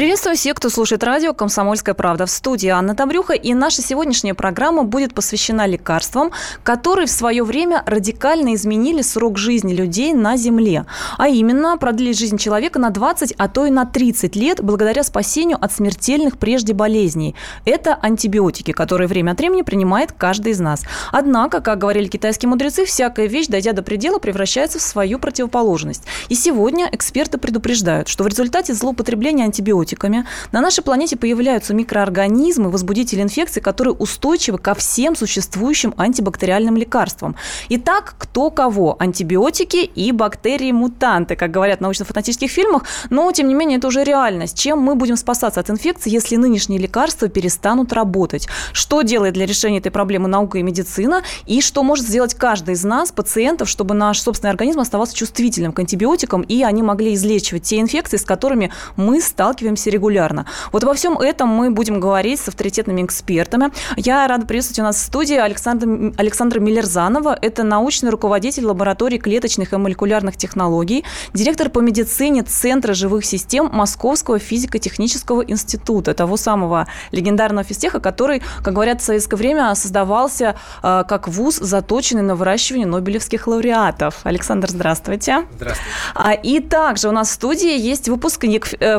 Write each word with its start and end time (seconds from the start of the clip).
Приветствую 0.00 0.34
всех, 0.34 0.54
кто 0.54 0.70
слушает 0.70 1.04
радио 1.04 1.34
«Комсомольская 1.34 1.94
правда». 1.94 2.24
В 2.24 2.30
студии 2.30 2.70
Анна 2.70 2.94
Добрюха. 2.94 3.34
И 3.34 3.52
наша 3.52 3.82
сегодняшняя 3.82 4.32
программа 4.32 4.82
будет 4.82 5.12
посвящена 5.12 5.66
лекарствам, 5.66 6.30
которые 6.62 7.06
в 7.06 7.10
свое 7.10 7.44
время 7.44 7.82
радикально 7.84 8.54
изменили 8.54 9.02
срок 9.02 9.36
жизни 9.36 9.74
людей 9.74 10.14
на 10.14 10.38
Земле. 10.38 10.86
А 11.18 11.28
именно, 11.28 11.76
продлили 11.76 12.12
жизнь 12.12 12.38
человека 12.38 12.78
на 12.78 12.88
20, 12.88 13.34
а 13.36 13.48
то 13.48 13.66
и 13.66 13.70
на 13.70 13.84
30 13.84 14.36
лет 14.36 14.62
благодаря 14.62 15.04
спасению 15.04 15.62
от 15.62 15.70
смертельных 15.70 16.38
прежде 16.38 16.72
болезней. 16.72 17.34
Это 17.66 17.94
антибиотики, 18.00 18.72
которые 18.72 19.06
время 19.06 19.32
от 19.32 19.38
времени 19.38 19.60
принимает 19.60 20.12
каждый 20.12 20.52
из 20.52 20.60
нас. 20.60 20.82
Однако, 21.12 21.60
как 21.60 21.76
говорили 21.76 22.06
китайские 22.06 22.48
мудрецы, 22.48 22.86
всякая 22.86 23.26
вещь, 23.26 23.48
дойдя 23.48 23.74
до 23.74 23.82
предела, 23.82 24.18
превращается 24.18 24.78
в 24.78 24.82
свою 24.82 25.18
противоположность. 25.18 26.04
И 26.30 26.34
сегодня 26.34 26.88
эксперты 26.90 27.36
предупреждают, 27.36 28.08
что 28.08 28.24
в 28.24 28.28
результате 28.28 28.72
злоупотребления 28.72 29.44
антибиотиков 29.44 29.89
антибиотиками, 29.90 30.26
на 30.52 30.60
нашей 30.60 30.82
планете 30.82 31.16
появляются 31.16 31.74
микроорганизмы, 31.74 32.70
возбудители 32.70 33.22
инфекций, 33.22 33.62
которые 33.62 33.94
устойчивы 33.94 34.58
ко 34.58 34.74
всем 34.74 35.16
существующим 35.16 35.94
антибактериальным 35.96 36.76
лекарствам. 36.76 37.36
Итак, 37.68 38.14
кто 38.18 38.50
кого? 38.50 38.96
Антибиотики 38.98 39.76
и 39.78 40.12
бактерии-мутанты, 40.12 41.36
как 41.36 41.50
говорят 41.50 41.78
в 41.78 41.82
научно-фантастических 41.82 42.50
фильмах, 42.50 42.84
но, 43.10 43.30
тем 43.32 43.48
не 43.48 43.54
менее, 43.54 43.78
это 43.78 43.88
уже 43.88 44.04
реальность. 44.04 44.58
Чем 44.58 44.78
мы 44.80 44.94
будем 44.94 45.16
спасаться 45.16 45.60
от 45.60 45.70
инфекций, 45.70 46.12
если 46.12 46.36
нынешние 46.36 46.78
лекарства 46.78 47.28
перестанут 47.28 47.92
работать? 47.92 48.48
Что 48.72 49.02
делает 49.02 49.34
для 49.34 49.46
решения 49.46 49.78
этой 49.78 49.90
проблемы 49.90 50.28
наука 50.28 50.58
и 50.58 50.62
медицина? 50.62 51.22
И 51.46 51.60
что 51.60 51.82
может 51.82 52.06
сделать 52.06 52.34
каждый 52.34 52.74
из 52.74 52.84
нас, 52.84 53.12
пациентов, 53.12 53.68
чтобы 53.68 53.94
наш 53.94 54.20
собственный 54.20 54.50
организм 54.50 54.80
оставался 54.80 55.14
чувствительным 55.14 55.72
к 55.72 55.78
антибиотикам, 55.78 56.42
и 56.42 56.62
они 56.62 56.82
могли 56.82 57.14
излечивать 57.14 57.62
те 57.64 57.80
инфекции, 57.80 58.16
с 58.16 58.24
которыми 58.24 58.70
мы 58.96 59.20
сталкиваемся 59.20 59.79
встречаемся 59.80 59.90
регулярно. 59.90 60.46
Вот 60.72 60.84
во 60.84 60.94
всем 60.94 61.18
этом 61.18 61.48
мы 61.48 61.70
будем 61.70 62.00
говорить 62.00 62.40
с 62.40 62.48
авторитетными 62.48 63.02
экспертами. 63.02 63.70
Я 63.96 64.26
рада 64.28 64.46
приветствовать 64.46 64.80
у 64.80 64.82
нас 64.82 64.96
в 64.96 65.00
студии 65.00 65.36
Александра, 65.36 66.12
Александра 66.16 66.60
Миллерзанова. 66.60 67.38
Это 67.40 67.62
научный 67.62 68.10
руководитель 68.10 68.66
лаборатории 68.66 69.18
клеточных 69.18 69.72
и 69.72 69.76
молекулярных 69.76 70.36
технологий, 70.36 71.04
директор 71.34 71.70
по 71.70 71.80
медицине 71.80 72.42
Центра 72.42 72.94
живых 72.94 73.24
систем 73.24 73.70
Московского 73.72 74.38
физико-технического 74.38 75.42
института, 75.42 76.14
того 76.14 76.36
самого 76.36 76.86
легендарного 77.12 77.64
физтеха, 77.64 78.00
который, 78.00 78.42
как 78.62 78.74
говорят 78.74 79.00
в 79.00 79.04
советское 79.04 79.36
время, 79.36 79.74
создавался 79.74 80.56
э, 80.82 81.04
как 81.08 81.28
вуз, 81.28 81.56
заточенный 81.56 82.22
на 82.22 82.34
выращивание 82.34 82.86
нобелевских 82.86 83.46
лауреатов. 83.46 84.20
Александр, 84.24 84.68
здравствуйте. 84.70 85.46
Здравствуйте. 85.56 85.90
А, 86.14 86.32
и 86.32 86.60
также 86.60 87.08
у 87.08 87.12
нас 87.12 87.28
в 87.28 87.32
студии 87.32 87.78
есть 87.78 88.08
выпускник, 88.08 88.74
э, 88.80 88.98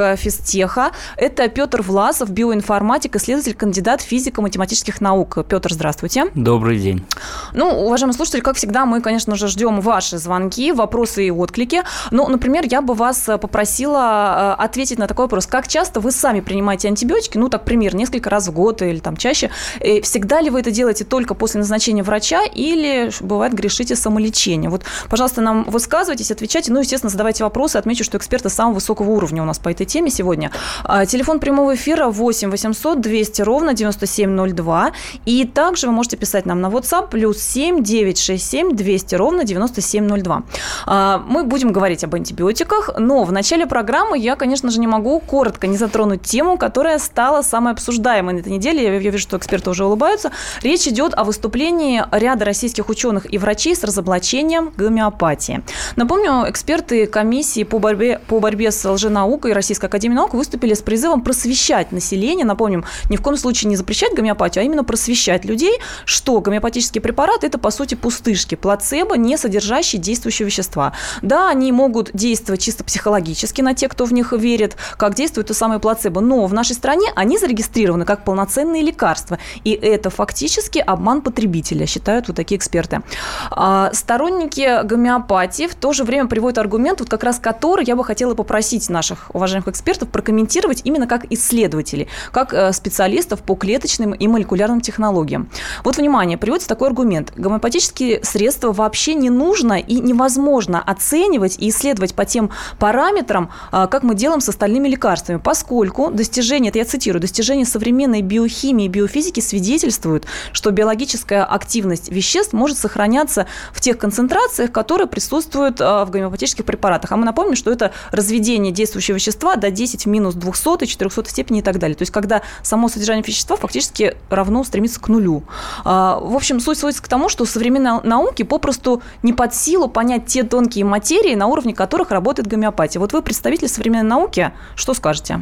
выпускник 0.00 0.20
физтеха. 0.20 0.90
Это 1.16 1.48
Петр 1.48 1.82
Власов, 1.82 2.30
биоинформатик, 2.30 3.16
исследователь, 3.16 3.54
кандидат 3.54 4.00
физико-математических 4.00 5.00
наук. 5.00 5.38
Петр, 5.48 5.72
здравствуйте. 5.72 6.26
Добрый 6.34 6.78
день. 6.78 7.04
Ну, 7.52 7.68
уважаемые 7.86 8.14
слушатели, 8.14 8.40
как 8.40 8.56
всегда, 8.56 8.86
мы, 8.86 9.00
конечно 9.00 9.36
же, 9.36 9.48
ждем 9.48 9.80
ваши 9.80 10.18
звонки, 10.18 10.72
вопросы 10.72 11.26
и 11.26 11.30
отклики. 11.30 11.82
Ну, 12.10 12.28
например, 12.28 12.64
я 12.70 12.82
бы 12.82 12.94
вас 12.94 13.24
попросила 13.40 14.56
э, 14.58 14.62
ответить 14.62 14.98
на 14.98 15.06
такой 15.06 15.24
вопрос. 15.24 15.46
Как 15.46 15.68
часто 15.68 16.00
вы 16.00 16.12
сами 16.12 16.40
принимаете 16.40 16.88
антибиотики? 16.88 17.38
Ну, 17.38 17.48
так, 17.48 17.64
пример, 17.64 17.94
несколько 17.94 18.30
раз 18.30 18.48
в 18.48 18.52
год 18.52 18.82
или 18.82 18.98
там 18.98 19.16
чаще. 19.16 19.50
И 19.80 20.00
всегда 20.00 20.40
ли 20.40 20.50
вы 20.50 20.60
это 20.60 20.70
делаете 20.70 21.04
только 21.04 21.34
после 21.34 21.60
назначения 21.60 22.02
врача 22.02 22.42
или, 22.44 23.10
бывает, 23.20 23.54
грешите 23.54 23.96
самолечение? 23.96 24.70
Вот, 24.70 24.82
пожалуйста, 25.08 25.40
нам 25.40 25.64
высказывайтесь, 25.64 26.30
отвечайте. 26.30 26.72
Ну, 26.72 26.80
естественно, 26.80 27.10
задавайте 27.10 27.44
вопросы. 27.44 27.76
Отмечу, 27.76 28.04
что 28.04 28.18
эксперты 28.18 28.48
самого 28.48 28.74
высокого 28.74 29.10
уровня 29.10 29.42
у 29.42 29.46
нас 29.46 29.58
по 29.58 29.68
этой 29.68 29.86
теме 29.90 30.10
сегодня. 30.10 30.50
А, 30.84 31.04
телефон 31.04 31.40
прямого 31.40 31.74
эфира 31.74 32.06
8 32.06 32.50
800 32.50 33.00
200 33.00 33.42
ровно 33.42 33.74
9702. 33.74 34.92
И 35.26 35.44
также 35.44 35.86
вы 35.88 35.92
можете 35.92 36.16
писать 36.16 36.46
нам 36.46 36.60
на 36.60 36.68
WhatsApp 36.68 37.10
плюс 37.10 37.38
7 37.38 37.82
967 37.82 38.76
200 38.76 39.14
ровно 39.16 39.44
9702. 39.44 40.42
А, 40.86 41.22
мы 41.26 41.44
будем 41.44 41.72
говорить 41.72 42.04
об 42.04 42.14
антибиотиках, 42.14 42.90
но 42.98 43.24
в 43.24 43.32
начале 43.32 43.66
программы 43.66 44.18
я, 44.18 44.36
конечно 44.36 44.70
же, 44.70 44.80
не 44.80 44.86
могу 44.86 45.18
коротко 45.20 45.66
не 45.66 45.76
затронуть 45.76 46.22
тему, 46.22 46.56
которая 46.56 46.98
стала 46.98 47.42
самой 47.42 47.72
обсуждаемой 47.72 48.34
на 48.34 48.38
этой 48.38 48.52
неделе. 48.52 48.84
Я 48.84 48.98
вижу, 48.98 49.18
что 49.18 49.36
эксперты 49.36 49.70
уже 49.70 49.84
улыбаются. 49.84 50.30
Речь 50.62 50.86
идет 50.86 51.14
о 51.14 51.24
выступлении 51.24 52.04
ряда 52.12 52.44
российских 52.44 52.88
ученых 52.88 53.32
и 53.32 53.38
врачей 53.38 53.74
с 53.74 53.82
разоблачением 53.82 54.72
гомеопатии. 54.76 55.62
Напомню, 55.96 56.48
эксперты 56.48 57.06
комиссии 57.06 57.64
по 57.64 57.78
борьбе, 57.78 58.20
по 58.28 58.38
борьбе 58.38 58.70
с 58.70 58.88
лженаукой 58.88 59.52
Российской 59.52 59.79
Российской 59.80 59.86
Академии 59.86 60.14
Наук 60.14 60.34
выступили 60.34 60.74
с 60.74 60.82
призывом 60.82 61.22
просвещать 61.22 61.92
население, 61.92 62.44
напомним, 62.44 62.84
ни 63.08 63.16
в 63.16 63.22
коем 63.22 63.36
случае 63.36 63.70
не 63.70 63.76
запрещать 63.76 64.14
гомеопатию, 64.14 64.62
а 64.62 64.64
именно 64.64 64.84
просвещать 64.84 65.44
людей, 65.44 65.78
что 66.04 66.40
гомеопатические 66.40 67.00
препараты– 67.00 67.46
это, 67.48 67.58
по 67.58 67.70
сути, 67.70 67.94
пустышки, 67.94 68.56
плацебо, 68.56 69.16
не 69.16 69.38
содержащие 69.38 70.00
действующие 70.00 70.46
вещества. 70.46 70.92
Да, 71.22 71.48
они 71.48 71.72
могут 71.72 72.10
действовать 72.12 72.62
чисто 72.62 72.84
психологически 72.84 73.62
на 73.62 73.74
тех, 73.74 73.90
кто 73.90 74.04
в 74.04 74.12
них 74.12 74.32
верит, 74.32 74.76
как 74.98 75.14
действует 75.14 75.46
то 75.46 75.54
самое 75.54 75.80
плацебо, 75.80 76.20
но 76.20 76.46
в 76.46 76.52
нашей 76.52 76.74
стране 76.74 77.10
они 77.16 77.38
зарегистрированы 77.38 78.04
как 78.04 78.24
полноценные 78.24 78.82
лекарства, 78.82 79.38
и 79.64 79.70
это 79.70 80.10
фактически 80.10 80.78
обман 80.78 81.22
потребителя, 81.22 81.86
считают 81.86 82.28
вот 82.28 82.36
такие 82.36 82.58
эксперты. 82.58 83.02
А 83.50 83.90
сторонники 83.92 84.82
гомеопатии 84.84 85.66
в 85.66 85.74
то 85.74 85.92
же 85.92 86.04
время 86.04 86.28
приводят 86.28 86.58
аргумент, 86.58 87.00
вот 87.00 87.08
как 87.08 87.24
раз 87.24 87.38
который 87.38 87.84
я 87.86 87.96
бы 87.96 88.04
хотела 88.04 88.34
попросить 88.34 88.90
наших 88.90 89.30
уважаемых 89.32 89.69
экспертов 89.70 90.08
прокомментировать 90.08 90.82
именно 90.84 91.06
как 91.06 91.30
исследователей, 91.32 92.08
как 92.32 92.52
э, 92.52 92.72
специалистов 92.72 93.42
по 93.42 93.54
клеточным 93.54 94.12
и 94.12 94.28
молекулярным 94.28 94.80
технологиям. 94.80 95.48
Вот, 95.84 95.96
внимание, 95.96 96.38
приводится 96.38 96.68
такой 96.68 96.88
аргумент. 96.88 97.32
Гомеопатические 97.36 98.22
средства 98.24 98.72
вообще 98.72 99.14
не 99.14 99.30
нужно 99.30 99.78
и 99.78 100.00
невозможно 100.00 100.82
оценивать 100.82 101.56
и 101.58 101.68
исследовать 101.68 102.14
по 102.14 102.24
тем 102.24 102.50
параметрам, 102.78 103.50
э, 103.72 103.86
как 103.90 104.02
мы 104.02 104.14
делаем 104.14 104.40
с 104.40 104.48
остальными 104.48 104.88
лекарствами, 104.88 105.38
поскольку 105.38 106.10
достижения, 106.10 106.68
это 106.68 106.78
я 106.78 106.84
цитирую, 106.84 107.20
достижения 107.20 107.64
современной 107.64 108.22
биохимии 108.22 108.86
и 108.86 108.88
биофизики 108.88 109.40
свидетельствуют, 109.40 110.26
что 110.52 110.70
биологическая 110.70 111.44
активность 111.44 112.10
веществ 112.10 112.52
может 112.52 112.78
сохраняться 112.78 113.46
в 113.72 113.80
тех 113.80 113.98
концентрациях, 113.98 114.72
которые 114.72 115.06
присутствуют 115.06 115.80
э, 115.80 116.04
в 116.04 116.10
гомеопатических 116.10 116.64
препаратах. 116.64 117.12
А 117.12 117.16
мы 117.16 117.24
напомним, 117.24 117.56
что 117.56 117.70
это 117.70 117.92
разведение 118.10 118.72
действующего 118.72 119.16
вещества 119.16 119.56
до 119.60 119.70
10 119.70 120.04
в 120.04 120.08
минус 120.08 120.34
200, 120.34 120.86
400 120.86 121.30
степени 121.30 121.60
и 121.60 121.62
так 121.62 121.78
далее. 121.78 121.96
То 121.96 122.02
есть, 122.02 122.12
когда 122.12 122.42
само 122.62 122.88
содержание 122.88 123.22
вещества 123.24 123.56
фактически 123.56 124.16
равно 124.28 124.64
стремится 124.64 125.00
к 125.00 125.08
нулю. 125.08 125.44
А, 125.84 126.18
в 126.20 126.34
общем, 126.34 126.60
суть 126.60 126.78
сводится 126.78 127.02
к 127.02 127.08
тому, 127.08 127.28
что 127.28 127.44
современной 127.44 128.02
науке 128.02 128.44
попросту 128.44 129.02
не 129.22 129.32
под 129.32 129.54
силу 129.54 129.88
понять 129.88 130.26
те 130.26 130.42
тонкие 130.42 130.84
материи, 130.84 131.34
на 131.34 131.46
уровне 131.46 131.74
которых 131.74 132.10
работает 132.10 132.48
гомеопатия. 132.48 133.00
Вот 133.00 133.12
вы 133.12 133.22
представитель 133.22 133.68
современной 133.68 134.08
науки, 134.08 134.52
что 134.74 134.94
скажете? 134.94 135.40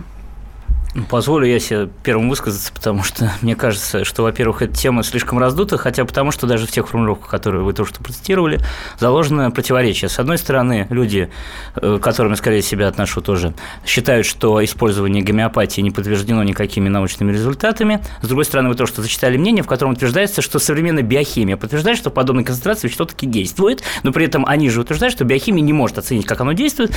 Позволю 1.10 1.46
я 1.46 1.60
себе 1.60 1.88
первым 2.02 2.30
высказаться, 2.30 2.72
потому 2.72 3.02
что 3.02 3.30
мне 3.42 3.54
кажется, 3.54 4.04
что, 4.04 4.22
во-первых, 4.22 4.62
эта 4.62 4.74
тема 4.74 5.02
слишком 5.02 5.38
раздута, 5.38 5.76
хотя 5.76 6.04
потому, 6.04 6.30
что 6.30 6.46
даже 6.46 6.66
в 6.66 6.70
тех 6.70 6.88
формулировках, 6.88 7.28
которые 7.28 7.62
вы 7.62 7.72
только 7.72 7.92
что 7.92 8.02
процитировали, 8.02 8.60
заложено 8.98 9.50
противоречие. 9.50 10.08
С 10.08 10.18
одной 10.18 10.38
стороны, 10.38 10.86
люди, 10.90 11.30
э, 11.76 11.98
к 12.00 12.02
которым 12.02 12.32
я 12.32 12.36
скорее 12.36 12.62
себя 12.62 12.88
отношу 12.88 13.20
тоже, 13.20 13.54
считают, 13.84 14.26
что 14.26 14.64
использование 14.64 15.22
гомеопатии 15.22 15.80
не 15.80 15.90
подтверждено 15.90 16.42
никакими 16.42 16.88
научными 16.88 17.32
результатами. 17.32 18.02
С 18.22 18.28
другой 18.28 18.44
стороны, 18.44 18.70
вы 18.70 18.74
то, 18.74 18.86
что 18.86 19.02
зачитали 19.02 19.36
мнение, 19.36 19.62
в 19.62 19.66
котором 19.66 19.92
утверждается, 19.92 20.42
что 20.42 20.58
современная 20.58 21.02
биохимия 21.02 21.56
подтверждает, 21.56 21.98
что 21.98 22.10
подобной 22.10 22.44
концентрации 22.44 22.86
вещество 22.86 23.04
таки 23.04 23.26
действует, 23.26 23.82
но 24.02 24.12
при 24.12 24.24
этом 24.24 24.46
они 24.46 24.70
же 24.70 24.80
утверждают, 24.80 25.14
что 25.14 25.24
биохимия 25.24 25.62
не 25.62 25.72
может 25.72 25.98
оценить, 25.98 26.26
как 26.26 26.40
оно 26.40 26.52
действует. 26.52 26.92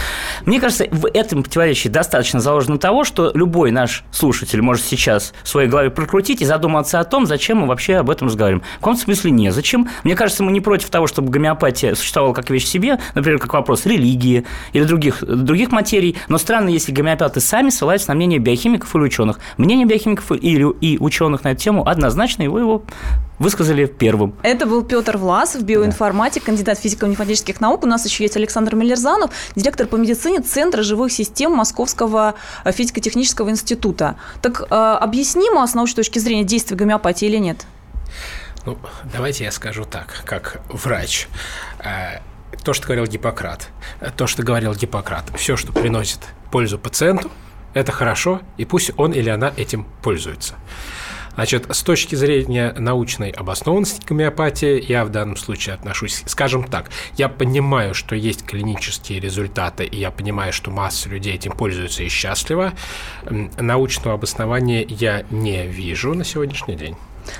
Мне 0.45 0.59
кажется, 0.59 0.87
в 0.91 1.07
этом 1.07 1.43
противоречии 1.43 1.89
достаточно 1.89 2.39
заложено 2.39 2.77
того, 2.77 3.03
что 3.03 3.31
любой 3.33 3.71
наш 3.71 3.90
слушатель 4.11 4.61
может 4.61 4.85
сейчас 4.85 5.33
в 5.43 5.47
своей 5.47 5.69
голове 5.69 5.89
прокрутить 5.89 6.41
и 6.41 6.45
задуматься 6.45 6.99
о 6.99 7.03
том, 7.03 7.25
зачем 7.25 7.59
мы 7.59 7.67
вообще 7.67 7.97
об 7.97 8.09
этом 8.09 8.27
разговариваем. 8.27 8.63
В 8.77 8.79
каком 8.79 8.95
смысле 8.95 9.31
не. 9.31 9.51
Зачем? 9.51 9.89
Мне 10.03 10.15
кажется, 10.15 10.43
мы 10.43 10.51
не 10.51 10.61
против 10.61 10.89
того, 10.89 11.07
чтобы 11.07 11.29
гомеопатия 11.29 11.95
существовала 11.95 12.33
как 12.33 12.49
вещь 12.49 12.65
в 12.65 12.67
себе, 12.67 12.99
например, 13.15 13.39
как 13.39 13.53
вопрос 13.53 13.85
религии 13.85 14.45
или 14.73 14.83
других, 14.83 15.23
других 15.23 15.71
материй. 15.71 16.17
Но 16.27 16.37
странно, 16.37 16.69
если 16.69 16.91
гомеопаты 16.91 17.39
сами 17.39 17.69
ссылаются 17.69 18.09
на 18.09 18.15
мнение 18.15 18.39
биохимиков 18.39 18.95
или 18.95 19.03
ученых. 19.03 19.39
Мнение 19.57 19.85
биохимиков 19.85 20.31
или 20.31 20.71
и 20.81 20.97
ученых 20.99 21.43
на 21.43 21.49
эту 21.49 21.61
тему 21.61 21.87
однозначно, 21.87 22.43
его, 22.43 22.59
его 22.59 22.83
высказали 23.39 23.85
первым. 23.85 24.35
Это 24.43 24.67
был 24.67 24.83
Петр 24.83 25.17
Власов, 25.17 25.63
биоинформатик, 25.63 26.43
кандидат 26.43 26.77
физико-математических 26.77 27.59
наук. 27.59 27.83
У 27.83 27.87
нас 27.87 28.05
еще 28.05 28.23
есть 28.23 28.37
Александр 28.37 28.75
Миллерзанов, 28.75 29.31
директор 29.55 29.87
по 29.87 29.95
медицине 29.95 30.41
Центра 30.41 30.83
живых 30.83 31.11
систем 31.11 31.53
Московского 31.53 32.35
физико-технического 32.65 33.49
института. 33.49 33.70
Так 34.41 34.61
э, 34.61 34.75
объяснимо 34.75 35.65
с 35.65 35.73
научной 35.73 35.97
точки 35.97 36.19
зрения 36.19 36.43
действия 36.43 36.77
гомеопатии 36.77 37.27
или 37.27 37.37
нет? 37.37 37.65
Ну, 38.65 38.77
давайте 39.11 39.43
я 39.43 39.51
скажу 39.51 39.85
так, 39.85 40.23
как 40.25 40.61
врач. 40.69 41.27
Э, 41.79 42.19
то, 42.63 42.73
что 42.73 42.85
говорил 42.85 43.05
Гиппократ, 43.05 43.69
то, 44.17 44.27
что 44.27 44.43
говорил 44.43 44.73
Гиппократ, 44.73 45.25
все, 45.35 45.57
что 45.57 45.71
приносит 45.71 46.19
пользу 46.51 46.77
пациенту, 46.77 47.31
это 47.73 47.91
хорошо, 47.91 48.41
и 48.57 48.65
пусть 48.65 48.91
он 48.97 49.13
или 49.13 49.29
она 49.29 49.53
этим 49.55 49.85
пользуется. 50.01 50.55
Значит, 51.35 51.67
с 51.69 51.81
точки 51.83 52.15
зрения 52.15 52.73
научной 52.77 53.29
обоснованности 53.29 54.05
гомеопатии, 54.05 54.83
я 54.87 55.05
в 55.05 55.09
данном 55.09 55.37
случае 55.37 55.75
отношусь, 55.75 56.23
скажем 56.25 56.63
так, 56.63 56.91
я 57.17 57.29
понимаю, 57.29 57.93
что 57.93 58.15
есть 58.15 58.45
клинические 58.45 59.19
результаты, 59.19 59.85
и 59.85 59.97
я 59.97 60.11
понимаю, 60.11 60.53
что 60.53 60.71
масса 60.71 61.09
людей 61.09 61.35
этим 61.35 61.51
пользуются 61.51 62.03
и 62.03 62.09
счастлива. 62.09 62.73
Научного 63.57 64.15
обоснования 64.15 64.85
я 64.87 65.25
не 65.29 65.67
вижу 65.67 66.13
на 66.13 66.23
сегодняшний 66.23 66.75
день. 66.75 66.95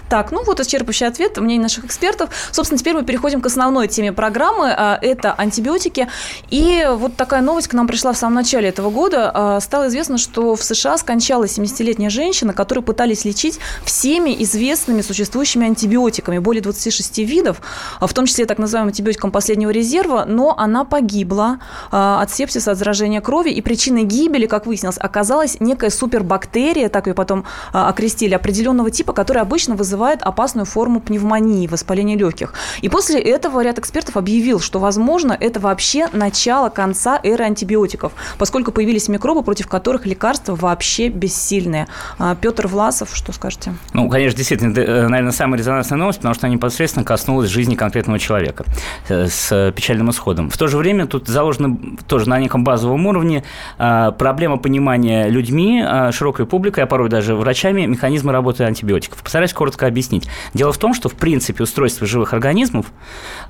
Так, 0.10 0.31
ну 0.31 0.44
вот 0.44 0.60
исчерпывающий 0.60 1.07
ответ 1.07 1.38
мнений 1.38 1.62
наших 1.63 1.86
экспертов. 1.86 2.30
Собственно, 2.51 2.80
теперь 2.80 2.94
мы 2.94 3.04
переходим 3.04 3.42
к 3.42 3.45
основной 3.45 3.88
теме 3.88 4.12
программы. 4.12 4.74
А, 4.75 4.98
это 5.01 5.33
антибиотики. 5.33 6.07
И 6.50 6.88
вот 6.92 7.16
такая 7.16 7.42
новость 7.42 7.68
к 7.68 7.74
нам 7.74 7.88
пришла 7.88 8.13
в 8.13 8.18
самом 8.18 8.36
начале 8.36 8.69
этого 8.69 8.89
года. 8.89 9.31
А, 9.33 9.60
стало 9.60 9.88
известно, 9.88 10.18
что 10.18 10.56
в 10.56 10.63
США 10.63 10.98
скончалась 10.98 11.57
70-летняя 11.57 12.10
женщина, 12.10 12.54
которую 12.54 12.83
пытались 12.83 13.25
лечить 13.25 13.60
всеми 13.83 14.36
известными 14.44 15.01
существующими 15.01 15.66
антибиотиками. 15.68 16.38
Более 16.39 16.62
26 16.62 17.19
видов, 17.19 17.62
а, 18.00 18.07
в 18.07 18.13
том 18.13 18.25
числе 18.25 18.45
так 18.45 18.57
называемым 18.57 18.89
антибиотиком 18.89 19.31
последнего 19.31 19.69
резерва, 19.69 20.25
но 20.28 20.56
она 20.57 20.86
погибла 20.86 21.60
от 21.92 22.31
сепсиса, 22.31 22.72
от 22.72 22.78
заражения 22.78 23.22
крови. 23.22 23.50
И 23.50 23.62
причиной 23.62 24.04
гибели, 24.04 24.45
как 24.45 24.66
выяснилось, 24.66 24.98
оказалась 24.98 25.57
некая 25.60 25.89
супербактерия, 25.89 26.89
так 26.89 27.07
ее 27.07 27.13
потом 27.13 27.45
окрестили, 27.72 28.33
определенного 28.33 28.92
типа, 28.92 29.13
которая 29.13 29.44
обычно 29.44 29.70
вызывает 29.75 30.21
опасную 30.21 30.65
форму 30.65 31.00
пневмонии, 31.00 31.68
воспаления 31.68 32.18
легких. 32.18 32.53
И 32.81 32.89
после 32.89 33.19
этого 33.19 33.62
ряд 33.63 33.79
экспертов 33.79 34.18
объявил, 34.18 34.59
что, 34.59 34.79
возможно, 34.79 35.35
это 35.39 35.59
вообще 35.59 36.07
начало 36.13 36.69
конца 36.69 37.19
эры 37.23 37.44
антибиотиков, 37.44 38.13
поскольку 38.38 38.71
появились 38.71 39.07
микробы, 39.07 39.44
против 39.44 39.68
которых 39.68 40.06
лекарства 40.06 40.56
вообще 40.56 41.09
бессильные. 41.09 41.88
А, 42.19 42.35
Петр 42.35 42.68
Власов, 42.68 43.09
что 43.13 43.31
скажете? 43.31 43.73
Ну, 43.94 44.09
конечно, 44.09 44.38
действительно, 44.38 44.77
э, 44.77 45.07
наверное, 45.07 45.31
самая 45.31 45.57
резонансная 45.57 45.97
новость, 45.97 46.19
потому 46.19 46.33
что 46.35 46.47
она 46.47 46.56
непосредственно 46.56 47.06
коснулась 47.06 47.50
жизни 47.50 47.75
конкретного 47.75 48.19
человека 48.19 48.65
э, 49.09 49.27
с 49.27 49.71
печальным 49.75 50.09
исходом. 50.09 50.50
В 50.50 50.57
то 50.57 50.68
же 50.68 50.77
время 50.77 51.07
тут 51.07 51.27
заложена 51.27 51.77
тоже 52.07 52.27
на 52.29 52.39
неком 52.39 52.63
базовом 52.63 53.06
уровне 53.07 53.44
а, 53.77 54.12
проблема 54.12 54.57
понимания 54.57 55.27
людьми, 55.27 55.83
а, 55.85 56.12
широкой 56.12 56.45
публикой, 56.45 56.83
а 56.83 56.88
порой 56.88 57.09
даже 57.09 57.35
врачами 57.35 57.85
механизма 57.85 58.31
работы 58.31 58.63
антибиотиков. 58.63 59.21
Постараюсь 59.21 59.53
коротко 59.62 59.86
объяснить. 59.86 60.28
Дело 60.56 60.74
в 60.74 60.80
том, 60.80 60.96
что, 60.96 61.08
в 61.08 61.13
принципе, 61.13 61.62
устройство 61.62 62.08
живых 62.08 62.34
организмов, 62.34 62.88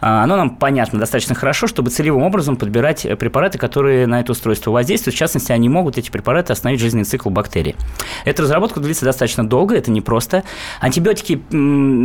а, 0.01 0.25
оно 0.25 0.35
нам 0.35 0.57
понятно 0.57 0.99
достаточно 0.99 1.35
хорошо, 1.35 1.67
чтобы 1.67 1.89
целевым 1.89 2.23
образом 2.23 2.57
подбирать 2.57 3.07
препараты, 3.17 3.57
которые 3.57 4.07
на 4.07 4.19
это 4.19 4.33
устройство 4.33 4.71
воздействуют. 4.71 5.15
В 5.15 5.17
частности, 5.17 5.53
они 5.53 5.69
могут, 5.69 5.97
эти 5.97 6.11
препараты, 6.11 6.51
остановить 6.51 6.81
жизненный 6.81 7.05
цикл 7.05 7.29
бактерий. 7.29 7.77
Эта 8.25 8.41
разработка 8.41 8.81
длится 8.81 9.05
достаточно 9.05 9.47
долго, 9.47 9.73
это 9.73 9.89
непросто. 9.89 10.43
Антибиотики, 10.81 11.41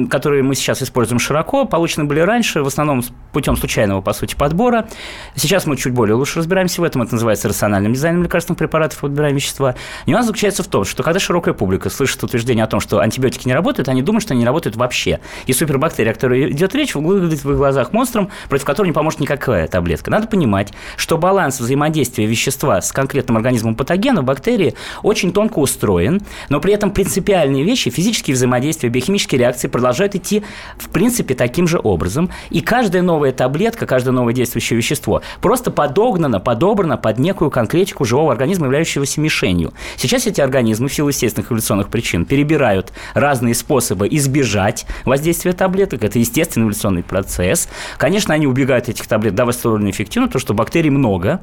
которые 0.09 0.45
мы 0.45 0.55
сейчас 0.55 0.85
используем 0.85 1.19
широко, 1.19 1.65
получены 1.65 2.05
были 2.05 2.21
раньше, 2.21 2.63
в 2.63 2.69
основном 2.69 3.03
путем 3.33 3.57
случайного, 3.57 4.03
по 4.03 4.13
сути, 4.13 4.37
подбора. 4.37 4.87
Сейчас 5.35 5.67
мы 5.67 5.77
чуть 5.77 5.93
более 5.93 6.15
лучше 6.15 6.39
разбираемся 6.39 6.81
в 6.81 6.85
этом. 6.85 7.03
Это 7.03 7.15
называется 7.15 7.49
рациональным 7.49 7.93
дизайном 7.93 8.23
лекарственных 8.23 8.59
препаратов, 8.59 9.01
подбираем 9.01 9.35
вещества. 9.35 9.75
Нюанс 10.07 10.27
заключается 10.27 10.63
в 10.63 10.69
том, 10.69 10.85
что 10.85 11.03
когда 11.03 11.19
широкая 11.19 11.55
публика 11.55 11.91
слышит 11.91 12.23
утверждение 12.23 12.63
о 12.63 12.69
том, 12.69 12.79
что 12.79 13.01
антибиотики 13.01 13.49
не 13.49 13.55
работают, 13.55 13.89
они 13.89 13.96
думают, 14.03 14.23
что 14.23 14.35
они 14.35 14.41
не 14.41 14.47
работают 14.47 14.77
вообще. 14.77 15.21
И 15.47 15.53
супербактерия, 15.53 16.13
о 16.13 16.15
которой 16.15 16.51
идет 16.53 16.75
речь, 16.75 16.95
выглядит 16.95 17.45
в 17.45 17.51
их 17.51 17.57
глазах 17.57 17.93
монстром, 17.93 18.31
против 18.49 18.65
которого 18.65 18.87
не 18.87 18.93
поможет 18.93 19.21
никакая 19.21 19.67
таблетка. 19.69 20.11
Надо 20.11 20.29
понимать, 20.29 20.73
что 20.97 21.19
баланс 21.19 21.61
взаимодействия 21.61 22.27
вещества 22.27 22.81
с 22.81 22.93
конкретным 22.93 23.37
организмом 23.37 23.75
патогена 23.75 24.23
бактерии 24.23 24.75
очень 25.03 25.33
тонко 25.33 25.59
устроен, 25.59 26.23
но 26.49 26.61
при 26.61 26.73
этом 26.73 26.91
принципиальные 26.91 27.65
вещи, 27.65 27.91
физические 27.91 28.35
взаимодействия, 28.35 28.89
биохимические 28.89 29.39
реакции 29.39 29.69
продолжают 29.69 30.15
идти 30.15 30.43
в 30.79 30.89
принципе 30.91 31.35
таким 31.35 31.67
же 31.67 31.81
образом. 31.83 32.31
И 32.51 32.61
каждая 32.61 33.03
новая 33.03 33.33
таблетка, 33.33 33.87
каждое 33.87 34.13
новое 34.13 34.35
действующее 34.35 34.77
вещество 34.77 35.23
просто 35.41 35.71
подогнано, 35.71 36.41
подобрано 36.41 36.97
под 36.97 37.19
некую 37.19 37.51
конкретику 37.51 38.05
живого 38.05 38.33
организма, 38.33 38.67
являющегося 38.67 39.21
мишенью. 39.21 39.73
Сейчас 39.97 40.27
эти 40.27 40.41
организмы 40.41 40.89
в 40.89 40.95
силу 40.95 41.09
естественных 41.09 41.51
эволюционных 41.51 41.89
причин 41.89 42.25
перебирают 42.25 42.93
разные 43.15 43.55
способы 43.55 43.86
избежать 43.95 44.87
воздействия 45.05 45.53
таблеток. 45.53 46.05
Это 46.05 46.19
естественный 46.19 46.65
эволюционный 46.65 47.03
процесс. 47.03 47.69
Конечно, 47.99 48.35
они 48.35 48.47
убегают 48.47 48.89
этих 48.89 49.07
таблеток 49.07 49.37
довольно 49.37 49.91
эффективно, 49.91 50.29
потому 50.29 50.41
что 50.41 50.55
бактерий 50.55 50.91
много. 50.91 51.41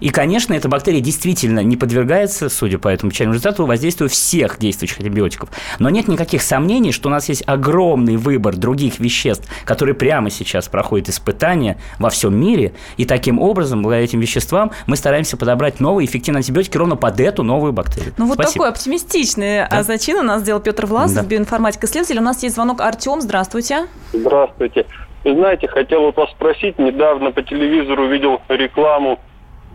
И, 0.00 0.10
конечно, 0.10 0.54
эта 0.54 0.68
бактерия 0.68 1.00
действительно 1.00 1.60
не 1.60 1.76
подвергается, 1.76 2.48
судя 2.48 2.78
по 2.78 2.88
этому 2.88 3.10
печальному 3.10 3.34
результату, 3.34 3.66
воздействию 3.66 4.08
всех 4.08 4.58
действующих 4.58 4.98
антибиотиков. 5.00 5.50
Но 5.78 5.90
нет 5.90 6.08
никаких 6.08 6.42
сомнений, 6.42 6.92
что 6.92 7.08
у 7.08 7.12
нас 7.12 7.28
есть 7.28 7.42
огромный 7.46 8.16
выбор 8.16 8.56
других 8.56 8.98
веществ, 8.98 9.48
которые 9.64 9.94
прямо 9.94 10.30
сейчас 10.30 10.68
проходят 10.68 11.08
испытания 11.08 11.78
во 11.98 12.10
всем 12.10 12.34
мире. 12.34 12.74
И 12.96 13.04
таким 13.04 13.38
образом, 13.40 13.82
благодаря 13.82 14.04
этим 14.04 14.20
веществам, 14.20 14.70
мы 14.86 14.96
стараемся 14.96 15.36
подобрать 15.36 15.80
новые 15.80 16.06
эффективные 16.06 16.38
антибиотики 16.38 16.76
ровно 16.76 16.96
под 16.96 17.20
эту 17.20 17.42
новую 17.42 17.72
бактерию. 17.72 18.14
Ну, 18.16 18.26
вот 18.26 18.34
Спасибо. 18.34 18.52
такой 18.52 18.68
оптимистичный 18.70 19.68
да? 19.68 19.82
зачин 19.82 20.18
у 20.18 20.22
нас 20.22 20.42
сделал 20.42 20.60
Петр 20.60 20.86
Власов, 20.86 21.16
да. 21.16 21.22
биоинформатик 21.22 21.81
исследователь. 21.84 22.18
У 22.18 22.22
нас 22.22 22.42
есть 22.42 22.54
звонок 22.54 22.80
Артем. 22.80 23.20
Здравствуйте. 23.20 23.86
Здравствуйте. 24.12 24.86
Знаете, 25.24 25.68
хотел 25.68 26.02
вот 26.02 26.16
вас 26.16 26.30
спросить, 26.30 26.78
недавно 26.78 27.30
по 27.30 27.42
телевизору 27.42 28.06
видел 28.06 28.40
рекламу 28.48 29.20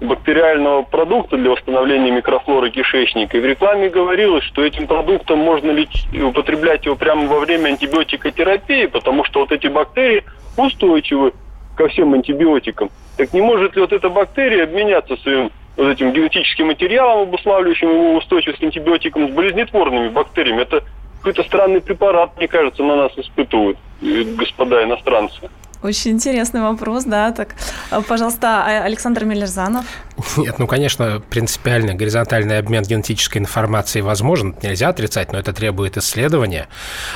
бактериального 0.01 0.83
продукта 0.83 1.37
для 1.37 1.51
восстановления 1.51 2.11
микрофлоры 2.11 2.69
кишечника. 2.69 3.37
И 3.37 3.39
в 3.41 3.45
рекламе 3.45 3.89
говорилось, 3.89 4.43
что 4.43 4.63
этим 4.63 4.87
продуктом 4.87 5.39
можно 5.39 5.71
лечить, 5.71 6.07
употреблять 6.21 6.85
его 6.85 6.95
прямо 6.95 7.27
во 7.27 7.39
время 7.39 7.69
антибиотикотерапии, 7.69 8.85
потому 8.87 9.23
что 9.23 9.39
вот 9.39 9.51
эти 9.51 9.67
бактерии 9.67 10.23
устойчивы 10.55 11.33
ко 11.75 11.87
всем 11.87 12.13
антибиотикам. 12.13 12.89
Так 13.17 13.33
не 13.33 13.41
может 13.41 13.75
ли 13.75 13.81
вот 13.81 13.93
эта 13.93 14.09
бактерия 14.09 14.63
обменяться 14.63 15.15
своим 15.17 15.51
вот 15.75 15.87
этим 15.89 16.11
генетическим 16.11 16.67
материалом, 16.67 17.29
обуславливающим 17.29 17.89
его 17.89 18.15
устойчивость 18.15 18.59
к 18.59 18.63
антибиотикам, 18.63 19.29
с 19.29 19.31
болезнетворными 19.31 20.09
бактериями? 20.09 20.61
Это 20.61 20.83
какой-то 21.27 21.43
странный 21.43 21.81
препарат, 21.81 22.37
мне 22.37 22.47
кажется, 22.47 22.83
на 22.83 22.95
нас 22.95 23.11
испытывают 23.17 23.77
господа 24.01 24.83
иностранцы. 24.83 25.49
Очень 25.83 26.11
интересный 26.11 26.61
вопрос, 26.61 27.03
да. 27.03 27.31
Так, 27.31 27.55
а, 27.91 28.01
пожалуйста, 28.01 28.63
а, 28.65 28.83
Александр 28.83 29.25
Миллерзанов. 29.25 29.85
Нет, 30.37 30.57
ну, 30.57 30.65
конечно, 30.65 31.21
принципиально 31.29 31.93
горизонтальный 31.93 32.57
обмен 32.57 32.83
генетической 32.83 33.37
информацией 33.37 34.01
возможен, 34.01 34.55
нельзя 34.63 34.89
отрицать, 34.89 35.31
но 35.31 35.37
это 35.37 35.53
требует 35.53 35.95
исследования. 35.97 36.67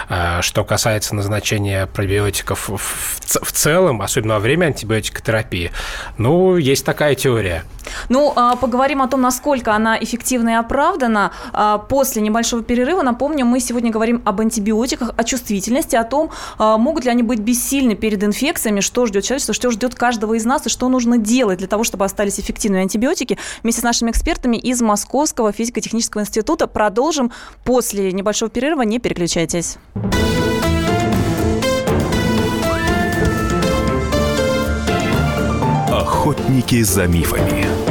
А, 0.10 0.44
что 0.44 0.64
касается 0.64 1.16
назначения 1.16 1.88
пробиотиков 1.88 2.70
в 2.70 3.52
целом, 3.52 4.04
особенно 4.04 4.36
во 4.36 4.40
время 4.40 4.68
антибиотикотерапии, 4.68 5.72
ну, 6.18 6.58
есть 6.58 6.86
такая 6.86 7.16
теория. 7.16 7.64
Ну, 8.10 8.34
поговорим 8.62 9.02
о 9.02 9.08
том, 9.08 9.22
насколько 9.22 9.74
она 9.74 9.98
эффективна 10.00 10.50
и 10.50 10.54
оправдана. 10.54 11.32
После 11.90 12.22
небольшого 12.22 12.64
перерыва, 12.64 13.02
напомню, 13.02 13.46
мы 13.46 13.60
сегодня 13.60 13.92
говорим 13.92 14.22
об 14.24 14.40
антибиотиках, 14.40 15.12
о 15.18 15.24
чувствительности, 15.24 15.96
о 15.96 16.04
том, 16.04 16.30
могут 16.60 17.06
ли 17.06 17.12
они 17.12 17.24
быть 17.24 17.40
бессильны 17.40 17.96
перед 17.96 18.24
инфекцией, 18.24 18.51
инфекциями, 18.52 18.82
что 18.82 19.06
ждет 19.06 19.24
человечество, 19.24 19.54
что 19.54 19.72
ждет 19.72 19.96
каждого 19.96 20.34
из 20.34 20.44
нас 20.44 20.66
и 20.66 20.70
что 20.70 20.90
нужно 20.90 21.18
делать 21.18 21.60
для 21.60 21.68
того, 21.68 21.84
чтобы 21.86 22.04
остались 22.04 22.40
эффективные 22.40 22.82
антибиотики. 22.82 23.38
Вместе 23.64 23.82
с 23.82 23.84
нашими 23.84 24.12
экспертами 24.12 24.58
из 24.58 24.82
Московского 24.82 25.54
физико-технического 25.54 26.22
института 26.22 26.68
продолжим 26.68 27.32
после 27.64 28.12
небольшого 28.12 28.52
перерыва. 28.52 28.82
Не 28.82 29.00
переключайтесь. 29.00 29.78
Охотники 35.90 36.82
за 36.84 37.08
мифами. 37.08 37.91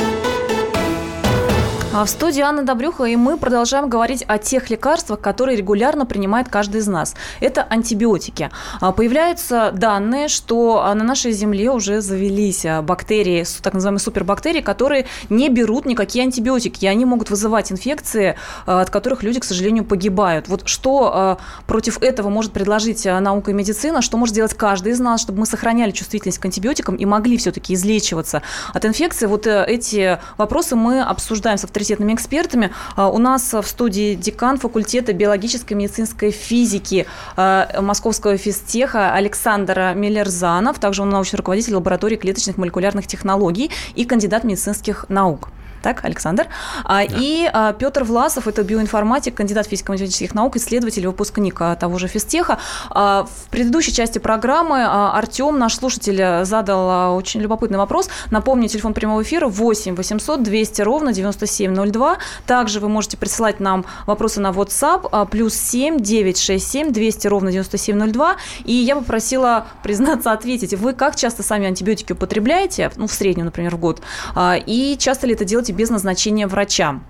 А 1.93 2.05
в 2.05 2.09
студии 2.09 2.39
Анна 2.39 2.63
Добрюха, 2.63 3.03
и 3.03 3.17
мы 3.17 3.37
продолжаем 3.37 3.89
говорить 3.89 4.23
о 4.25 4.37
тех 4.37 4.69
лекарствах, 4.69 5.19
которые 5.19 5.57
регулярно 5.57 6.05
принимает 6.05 6.47
каждый 6.47 6.79
из 6.79 6.87
нас. 6.87 7.15
Это 7.41 7.63
антибиотики. 7.63 8.49
А, 8.79 8.93
появляются 8.93 9.73
данные, 9.73 10.29
что 10.29 10.81
на 10.95 11.03
нашей 11.03 11.33
Земле 11.33 11.69
уже 11.69 11.99
завелись 11.99 12.65
а, 12.65 12.81
бактерии, 12.81 13.45
так 13.61 13.73
называемые 13.73 13.99
супербактерии, 13.99 14.61
которые 14.61 15.05
не 15.27 15.49
берут 15.49 15.85
никакие 15.85 16.23
антибиотики, 16.23 16.85
и 16.85 16.87
они 16.87 17.03
могут 17.03 17.29
вызывать 17.29 17.73
инфекции, 17.73 18.37
от 18.65 18.89
которых 18.89 19.21
люди, 19.21 19.41
к 19.41 19.43
сожалению, 19.43 19.83
погибают. 19.83 20.47
Вот 20.47 20.69
что 20.69 21.39
против 21.67 22.01
этого 22.01 22.29
может 22.29 22.53
предложить 22.53 23.03
наука 23.03 23.51
и 23.51 23.53
медицина, 23.53 24.01
что 24.01 24.15
может 24.15 24.33
сделать 24.33 24.53
каждый 24.53 24.93
из 24.93 25.01
нас, 25.01 25.19
чтобы 25.19 25.39
мы 25.39 25.45
сохраняли 25.45 25.91
чувствительность 25.91 26.39
к 26.39 26.45
антибиотикам 26.45 26.95
и 26.95 27.03
могли 27.03 27.35
все-таки 27.35 27.73
излечиваться 27.73 28.43
от 28.73 28.85
инфекции? 28.85 29.25
Вот 29.25 29.45
э, 29.45 29.65
эти 29.67 30.19
вопросы 30.37 30.77
мы 30.77 31.01
обсуждаем 31.01 31.57
с 31.57 31.65
авторитетом 31.65 31.80
авторитетными 31.81 32.13
экспертами. 32.13 32.71
А, 32.95 33.09
у 33.09 33.17
нас 33.17 33.53
в 33.53 33.63
студии 33.63 34.15
декан 34.15 34.57
факультета 34.57 35.13
биологической 35.13 35.73
и 35.73 35.75
медицинской 35.75 36.31
физики 36.31 37.05
а, 37.35 37.81
Московского 37.81 38.37
физтеха 38.37 39.13
Александр 39.13 39.93
Миллерзанов. 39.95 40.79
Также 40.79 41.01
он 41.01 41.09
научный 41.09 41.37
руководитель 41.37 41.75
лаборатории 41.75 42.15
клеточных 42.15 42.57
молекулярных 42.57 43.07
технологий 43.07 43.71
и 43.95 44.05
кандидат 44.05 44.43
медицинских 44.43 45.05
наук 45.09 45.49
так, 45.81 46.05
Александр. 46.05 46.47
А, 46.83 47.05
да. 47.05 47.15
И 47.19 47.49
а, 47.51 47.73
Петр 47.73 48.03
Власов, 48.03 48.47
это 48.47 48.63
биоинформатик, 48.63 49.35
кандидат 49.35 49.67
физико-математических 49.67 50.33
наук, 50.33 50.55
исследователь, 50.55 51.05
выпускник 51.07 51.59
а, 51.61 51.75
того 51.75 51.97
же 51.97 52.07
физтеха. 52.07 52.59
В 52.89 53.27
предыдущей 53.49 53.93
части 53.93 54.19
программы 54.19 54.85
Артем, 54.85 55.57
наш 55.57 55.75
слушатель, 55.75 56.45
задал 56.45 57.15
очень 57.15 57.41
любопытный 57.41 57.77
вопрос. 57.77 58.09
Напомню, 58.29 58.67
телефон 58.67 58.93
прямого 58.93 59.23
эфира 59.23 59.47
8 59.47 59.95
800 59.95 60.43
200 60.43 60.81
ровно 60.81 61.13
9702. 61.13 62.17
Также 62.45 62.79
вы 62.79 62.89
можете 62.89 63.17
присылать 63.17 63.59
нам 63.59 63.85
вопросы 64.05 64.39
на 64.39 64.51
WhatsApp 64.51 65.29
плюс 65.29 65.55
7 65.55 65.99
967 65.99 66.91
200 66.91 67.27
ровно 67.27 67.51
9702. 67.51 68.35
И 68.65 68.73
я 68.73 68.95
попросила 68.95 69.67
признаться, 69.83 70.31
ответить, 70.31 70.73
вы 70.73 70.93
как 70.93 71.15
часто 71.15 71.43
сами 71.43 71.67
антибиотики 71.67 72.13
употребляете, 72.13 72.91
ну, 72.95 73.07
в 73.07 73.13
среднем, 73.13 73.45
например, 73.45 73.75
в 73.75 73.79
год, 73.79 74.01
и 74.37 74.95
часто 74.99 75.27
ли 75.27 75.33
это 75.33 75.45
делаете 75.45 75.70
без 75.71 75.89
назначения 75.89 76.47
врача. 76.47 77.01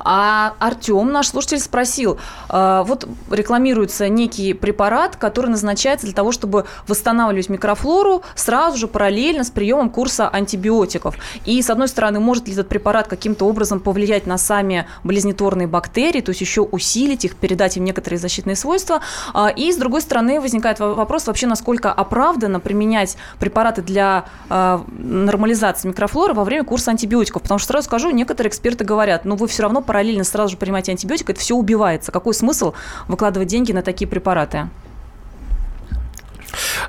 А 0.00 0.54
Артем, 0.58 1.12
наш 1.12 1.28
слушатель, 1.28 1.60
спросил, 1.60 2.18
э, 2.48 2.82
вот 2.86 3.06
рекламируется 3.30 4.08
некий 4.08 4.54
препарат, 4.54 5.16
который 5.16 5.50
назначается 5.50 6.06
для 6.06 6.14
того, 6.14 6.32
чтобы 6.32 6.66
восстанавливать 6.86 7.48
микрофлору 7.48 8.22
сразу 8.34 8.78
же 8.78 8.88
параллельно 8.88 9.44
с 9.44 9.50
приемом 9.50 9.90
курса 9.90 10.28
антибиотиков. 10.28 11.16
И, 11.44 11.60
с 11.62 11.70
одной 11.70 11.88
стороны, 11.88 12.20
может 12.20 12.48
ли 12.48 12.54
этот 12.54 12.68
препарат 12.68 13.06
каким-то 13.06 13.46
образом 13.46 13.80
повлиять 13.80 14.26
на 14.26 14.38
сами 14.38 14.86
болезнетворные 15.04 15.68
бактерии, 15.68 16.20
то 16.20 16.30
есть 16.30 16.40
еще 16.40 16.62
усилить 16.62 17.24
их, 17.24 17.36
передать 17.36 17.76
им 17.76 17.84
некоторые 17.84 18.18
защитные 18.18 18.56
свойства. 18.56 19.00
А, 19.32 19.48
и, 19.48 19.72
с 19.72 19.76
другой 19.76 20.00
стороны, 20.02 20.40
возникает 20.40 20.80
вопрос 20.80 21.26
вообще, 21.26 21.46
насколько 21.46 21.92
оправданно 21.92 22.58
применять 22.60 23.16
препараты 23.38 23.82
для 23.82 24.24
э, 24.48 24.78
нормализации 24.88 25.88
микрофлоры 25.88 26.34
во 26.34 26.44
время 26.44 26.64
курса 26.64 26.90
антибиотиков. 26.90 27.42
Потому 27.42 27.58
что, 27.58 27.68
сразу 27.68 27.86
скажу, 27.86 28.10
некоторые 28.10 28.50
эксперты 28.50 28.84
говорят, 28.84 29.24
ну 29.24 29.36
вы 29.36 29.46
все 29.46 29.62
равно 29.62 29.69
равно 29.70 29.82
параллельно 29.82 30.24
сразу 30.24 30.52
же 30.52 30.56
принимаете 30.56 30.92
антибиотик, 30.92 31.30
это 31.30 31.40
все 31.40 31.54
убивается. 31.54 32.12
Какой 32.12 32.34
смысл 32.34 32.74
выкладывать 33.08 33.48
деньги 33.48 33.72
на 33.72 33.82
такие 33.82 34.08
препараты? 34.08 34.68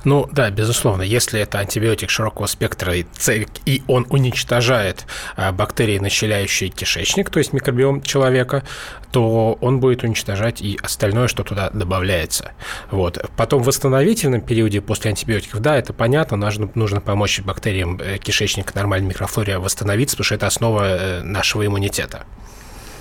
Ну 0.04 0.28
да, 0.32 0.50
безусловно, 0.50 1.02
если 1.04 1.40
это 1.40 1.60
антибиотик 1.60 2.10
широкого 2.10 2.48
спектра 2.48 2.94
и 2.96 3.84
он 3.88 4.06
уничтожает 4.10 5.06
а, 5.36 5.52
бактерии, 5.52 6.00
населяющие 6.00 6.70
кишечник, 6.70 7.30
то 7.30 7.40
есть 7.40 7.54
микробиом 7.54 8.02
человека, 8.02 8.64
то 9.12 9.58
он 9.62 9.80
будет 9.80 10.04
уничтожать 10.04 10.62
и 10.62 10.80
остальное, 10.82 11.28
что 11.28 11.44
туда 11.44 11.70
добавляется. 11.70 12.54
Вот. 12.90 13.24
Потом 13.38 13.62
в 13.62 13.66
восстановительном 13.66 14.42
периоде 14.42 14.82
после 14.82 15.10
антибиотиков, 15.12 15.60
да, 15.60 15.78
это 15.78 15.94
понятно, 15.94 16.38
нужно, 16.38 16.70
нужно 16.76 17.02
помочь 17.02 17.40
бактериям 17.42 18.00
э, 18.02 18.18
кишечника, 18.18 18.74
нормальной 18.76 19.10
микрофлоре 19.10 19.58
восстановиться, 19.58 20.16
потому 20.16 20.26
что 20.26 20.36
это 20.36 20.48
основа 20.48 20.84
э, 20.86 21.24
нашего 21.24 21.66
иммунитета. 21.66 22.26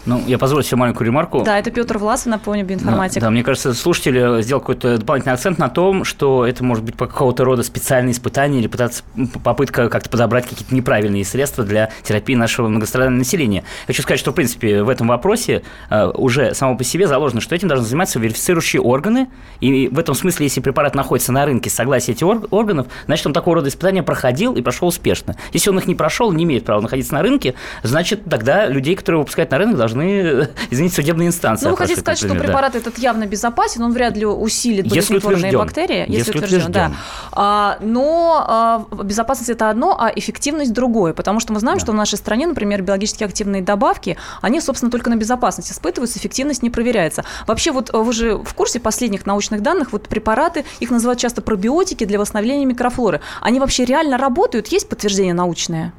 Ну, 0.07 0.23
я 0.27 0.39
позволю 0.39 0.63
себе 0.63 0.77
маленькую 0.79 1.07
ремарку. 1.07 1.43
Да, 1.43 1.59
это 1.59 1.71
Петр 1.71 1.99
Власов, 1.99 2.27
напомню, 2.27 2.65
биоинформатик. 2.65 3.21
Да, 3.21 3.27
да, 3.27 3.31
мне 3.31 3.43
кажется, 3.43 3.75
слушатель 3.75 4.43
сделал 4.43 4.61
какой-то 4.61 4.99
дополнительный 4.99 5.35
акцент 5.35 5.59
на 5.59 5.69
том, 5.69 6.05
что 6.05 6.47
это 6.47 6.65
может 6.65 6.85
быть 6.85 6.97
какого-то 6.97 7.45
рода 7.45 7.63
специальное 7.63 8.13
испытание 8.13 8.61
или 8.61 8.67
пытаться, 8.67 9.03
попытка 9.45 9.89
как-то 9.89 10.09
подобрать 10.09 10.47
какие-то 10.47 10.75
неправильные 10.75 11.25
средства 11.25 11.65
для 11.65 11.91
терапии 12.03 12.35
нашего 12.35 12.69
многострадального 12.69 13.19
населения. 13.19 13.65
Хочу 13.87 14.03
сказать, 14.03 14.21
что, 14.21 14.33
в 14.33 14.35
принципе, 14.35 14.83
в 14.83 14.89
этом 14.89 15.09
вопросе 15.09 15.63
э, 15.91 16.07
уже 16.15 16.55
само 16.55 16.77
по 16.77 16.85
себе 16.85 17.07
заложено, 17.07 17.41
что 17.41 17.55
этим 17.55 17.69
должны 17.69 17.87
заниматься 17.87 18.19
верифицирующие 18.19 18.81
органы, 18.81 19.29
и 19.61 19.89
в 19.89 19.99
этом 19.99 20.15
смысле, 20.15 20.47
если 20.47 20.61
препарат 20.61 20.95
находится 20.95 21.33
на 21.33 21.45
рынке 21.45 21.69
с 21.69 21.75
согласия 21.75 22.13
этих 22.13 22.27
органов, 22.51 22.87
значит, 23.07 23.27
он 23.27 23.33
такого 23.33 23.57
рода 23.57 23.69
испытания 23.69 24.03
проходил 24.03 24.55
и 24.55 24.63
прошел 24.63 24.89
успешно. 24.89 25.37
Если 25.53 25.71
он 25.71 25.79
их 25.79 25.87
не 25.87 25.95
прошел, 25.95 26.33
не 26.33 26.45
имеет 26.45 26.65
права 26.65 26.81
находиться 26.81 27.13
на 27.15 27.23
рынке, 27.23 27.55
значит, 27.83 28.25
тогда 28.25 28.67
людей, 28.67 28.97
которые 28.97 29.21
выпускают 29.21 29.51
на 29.51 29.59
рынок, 29.59 29.77
должны 29.77 29.90
должны, 29.91 30.49
извините, 30.71 30.95
судебные 30.95 31.29
инстанции. 31.29 31.67
Ну, 31.67 31.73
вы 31.73 31.77
хотите 31.77 32.01
сказать, 32.01 32.23
например, 32.23 32.43
что 32.43 32.49
препарат 32.49 32.73
да. 32.73 32.79
этот 32.79 32.99
явно 32.99 33.27
безопасен, 33.27 33.83
он 33.83 33.93
вряд 33.93 34.17
ли 34.17 34.27
усилит 34.27 34.89
болезнетворные 34.89 35.57
бактерии, 35.57 36.01
если, 36.01 36.13
если 36.13 36.31
утвержден, 36.33 36.59
утвержден. 36.59 36.73
да. 36.73 36.93
А, 37.33 37.79
но 37.81 38.45
а, 38.47 38.87
безопасность 39.05 39.51
это 39.51 39.71
одно, 39.71 39.97
а 39.99 40.11
эффективность 40.15 40.73
другое, 40.73 41.13
потому 41.13 41.41
что 41.41 41.53
мы 41.53 41.61
знаем, 41.61 41.79
да. 41.79 41.85
что 41.85 41.93
в 41.93 41.95
нашей 41.95 42.19
стране, 42.19 42.47
например, 42.47 42.83
биологически 42.83 43.25
активные 43.25 43.63
добавки, 43.63 44.17
они, 44.41 44.61
собственно, 44.61 44.91
только 44.91 45.11
на 45.11 45.17
безопасность 45.17 45.71
испытываются, 45.73 46.19
эффективность 46.19 46.63
не 46.63 46.71
проверяется. 46.71 47.25
Вообще, 47.47 47.73
вот 47.73 47.91
вы 47.93 48.13
же 48.13 48.37
в 48.37 48.55
курсе 48.55 48.81
последних 48.81 49.27
научных 49.27 49.63
данных, 49.63 49.93
вот 49.93 50.09
препараты, 50.09 50.65
их 50.81 50.91
называют 50.91 51.19
часто 51.19 51.43
пробиотики 51.43 52.05
для 52.05 52.19
восстановления 52.19 52.67
микрофлоры. 52.67 53.21
Они 53.41 53.61
вообще 53.61 53.85
реально 53.85 54.19
работают? 54.19 54.69
Есть 54.69 54.89
подтверждение 54.89 55.35
научное? 55.35 55.93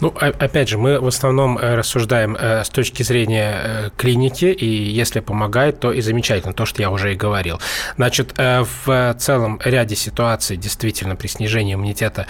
Ну, 0.00 0.12
опять 0.18 0.68
же, 0.68 0.76
мы 0.76 1.00
в 1.00 1.06
основном 1.06 1.56
э, 1.56 1.74
рассуждаем 1.74 2.36
э, 2.36 2.64
с 2.64 2.68
точки 2.68 3.02
зрения 3.02 3.54
э, 3.56 3.90
клиники, 3.96 4.44
и 4.44 4.66
если 4.66 5.20
помогает, 5.20 5.80
то 5.80 5.90
и 5.90 6.02
замечательно, 6.02 6.52
то, 6.52 6.66
что 6.66 6.82
я 6.82 6.90
уже 6.90 7.14
и 7.14 7.16
говорил. 7.16 7.60
Значит, 7.96 8.34
в 8.36 9.16
целом 9.18 9.60
ряде 9.64 9.96
ситуаций 9.96 10.56
действительно 10.56 11.16
при 11.16 11.28
снижении 11.28 11.74
иммунитета, 11.74 12.26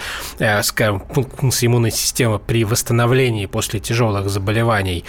скажем, 0.63 1.03
функции 1.09 1.67
иммунной 1.67 1.91
системы 1.91 2.39
при 2.39 2.63
восстановлении 2.63 3.45
после 3.45 3.79
тяжелых 3.79 4.29
заболеваний 4.29 5.03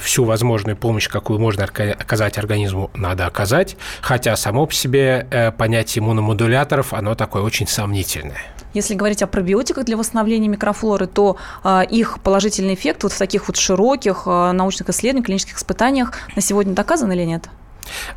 всю 0.00 0.24
возможную 0.24 0.76
помощь, 0.76 1.08
какую 1.08 1.38
можно 1.38 1.64
оказать 1.64 2.38
организму, 2.38 2.90
надо 2.94 3.26
оказать, 3.26 3.76
хотя 4.00 4.36
само 4.36 4.66
по 4.66 4.72
себе 4.72 5.54
понятие 5.58 6.02
иммуномодуляторов, 6.02 6.92
оно 6.92 7.14
такое 7.14 7.42
очень 7.42 7.66
сомнительное. 7.66 8.55
Если 8.76 8.94
говорить 8.94 9.22
о 9.22 9.26
пробиотиках 9.26 9.86
для 9.86 9.96
восстановления 9.96 10.48
микрофлоры, 10.48 11.06
то 11.06 11.38
а, 11.64 11.80
их 11.80 12.20
положительный 12.20 12.74
эффект 12.74 13.04
вот 13.04 13.12
в 13.12 13.18
таких 13.18 13.48
вот 13.48 13.56
широких 13.56 14.24
а, 14.26 14.52
научных 14.52 14.90
исследованиях, 14.90 15.24
клинических 15.24 15.56
испытаниях 15.56 16.12
на 16.36 16.42
сегодня 16.42 16.74
доказан 16.74 17.10
или 17.10 17.22
нет? 17.22 17.48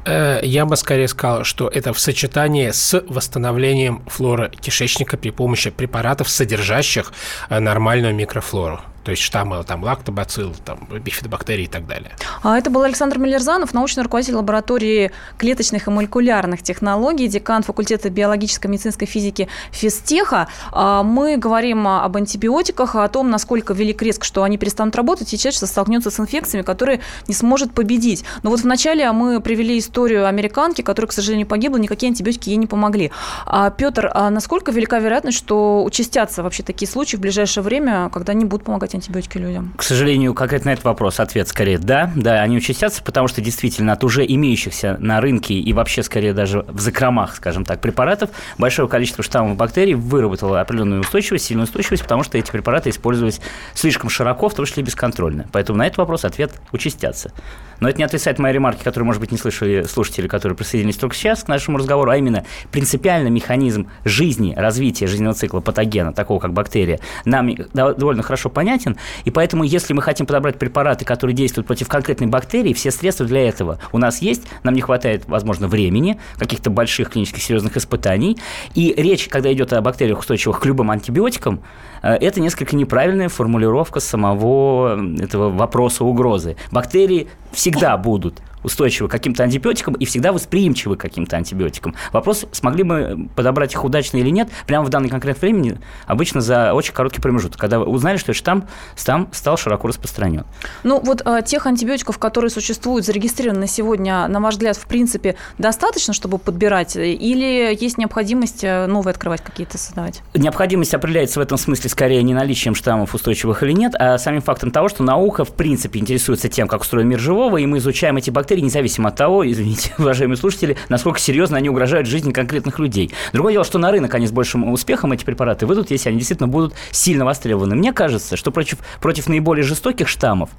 Э, 0.06 0.42
я 0.44 0.66
бы 0.66 0.76
скорее 0.76 1.08
сказал, 1.08 1.46
что 1.46 1.70
это 1.70 1.94
в 1.94 2.00
сочетании 2.00 2.72
с 2.72 3.02
восстановлением 3.08 4.04
флоры 4.08 4.52
кишечника 4.60 5.16
при 5.16 5.30
помощи 5.30 5.70
препаратов, 5.70 6.28
содержащих 6.30 7.14
э, 7.50 7.60
нормальную 7.60 8.14
микрофлору 8.14 8.82
то 9.04 9.12
есть 9.12 9.24
штаммы 9.24 9.64
там 9.64 9.84
лактобацилл, 9.84 10.54
там 10.66 10.88
бифидобактерии 11.04 11.66
и 11.66 11.68
так 11.68 11.88
далее. 11.88 12.12
А 12.44 12.58
это 12.58 12.70
был 12.70 12.84
Александр 12.84 13.18
Миллерзанов, 13.18 13.74
научный 13.74 14.04
руководитель 14.04 14.36
лаборатории 14.36 15.12
клеточных 15.38 15.88
и 15.88 15.92
молекулярных 15.92 16.62
технологий, 16.62 17.28
декан 17.28 17.64
факультета 17.64 18.10
биологической 18.10 18.68
и 18.68 18.72
медицинской 18.72 19.08
физики 19.08 19.48
физтеха. 19.72 20.48
А 20.72 21.04
мы 21.04 21.38
говорим 21.38 21.88
об 21.88 22.16
антибиотиках, 22.18 22.96
о 22.96 23.08
том, 23.08 23.30
насколько 23.30 23.74
велик 23.74 24.02
риск, 24.02 24.24
что 24.24 24.44
они 24.44 24.58
перестанут 24.58 24.96
работать, 24.96 25.34
и 25.34 25.38
человечество 25.38 25.66
столкнется 25.66 26.12
с 26.12 26.20
инфекциями, 26.20 26.64
которые 26.64 27.02
не 27.28 27.34
сможет 27.34 27.74
победить. 27.74 28.24
Но 28.44 28.50
вот 28.50 28.62
вначале 28.62 29.12
мы 29.12 29.42
привели 29.42 29.80
историю 29.80 30.28
американки, 30.28 30.82
которая, 30.82 31.10
к 31.10 31.14
сожалению, 31.14 31.48
погибла, 31.48 31.78
никакие 31.78 32.10
антибиотики 32.10 32.50
ей 32.50 32.58
не 32.58 32.68
помогли. 32.68 33.12
А, 33.46 33.70
Петр, 33.70 34.12
а 34.14 34.30
насколько 34.30 34.72
велика 34.72 35.00
вероятность, 35.00 35.38
что 35.38 35.84
участятся 35.84 36.44
вообще 36.44 36.64
такие 36.64 36.90
случаи 36.90 37.16
в 37.16 37.20
ближайшее 37.20 37.64
время, 37.64 38.10
когда 38.10 38.32
они 38.32 38.46
будут 38.46 38.66
помогать 38.66 38.94
антибиотики 39.00 39.38
людям? 39.38 39.74
К 39.78 39.84
сожалению, 39.84 40.34
конкретно 40.34 40.70
на 40.70 40.74
этот 40.74 40.86
вопрос 40.86 41.20
ответ 41.20 41.48
скорее 41.48 41.80
да. 41.80 42.12
Да, 42.16 42.42
они 42.42 42.58
участятся, 42.58 43.02
потому 43.04 43.28
что 43.28 43.42
действительно 43.42 43.94
от 43.94 44.04
уже 44.04 44.26
имеющихся 44.26 44.98
на 45.00 45.22
рынке 45.22 45.56
и 45.56 45.74
вообще 45.74 46.04
скорее 46.04 46.34
даже 46.34 46.66
в 46.68 46.80
закромах, 46.80 47.36
скажем 47.36 47.66
так, 47.66 47.82
препаратов 47.82 48.30
большое 48.58 48.88
количество 48.88 49.24
штаммов 49.24 49.58
бактерий 49.58 49.94
выработало 49.94 50.62
определенную 50.62 51.02
устойчивость, 51.02 51.46
сильную 51.46 51.66
устойчивость, 51.66 52.04
потому 52.04 52.24
что 52.24 52.38
эти 52.38 52.52
препараты 52.52 52.90
использовались 52.90 53.42
слишком 53.74 54.10
широко, 54.10 54.50
в 54.50 54.54
том 54.54 54.66
числе 54.66 54.84
и 54.84 54.86
бесконтрольно. 54.86 55.48
Поэтому 55.52 55.78
на 55.80 55.88
этот 55.88 55.98
вопрос 55.98 56.26
ответ 56.26 56.54
участятся. 56.72 57.32
Но 57.80 57.90
это 57.90 57.98
не 57.98 58.04
отрицает 58.04 58.40
мои 58.40 58.52
ремарки, 58.52 58.84
которые, 58.84 59.06
может 59.06 59.22
быть, 59.22 59.32
не 59.32 59.38
слышали 59.38 59.84
слушатели, 59.84 60.28
которые 60.28 60.56
присоединились 60.56 60.98
только 60.98 61.16
сейчас 61.16 61.44
к 61.44 61.48
нашему 61.48 61.78
разговору, 61.78 62.12
а 62.12 62.18
именно 62.18 62.46
принципиально 62.72 63.30
механизм 63.30 63.88
жизни, 64.04 64.54
развития 64.56 65.08
жизненного 65.08 65.36
цикла 65.36 65.62
патогена, 65.62 66.14
такого 66.14 66.40
как 66.40 66.54
бактерия, 66.54 67.00
нам 67.26 67.50
довольно 67.74 68.24
хорошо 68.24 68.50
понятен, 68.50 68.79
непонятен, 68.80 68.98
и 69.26 69.32
поэтому, 69.32 69.64
если 69.64 69.94
мы 69.94 70.02
хотим 70.02 70.26
подобрать 70.26 70.58
препараты, 70.58 71.06
которые 71.06 71.36
действуют 71.36 71.68
против 71.68 71.88
конкретной 71.88 72.28
бактерии, 72.28 72.74
все 72.74 72.92
средства 72.92 73.26
для 73.26 73.48
этого 73.48 73.80
у 73.92 73.98
нас 73.98 74.22
есть, 74.22 74.44
нам 74.64 74.74
не 74.74 74.82
хватает, 74.82 75.24
возможно, 75.28 75.68
времени, 75.68 76.20
каких-то 76.38 76.70
больших 76.70 77.12
клинических 77.12 77.44
серьезных 77.44 77.78
испытаний, 77.78 78.38
и 78.76 78.94
речь, 78.96 79.28
когда 79.28 79.52
идет 79.52 79.74
о 79.74 79.82
бактериях, 79.82 80.20
устойчивых 80.20 80.60
к 80.60 80.66
любым 80.66 80.92
антибиотикам, 80.92 81.62
э, 82.02 82.14
это 82.14 82.42
несколько 82.42 82.76
неправильная 82.76 83.30
формулировка 83.30 84.00
самого 84.00 85.00
этого 85.20 85.50
вопроса 85.50 86.04
угрозы. 86.04 86.56
Бактерии 86.72 87.28
всегда 87.52 87.98
будут 87.98 88.42
устойчивы 88.64 89.10
к 89.10 89.12
каким-то 89.12 89.44
антибиотикам 89.44 89.94
и 89.96 90.06
всегда 90.06 90.32
восприимчивы 90.32 90.96
к 90.96 91.02
каким-то 91.02 91.36
антибиотикам. 91.38 91.96
Вопрос, 92.14 92.46
смогли 92.52 92.84
мы 92.84 93.30
подобрать 93.36 93.74
их 93.74 93.84
удачно 93.84 94.18
или 94.18 94.30
нет, 94.30 94.50
прямо 94.66 94.86
в 94.86 94.90
данный 94.90 95.10
конкретный 95.10 95.50
времени, 95.50 95.80
обычно 96.06 96.42
за 96.42 96.74
очень 96.74 96.94
короткий 96.94 97.22
промежуток, 97.22 97.60
когда 97.60 97.80
узнали, 97.80 98.18
что 98.18 98.34
штамм 98.34 98.68
там 99.10 99.28
стал 99.32 99.58
широко 99.58 99.88
распространен. 99.88 100.46
Ну, 100.84 101.02
вот 101.04 101.24
а, 101.26 101.42
тех 101.42 101.66
антибиотиков, 101.66 102.20
которые 102.20 102.52
существуют, 102.52 103.08
зарегистрированы 103.08 103.66
сегодня, 103.66 104.28
на 104.28 104.40
ваш 104.40 104.54
взгляд, 104.54 104.78
в 104.78 104.86
принципе, 104.86 105.36
достаточно, 105.58 106.14
чтобы 106.14 106.38
подбирать, 106.38 106.96
или 106.96 107.76
есть 107.80 107.98
необходимость 107.98 108.64
э, 108.64 108.86
новые 108.86 109.14
открывать 109.14 109.42
какие-то 109.42 109.80
создавать? 109.80 110.22
Необходимость 110.36 110.94
определяется 110.94 111.40
в 111.40 111.42
этом 111.42 111.58
смысле 111.58 111.90
скорее 111.90 112.22
не 112.22 112.36
наличием 112.36 112.76
штаммов 112.76 113.16
устойчивых 113.16 113.64
или 113.64 113.72
нет, 113.72 113.96
а 113.98 114.20
самим 114.20 114.42
фактом 114.42 114.70
того, 114.70 114.90
что 114.90 115.02
наука, 115.02 115.44
в 115.44 115.56
принципе, 115.56 116.00
интересуется 116.00 116.48
тем, 116.48 116.68
как 116.68 116.82
устроен 116.82 117.08
мир 117.08 117.20
живого, 117.20 117.58
и 117.58 117.66
мы 117.66 117.80
изучаем 117.80 118.18
эти 118.18 118.30
бактерии 118.30 118.49
бактерий, 118.50 118.64
независимо 118.64 119.10
от 119.10 119.16
того, 119.16 119.50
извините, 119.50 119.94
уважаемые 120.00 120.38
слушатели, 120.38 120.76
насколько 120.90 121.20
серьезно 121.20 121.58
они 121.58 121.70
угрожают 121.70 122.08
жизни 122.08 122.32
конкретных 122.32 122.80
людей. 122.80 123.12
Другое 123.32 123.54
дело, 123.54 123.64
что 123.64 123.78
на 123.78 123.92
рынок 123.92 124.16
они 124.16 124.26
с 124.26 124.32
большим 124.32 124.72
успехом 124.72 125.12
эти 125.12 125.24
препараты 125.24 125.68
выйдут, 125.68 125.92
если 125.92 126.10
они 126.10 126.18
действительно 126.18 126.48
будут 126.48 126.74
сильно 126.90 127.26
востребованы. 127.26 127.76
Мне 127.76 127.94
кажется, 127.94 128.38
что 128.38 128.50
против, 128.52 128.80
против 129.02 129.28
наиболее 129.28 129.64
жестоких 129.64 130.08
штаммов 130.08 130.50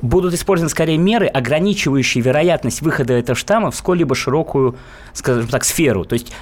будут 0.00 0.32
использованы 0.32 0.70
скорее 0.70 0.96
меры, 0.96 1.26
ограничивающие 1.26 2.22
вероятность 2.22 2.80
выхода 2.80 3.12
этого 3.12 3.36
штамма 3.36 3.70
в 3.70 3.76
сколь-либо 3.76 4.14
широкую, 4.14 4.76
скажем 5.12 5.46
так, 5.48 5.64
сферу. 5.64 6.04
То 6.04 6.14
есть 6.14 6.32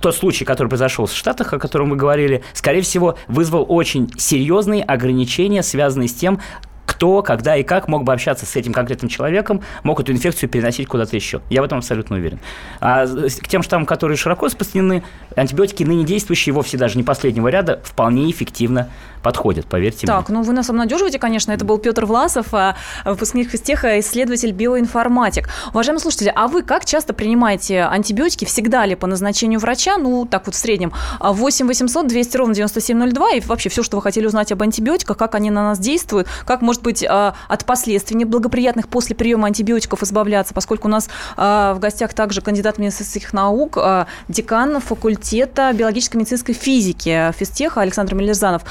тот 0.00 0.14
случай, 0.14 0.44
который 0.44 0.68
произошел 0.68 1.06
в 1.06 1.12
Штатах, 1.12 1.52
о 1.52 1.58
котором 1.58 1.90
вы 1.90 1.96
говорили, 1.96 2.44
скорее 2.52 2.82
всего, 2.82 3.16
вызвал 3.26 3.66
очень 3.68 4.12
серьезные 4.16 4.84
ограничения, 4.84 5.64
связанные 5.64 6.08
с 6.08 6.14
тем, 6.14 6.38
кто, 6.86 7.22
когда 7.22 7.56
и 7.56 7.62
как 7.62 7.88
мог 7.88 8.04
бы 8.04 8.12
общаться 8.12 8.46
с 8.46 8.56
этим 8.56 8.72
конкретным 8.72 9.08
человеком, 9.08 9.62
мог 9.82 10.00
эту 10.00 10.12
инфекцию 10.12 10.48
переносить 10.48 10.88
куда-то 10.88 11.16
еще. 11.16 11.40
Я 11.50 11.62
в 11.62 11.64
этом 11.64 11.78
абсолютно 11.78 12.16
уверен. 12.16 12.38
А 12.80 13.06
к 13.06 13.48
тем 13.48 13.62
штаммам, 13.62 13.86
которые 13.86 14.16
широко 14.16 14.46
распространены, 14.46 15.02
антибиотики 15.36 15.82
ныне 15.82 16.04
действующие, 16.04 16.52
вовсе 16.52 16.76
даже 16.76 16.96
не 16.96 17.02
последнего 17.02 17.48
ряда, 17.48 17.80
вполне 17.84 18.30
эффективно 18.30 18.88
подходят, 19.24 19.66
поверьте 19.66 20.06
так, 20.06 20.16
мне. 20.16 20.24
Так, 20.26 20.28
ну 20.28 20.42
вы 20.42 20.52
нас 20.52 20.68
обнадеживаете, 20.70 21.18
конечно. 21.18 21.50
Это 21.50 21.64
был 21.64 21.78
Петр 21.78 22.04
Власов, 22.04 22.48
а, 22.52 22.76
выпускник 23.04 23.50
физтеха, 23.50 23.98
исследователь 23.98 24.52
биоинформатик. 24.52 25.48
Уважаемые 25.70 26.00
слушатели, 26.00 26.32
а 26.32 26.46
вы 26.46 26.62
как 26.62 26.84
часто 26.84 27.14
принимаете 27.14 27.82
антибиотики? 27.82 28.44
Всегда 28.44 28.84
ли 28.84 28.94
по 28.94 29.06
назначению 29.06 29.58
врача? 29.60 29.96
Ну, 29.96 30.26
так 30.26 30.46
вот 30.46 30.54
в 30.54 30.58
среднем. 30.58 30.92
8 31.20 31.66
800 31.66 32.06
200 32.06 32.36
ровно 32.36 32.54
9702 32.54 33.30
и 33.32 33.40
вообще 33.40 33.70
все, 33.70 33.82
что 33.82 33.96
вы 33.96 34.02
хотели 34.02 34.26
узнать 34.26 34.52
об 34.52 34.62
антибиотиках, 34.62 35.16
как 35.16 35.34
они 35.34 35.50
на 35.50 35.62
нас 35.62 35.78
действуют, 35.78 36.28
как, 36.44 36.60
может 36.60 36.82
быть, 36.82 37.04
а, 37.08 37.34
от 37.48 37.64
последствий 37.64 38.16
неблагоприятных 38.16 38.88
после 38.88 39.16
приема 39.16 39.46
антибиотиков 39.46 40.02
избавляться, 40.02 40.52
поскольку 40.52 40.88
у 40.88 40.90
нас 40.90 41.08
а, 41.38 41.72
в 41.72 41.78
гостях 41.78 42.12
также 42.12 42.42
кандидат 42.42 42.76
медицинских 42.76 43.32
наук, 43.32 43.78
декан 44.28 44.80
факультета 44.80 45.72
биологической 45.72 46.18
медицинской 46.18 46.54
физики 46.54 47.32
физтеха 47.38 47.80
Александр 47.80 48.14
Мелерзанов. 48.14 48.64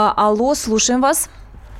А, 0.00 0.12
алло, 0.16 0.54
слушаем 0.54 1.00
вас. 1.00 1.28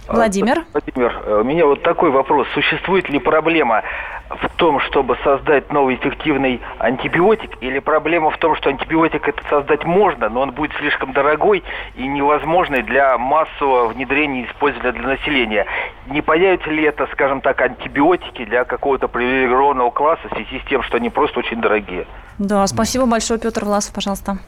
А, 0.09 0.15
Владимир. 0.15 0.65
Владимир, 0.73 1.23
э, 1.25 1.41
у 1.41 1.45
меня 1.45 1.65
вот 1.67 1.85
такой 1.85 2.11
вопрос. 2.11 2.49
Существует 2.53 3.09
ли 3.09 3.21
проблема 3.21 3.85
в 4.29 4.49
том, 4.57 4.81
чтобы 4.81 5.17
создать 5.23 5.73
новый 5.73 5.95
эффективный 5.95 6.61
антибиотик, 6.81 7.51
или 7.61 7.79
проблема 7.79 8.31
в 8.31 8.39
том, 8.39 8.57
что 8.57 8.71
антибиотик 8.71 9.29
это 9.29 9.41
создать 9.49 9.85
можно, 9.85 10.29
но 10.29 10.41
он 10.41 10.51
будет 10.51 10.73
слишком 10.81 11.13
дорогой 11.13 11.63
и 11.95 12.09
невозможный 12.09 12.83
для 12.83 13.17
массового 13.19 13.87
внедрения 13.87 14.43
и 14.43 14.47
использования 14.47 14.99
для 14.99 15.07
населения? 15.11 15.67
Не 16.09 16.21
появятся 16.21 16.71
ли 16.71 16.83
это, 16.83 17.07
скажем 17.13 17.41
так, 17.41 17.61
антибиотики 17.61 18.45
для 18.47 18.65
какого-то 18.65 19.07
привилегированного 19.07 19.91
класса 19.91 20.23
в 20.29 20.35
связи 20.35 20.59
с 20.59 20.69
тем, 20.69 20.83
что 20.83 20.97
они 20.97 21.11
просто 21.11 21.39
очень 21.39 21.61
дорогие? 21.61 22.05
Да, 22.39 22.67
спасибо 22.67 23.07
большое, 23.07 23.39
Петр 23.39 23.65
Власов, 23.65 23.95
пожалуйста. 23.95 24.39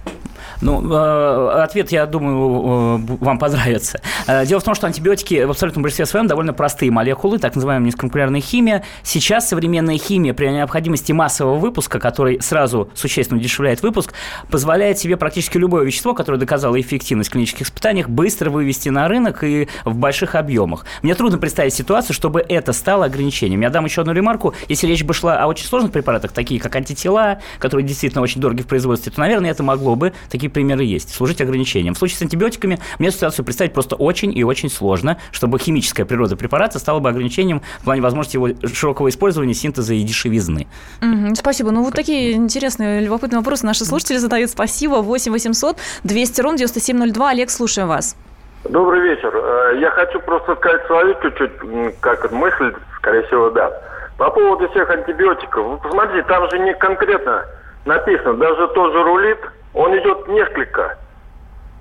Ну, 0.61 0.83
э, 0.93 1.63
ответ, 1.63 1.93
я 1.93 2.07
думаю, 2.07 2.99
э, 3.11 3.17
вам 3.21 3.39
понравится. 3.39 4.01
Э, 4.27 4.45
дело 4.47 4.61
в 4.61 4.65
том, 4.65 4.75
что 4.75 4.87
антибиотики 4.87 5.45
в 5.45 5.51
абсолютном 5.51 5.83
большинстве 5.83 6.07
своем 6.07 6.27
довольно 6.27 6.53
простые 6.53 6.91
молекулы, 6.91 7.39
так 7.39 7.55
называемая 7.55 7.87
низкомолекулярная 7.87 8.41
химия. 8.41 8.85
Сейчас 9.03 9.49
современная 9.49 9.99
химия 9.99 10.35
при 10.35 10.49
необходимости 10.49 11.13
массового 11.13 11.57
выпуска, 11.57 11.99
который 11.99 12.41
сразу 12.43 12.91
существенно 12.95 13.39
удешевляет 13.39 13.83
выпуск, 13.83 14.13
позволяет 14.51 14.99
себе 14.99 15.17
практически 15.17 15.59
любое 15.59 15.85
вещество, 15.85 16.15
которое 16.15 16.39
доказало 16.39 16.81
эффективность 16.81 17.31
в 17.31 17.33
клинических 17.33 17.67
испытаниях, 17.67 18.09
быстро 18.09 18.51
вывести 18.51 18.89
на 18.89 19.09
рынок 19.09 19.45
и 19.45 19.69
в 19.85 19.95
больших 19.95 20.35
объемах. 20.35 20.85
Мне 21.03 21.15
трудно 21.15 21.39
представить 21.39 21.75
ситуацию, 21.75 22.15
чтобы 22.15 22.45
это 22.49 22.73
стало 22.73 23.07
ограничением. 23.07 23.61
Я 23.61 23.71
дам 23.71 23.85
еще 23.85 24.03
одну 24.03 24.13
ремарку. 24.13 24.55
Если 24.69 24.87
речь 24.87 25.05
бы 25.05 25.15
шла 25.15 25.43
о 25.43 25.47
очень 25.47 25.67
сложных 25.67 25.93
препаратах, 25.93 26.33
такие 26.33 26.61
как 26.61 26.75
антитела, 26.77 27.41
которые 27.59 27.87
действительно 27.87 28.23
очень 28.23 28.41
дороги 28.41 28.63
в 28.63 28.67
производстве, 28.67 29.13
то, 29.13 29.21
наверное, 29.21 29.51
это 29.51 29.63
могло 29.63 29.97
бы 29.97 30.13
такие 30.31 30.51
примеры 30.51 30.85
есть, 30.85 31.15
служить 31.15 31.41
ограничением. 31.41 31.95
В 31.95 31.99
случае 31.99 32.19
с 32.19 32.23
антибиотиками 32.23 32.79
мне 32.99 33.11
ситуацию 33.11 33.45
представить 33.45 33.73
просто 33.73 33.97
очень 33.97 34.37
и 34.37 34.45
очень 34.45 34.71
сложно, 34.71 35.19
чтобы 35.33 35.59
химическая 35.59 36.07
природа 36.07 36.37
препарата 36.37 36.79
стала 36.79 37.01
бы 37.01 37.09
ограничением 37.09 37.63
в 37.81 37.85
плане 37.85 38.01
возможности 38.01 38.37
его 38.37 38.49
широкого 38.73 39.09
использования, 39.09 39.55
синтеза 39.55 39.95
и 39.95 40.03
дешевизны. 40.03 40.67
Mm-hmm, 41.01 41.35
спасибо. 41.35 41.71
Ну, 41.71 41.83
вот 41.83 41.95
такие 41.95 42.33
интересные, 42.33 43.01
любопытные 43.01 43.41
вопросы 43.41 43.67
наши 43.67 43.85
слушатели 43.85 44.17
задают. 44.17 44.51
Спасибо. 44.51 44.97
8 44.97 45.33
800 45.33 45.77
200 46.05 46.41
ровно 46.41 46.59
9702. 46.59 47.31
Олег, 47.31 47.51
слушаем 47.51 47.89
вас. 47.89 48.17
Добрый 48.65 49.01
вечер. 49.01 49.33
Э, 49.35 49.79
я 49.81 49.91
хочу 49.91 50.21
просто 50.21 50.55
сказать 50.57 50.87
свою 50.87 51.15
чуть-чуть, 51.23 52.01
как 52.01 52.31
мысль, 52.31 52.75
скорее 52.97 53.23
всего, 53.27 53.51
да. 53.51 53.71
По 54.19 54.31
поводу 54.31 54.69
всех 54.71 54.91
антибиотиков. 54.91 55.67
Вы 55.67 55.79
посмотрите, 55.79 56.27
там 56.29 56.49
же 56.51 56.59
не 56.59 56.75
конкретно 56.75 57.45
написано, 57.85 58.35
даже 58.35 58.69
тот 58.69 58.93
же 58.93 59.03
рулит, 59.03 59.39
он 59.75 59.97
идет 59.99 60.29
несколько 60.29 60.97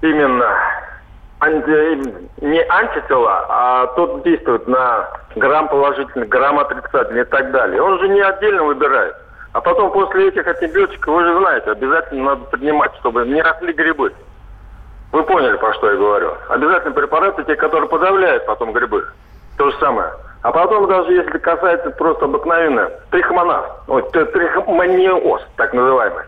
именно 0.02 0.56
анти, 1.40 2.22
не 2.42 2.62
антитела, 2.70 3.46
а 3.50 3.88
тот 3.96 4.24
действует 4.24 4.68
на 4.68 5.08
грамм 5.36 5.68
положительный, 5.70 6.28
грамм 6.28 6.60
отрицательный 6.60 7.22
и 7.22 7.26
так 7.26 7.52
далее. 7.52 7.82
Он 7.82 8.00
же 8.00 8.10
не 8.10 8.22
отдельно 8.22 8.64
выбирает. 8.64 9.16
А 9.52 9.62
потом 9.62 9.92
после 9.92 10.28
этих 10.28 10.46
антибиотиков, 10.46 11.14
вы 11.14 11.24
же 11.24 11.40
знаете, 11.40 11.72
обязательно 11.72 12.36
надо 12.36 12.46
принимать, 12.46 12.96
чтобы 13.00 13.26
не 13.26 13.42
росли 13.42 13.74
грибы. 13.74 14.14
Вы 15.12 15.24
поняли, 15.24 15.58
про 15.58 15.74
что 15.74 15.90
я 15.90 15.98
говорю. 15.98 16.34
Обязательно 16.50 16.94
препараты, 16.94 17.44
те, 17.44 17.56
которые 17.56 17.90
подавляют 17.90 18.46
потом 18.46 18.74
грибы. 18.74 19.08
То 19.58 19.72
же 19.72 19.78
самое. 19.80 20.12
А 20.44 20.52
потом 20.52 20.88
даже 20.88 21.14
если 21.14 21.38
касается 21.40 21.90
просто 21.92 22.26
обыкновенно 22.26 22.90
трихомоназ, 23.10 23.66
вот, 23.88 24.12
трихомониоз, 24.12 25.42
так 25.58 25.74
называемый. 25.74 26.24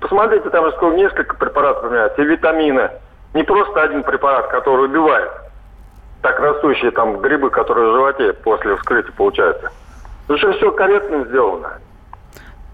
Посмотрите, 0.00 0.50
там 0.50 0.64
же 0.66 0.72
сколько, 0.72 0.96
несколько 0.96 1.36
препаратов 1.36 1.82
применяются, 1.82 2.22
и 2.22 2.24
витамины. 2.24 2.90
Не 3.32 3.42
просто 3.42 3.82
один 3.82 4.02
препарат, 4.02 4.48
который 4.48 4.86
убивает 4.86 5.30
так 6.24 6.40
растущие 6.40 6.90
там 6.90 7.18
грибы, 7.18 7.50
которые 7.50 7.90
в 7.90 7.94
животе 7.94 8.32
после 8.32 8.74
вскрытия 8.76 9.12
получаются. 9.12 9.70
Потому 10.26 10.38
что 10.38 10.52
все 10.54 10.72
корректно 10.72 11.24
сделано. 11.26 11.78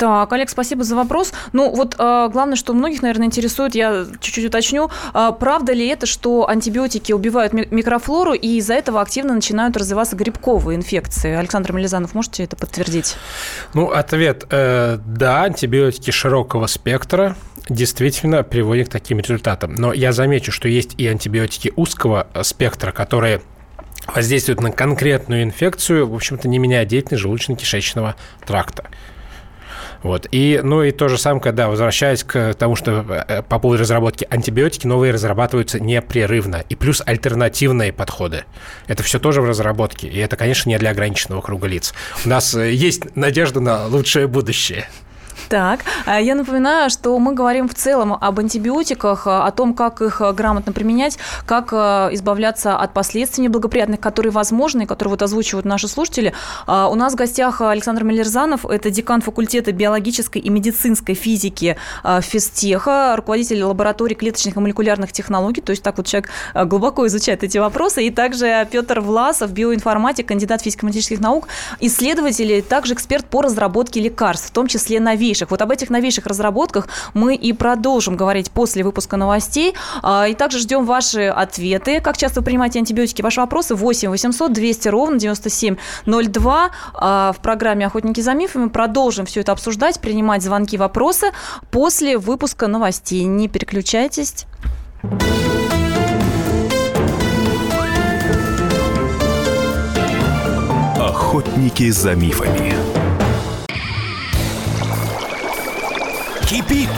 Так, 0.01 0.33
Олег, 0.33 0.49
спасибо 0.49 0.83
за 0.83 0.97
вопрос. 0.97 1.35
Ну, 1.53 1.75
вот 1.75 1.95
э, 1.99 2.29
главное, 2.33 2.57
что 2.57 2.73
многих, 2.73 3.03
наверное, 3.03 3.27
интересует, 3.27 3.75
я 3.75 4.07
чуть-чуть 4.19 4.47
уточню, 4.47 4.91
э, 5.13 5.33
правда 5.39 5.75
ли 5.75 5.87
это, 5.89 6.07
что 6.07 6.49
антибиотики 6.49 7.13
убивают 7.13 7.53
микрофлору, 7.53 8.33
и 8.33 8.57
из-за 8.57 8.73
этого 8.73 9.03
активно 9.03 9.35
начинают 9.35 9.77
развиваться 9.77 10.17
грибковые 10.17 10.77
инфекции? 10.79 11.35
Александр 11.35 11.73
Мелизанов, 11.73 12.15
можете 12.15 12.45
это 12.45 12.57
подтвердить? 12.57 13.15
Ну, 13.75 13.91
ответ 13.91 14.47
э, 14.51 14.97
да, 15.05 15.43
антибиотики 15.43 16.11
широкого 16.13 16.67
спектра 16.67 17.37
действительно 17.69 18.43
приводят 18.43 18.89
к 18.89 18.93
таким 18.93 19.19
результатам. 19.19 19.75
Но 19.75 19.93
я 19.93 20.13
замечу, 20.13 20.51
что 20.51 20.67
есть 20.67 20.95
и 20.97 21.07
антибиотики 21.09 21.75
узкого 21.77 22.27
спектра, 22.41 22.93
которые 22.93 23.43
воздействуют 24.15 24.63
на 24.63 24.73
конкретную 24.73 25.43
инфекцию, 25.43 26.09
в 26.09 26.15
общем-то, 26.15 26.49
не 26.49 26.59
меняя 26.59 26.87
деятельность 26.87 27.23
желудочно-кишечного 27.23 28.15
тракта. 28.47 28.87
Вот. 30.03 30.27
И, 30.31 30.61
ну 30.63 30.83
и 30.83 30.91
то 30.91 31.09
же 31.09 31.19
самое, 31.19 31.43
когда 31.43 31.69
возвращаясь 31.69 32.25
к 32.25 32.55
тому, 32.55 32.77
что 32.77 33.05
э, 33.29 33.43
по 33.43 33.59
поводу 33.59 33.83
разработки 33.83 34.27
антибиотики, 34.29 34.87
новые 34.87 35.13
разрабатываются 35.13 35.81
непрерывно. 35.81 36.65
И 36.69 36.75
плюс 36.75 37.03
альтернативные 37.05 37.93
подходы. 37.93 38.45
Это 38.87 39.03
все 39.03 39.19
тоже 39.19 39.43
в 39.43 39.45
разработке. 39.45 40.09
И 40.09 40.19
это, 40.19 40.37
конечно, 40.37 40.69
не 40.69 40.79
для 40.79 40.91
ограниченного 40.91 41.41
круга 41.41 41.67
лиц. 41.67 41.95
У 42.25 42.29
нас 42.29 42.55
э, 42.55 42.73
есть 42.73 43.17
надежда 43.17 43.61
на 43.61 43.87
лучшее 43.87 44.27
будущее. 44.27 44.87
Так, 45.51 45.81
а 46.07 46.21
я 46.21 46.37
напоминаю, 46.37 46.91
что 46.91 47.19
мы 47.19 47.35
говорим 47.35 47.69
в 47.69 47.75
целом 47.75 48.13
об 48.13 48.39
антибиотиках, 48.39 49.27
о 49.27 49.51
том, 49.51 49.75
как 49.75 50.01
их 50.01 50.23
грамотно 50.37 50.73
применять, 50.73 51.19
как 51.45 51.73
избавляться 51.73 52.77
от 52.77 52.93
последствий 52.95 53.43
неблагоприятных, 53.43 53.99
которые 53.99 54.31
возможны, 54.31 54.87
которые 54.87 55.11
вот 55.11 55.23
озвучивают 55.23 55.67
наши 55.67 55.89
слушатели. 55.89 56.35
А, 56.69 56.87
у 56.89 56.95
нас 56.95 57.15
в 57.15 57.17
гостях 57.17 57.63
Александр 57.63 58.05
Мелерзанов, 58.05 58.65
это 58.65 58.91
декан 58.91 59.23
факультета 59.23 59.73
биологической 59.73 60.39
и 60.39 60.49
медицинской 60.51 61.17
физики 61.17 61.77
физтеха, 62.21 63.15
руководитель 63.17 63.65
лаборатории 63.65 64.15
клеточных 64.15 64.57
и 64.57 64.61
молекулярных 64.61 65.11
технологий, 65.11 65.63
то 65.63 65.71
есть 65.71 65.83
так 65.83 65.97
вот 65.97 66.07
человек 66.07 66.31
глубоко 66.55 67.09
изучает 67.09 67.43
эти 67.43 67.59
вопросы, 67.59 68.07
и 68.07 68.11
также 68.13 68.69
Петр 68.71 69.01
Власов, 69.01 69.51
биоинформатик, 69.51 70.29
кандидат 70.29 70.63
физико-математических 70.63 71.19
наук, 71.19 71.49
исследователь, 71.81 72.63
также 72.63 72.95
эксперт 72.95 73.27
по 73.27 73.43
разработке 73.43 74.01
лекарств, 74.01 74.51
в 74.51 74.53
том 74.53 74.69
числе 74.69 75.01
новейших. 75.01 75.40
Вот 75.49 75.63
об 75.63 75.71
этих 75.71 75.91
новейших 75.91 76.27
разработках 76.27 76.89
мы 77.15 77.35
и 77.35 77.53
продолжим 77.53 78.17
говорить 78.17 78.51
после 78.51 78.85
выпуска 78.85 79.17
новостей. 79.17 79.75
А, 80.03 80.27
и 80.29 80.35
также 80.35 80.59
ждем 80.59 80.85
ваши 80.85 81.29
ответы. 81.29 82.01
Как 82.01 82.17
часто 82.17 82.41
вы 82.41 82.47
принимаете 82.47 82.81
антибиотики? 82.81 83.23
Ваши 83.23 83.41
вопросы 83.41 83.75
8 83.75 84.11
800 84.11 84.53
200 84.53 84.89
ровно 84.89 85.19
9702. 85.19 86.71
А, 86.95 87.33
в 87.33 87.41
программе 87.41 87.87
«Охотники 87.87 88.21
за 88.21 88.35
мифами» 88.35 88.69
продолжим 88.69 89.27
все 89.27 89.41
это 89.41 89.53
обсуждать, 89.53 90.01
принимать 90.01 90.43
звонки, 90.43 90.77
вопросы 90.77 91.33
после 91.71 92.19
выпуска 92.19 92.67
новостей. 92.67 93.25
Не 93.25 93.49
переключайтесь. 93.49 94.47
Охотники 100.99 101.91
за 101.91 102.15
мифами. 102.15 103.00
Кипит! 106.47 106.89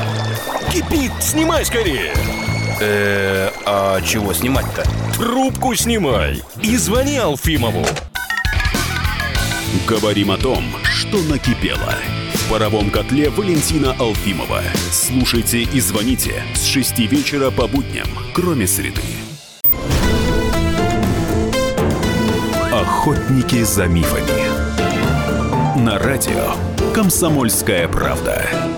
Кипит! 0.72 1.12
Снимай 1.20 1.64
скорее! 1.64 2.12
Э, 2.80 3.50
а 3.64 4.00
чего 4.00 4.32
снимать-то? 4.32 4.84
Трубку 5.14 5.74
снимай 5.74 6.42
и 6.62 6.76
звони 6.76 7.16
Алфимову. 7.16 7.86
Говорим 9.86 10.30
о 10.30 10.36
том, 10.36 10.64
что 10.82 11.22
накипело. 11.22 11.94
В 12.34 12.50
паровом 12.50 12.90
котле 12.90 13.30
Валентина 13.30 13.92
Алфимова. 13.98 14.62
Слушайте 14.90 15.62
и 15.62 15.80
звоните 15.80 16.42
с 16.54 16.64
6 16.66 16.98
вечера 17.00 17.50
по 17.50 17.66
будням, 17.66 18.08
кроме 18.34 18.66
среды. 18.66 19.02
Охотники 22.72 23.62
за 23.62 23.86
мифами. 23.86 25.82
На 25.84 25.98
радио 25.98 26.54
«Комсомольская 26.94 27.88
правда». 27.88 28.71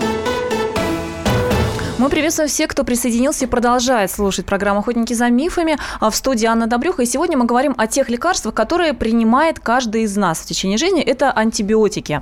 Мы 1.97 2.09
приветствуем 2.09 2.49
всех, 2.49 2.71
кто 2.71 2.83
присоединился 2.83 3.45
и 3.45 3.47
продолжает 3.47 4.11
слушать 4.11 4.45
программу 4.45 4.81
«Охотники 4.81 5.13
за 5.13 5.29
мифами». 5.29 5.77
А 6.01 6.09
в 6.09 6.15
студии 6.17 6.45
Анна 6.45 6.67
Добрюха. 6.67 7.03
И 7.03 7.05
сегодня 7.05 7.37
мы 7.37 7.45
говорим 7.45 7.73
о 7.77 7.87
тех 7.87 8.09
лекарствах, 8.09 8.53
которые 8.53 8.93
принимает 8.93 9.61
каждый 9.61 10.01
из 10.03 10.17
нас 10.17 10.39
в 10.39 10.45
течение 10.45 10.77
жизни. 10.77 11.01
Это 11.01 11.31
антибиотики. 11.31 12.21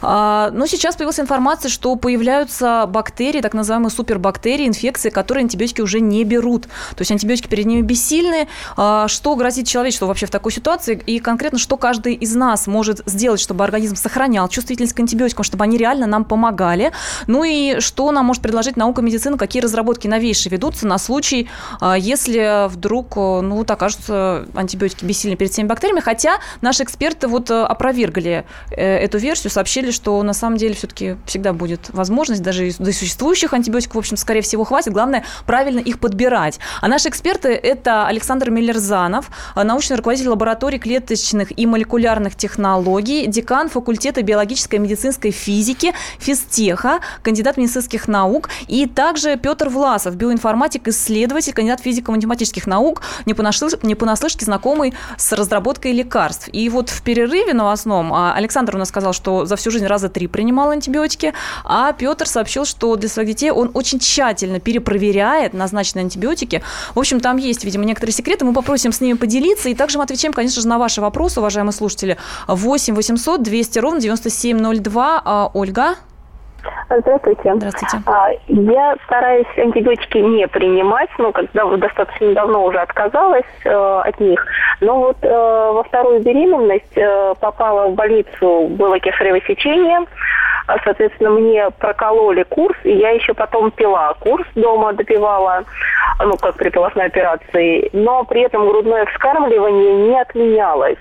А, 0.00 0.50
но 0.54 0.64
сейчас 0.64 0.96
появилась 0.96 1.20
информация, 1.20 1.68
что 1.68 1.96
появляются 1.96 2.86
бактерии, 2.88 3.42
так 3.42 3.52
называемые 3.52 3.90
супербактерии, 3.90 4.66
инфекции, 4.66 5.10
которые 5.10 5.42
антибиотики 5.42 5.82
уже 5.82 6.00
не 6.00 6.24
берут. 6.24 6.62
То 6.62 7.00
есть 7.00 7.12
антибиотики 7.12 7.46
перед 7.46 7.66
ними 7.66 7.82
бессильны. 7.82 8.48
А, 8.78 9.06
что 9.06 9.36
грозит 9.36 9.66
человечеству 9.66 10.06
вообще 10.06 10.24
в 10.24 10.30
такой 10.30 10.50
ситуации? 10.50 10.98
И 11.04 11.18
конкретно, 11.18 11.58
что 11.58 11.76
каждый 11.76 12.14
из 12.14 12.34
нас 12.34 12.66
может 12.66 13.02
сделать, 13.04 13.40
чтобы 13.40 13.64
организм 13.64 13.96
сохранял 13.96 14.48
чувствительность 14.48 14.94
к 14.94 15.00
антибиотикам, 15.00 15.44
чтобы 15.44 15.64
они 15.64 15.76
реально 15.76 16.06
нам 16.06 16.24
помогали? 16.24 16.92
Ну 17.26 17.44
и 17.44 17.80
что 17.80 18.10
нам 18.12 18.24
может 18.24 18.42
предложить 18.42 18.78
наука 18.78 19.02
медицины, 19.10 19.36
какие 19.36 19.62
разработки 19.62 20.06
новейшие 20.08 20.50
ведутся 20.50 20.86
на 20.86 20.98
случай, 20.98 21.48
а, 21.80 21.96
если 21.96 22.68
вдруг 22.68 23.16
э, 23.16 23.40
ну, 23.40 23.56
вот 23.56 23.70
окажутся 23.70 24.46
антибиотики 24.54 25.04
бессильны 25.04 25.36
перед 25.36 25.52
всеми 25.52 25.66
бактериями. 25.66 26.00
Хотя 26.00 26.38
наши 26.60 26.82
эксперты 26.82 27.28
вот 27.28 27.50
э, 27.50 27.62
опровергли 27.62 28.44
э, 28.70 28.96
эту 28.98 29.18
версию, 29.18 29.50
сообщили, 29.50 29.90
что 29.90 30.22
на 30.22 30.32
самом 30.32 30.56
деле 30.56 30.74
все-таки 30.74 31.16
всегда 31.26 31.52
будет 31.52 31.90
возможность, 31.90 32.42
даже 32.42 32.68
из 32.68 32.76
существующих 32.76 33.52
антибиотиков, 33.52 33.96
в 33.96 33.98
общем, 33.98 34.16
скорее 34.16 34.42
всего, 34.42 34.64
хватит. 34.64 34.92
Главное, 34.92 35.24
правильно 35.46 35.80
их 35.80 35.98
подбирать. 35.98 36.58
А 36.80 36.88
наши 36.88 37.08
эксперты– 37.08 37.48
это 37.62 38.06
Александр 38.06 38.50
Миллерзанов, 38.50 39.30
научный 39.56 39.96
руководитель 39.96 40.28
лаборатории 40.28 40.78
клеточных 40.78 41.58
и 41.58 41.66
молекулярных 41.66 42.36
технологий, 42.36 43.26
декан 43.26 43.68
факультета 43.68 44.22
биологической 44.22 44.76
и 44.76 44.78
медицинской 44.78 45.30
физики, 45.30 45.92
физтеха, 46.18 47.00
кандидат 47.22 47.56
медицинских 47.56 48.08
наук 48.08 48.50
и 48.68 48.86
также 49.00 49.38
Петр 49.38 49.70
Власов, 49.70 50.16
биоинформатик, 50.16 50.88
исследователь, 50.88 51.54
кандидат 51.54 51.80
физико-математических 51.80 52.66
наук, 52.66 53.00
не 53.24 53.32
понаслышке, 53.32 53.78
не 53.82 53.94
понаслышке 53.94 54.44
знакомый 54.44 54.92
с 55.16 55.32
разработкой 55.32 55.92
лекарств. 55.92 56.50
И 56.52 56.68
вот 56.68 56.90
в 56.90 57.00
перерыве 57.00 57.54
новостном 57.54 58.12
а, 58.12 58.34
Александр 58.34 58.76
у 58.76 58.78
нас 58.78 58.88
сказал, 58.88 59.14
что 59.14 59.46
за 59.46 59.56
всю 59.56 59.70
жизнь 59.70 59.86
раза 59.86 60.10
три 60.10 60.26
принимал 60.26 60.68
антибиотики, 60.68 61.32
а 61.64 61.94
Петр 61.94 62.28
сообщил, 62.28 62.66
что 62.66 62.94
для 62.96 63.08
своих 63.08 63.30
детей 63.30 63.50
он 63.50 63.70
очень 63.72 64.00
тщательно 64.00 64.60
перепроверяет 64.60 65.54
назначенные 65.54 66.02
антибиотики. 66.02 66.62
В 66.94 66.98
общем, 66.98 67.20
там 67.20 67.38
есть, 67.38 67.64
видимо, 67.64 67.86
некоторые 67.86 68.12
секреты. 68.12 68.44
Мы 68.44 68.52
попросим 68.52 68.92
с 68.92 69.00
ними 69.00 69.16
поделиться. 69.16 69.70
И 69.70 69.74
также 69.74 69.96
мы 69.96 70.04
отвечаем, 70.04 70.34
конечно 70.34 70.60
же, 70.60 70.68
на 70.68 70.78
ваши 70.78 71.00
вопросы, 71.00 71.40
уважаемые 71.40 71.72
слушатели. 71.72 72.18
8 72.48 72.94
800 72.94 73.42
200 73.42 73.78
ровно 73.78 73.98
9702. 73.98 75.22
А, 75.24 75.50
Ольга. 75.54 75.96
Здравствуйте. 76.88 77.54
Здравствуйте. 77.54 77.98
А, 78.06 78.30
я 78.48 78.96
стараюсь 79.04 79.46
антибиотики 79.56 80.18
не 80.18 80.46
принимать, 80.48 81.10
ну, 81.18 81.32
когда 81.32 81.64
достаточно 81.76 82.32
давно 82.34 82.64
уже 82.64 82.78
отказалась 82.78 83.44
э, 83.64 83.70
от 83.70 84.18
них. 84.20 84.44
Но 84.80 84.98
вот 84.98 85.16
э, 85.22 85.28
во 85.28 85.82
вторую 85.84 86.20
беременность 86.20 86.96
э, 86.96 87.34
попала 87.40 87.88
в 87.88 87.94
больницу, 87.94 88.66
было 88.70 88.98
кесарево 88.98 89.40
сечение. 89.46 90.00
А, 90.66 90.76
соответственно, 90.84 91.30
мне 91.30 91.70
прокололи 91.70 92.42
курс, 92.44 92.76
и 92.84 92.92
я 92.92 93.10
еще 93.10 93.34
потом 93.34 93.70
пила 93.70 94.14
курс 94.20 94.46
дома, 94.54 94.92
допивала, 94.92 95.64
ну, 96.24 96.36
как 96.36 96.56
при 96.56 96.70
полостной 96.70 97.06
операции. 97.06 97.90
Но 97.92 98.24
при 98.24 98.42
этом 98.42 98.68
грудное 98.68 99.06
вскармливание 99.06 100.08
не 100.08 100.20
отменялось. 100.20 100.98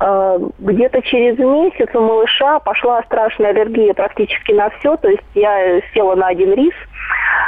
Э, 0.00 0.38
где-то 0.58 1.02
через 1.02 1.38
месяц 1.38 1.88
у 1.94 2.00
малыша 2.00 2.60
пошла 2.60 3.02
страшная 3.02 3.50
аллергия 3.50 3.94
практически 3.94 4.52
на 4.52 4.70
все. 4.70 4.96
То 4.96 5.08
есть 5.08 5.24
я 5.34 5.80
села 5.92 6.14
на 6.14 6.28
один 6.28 6.52
рис, 6.52 6.74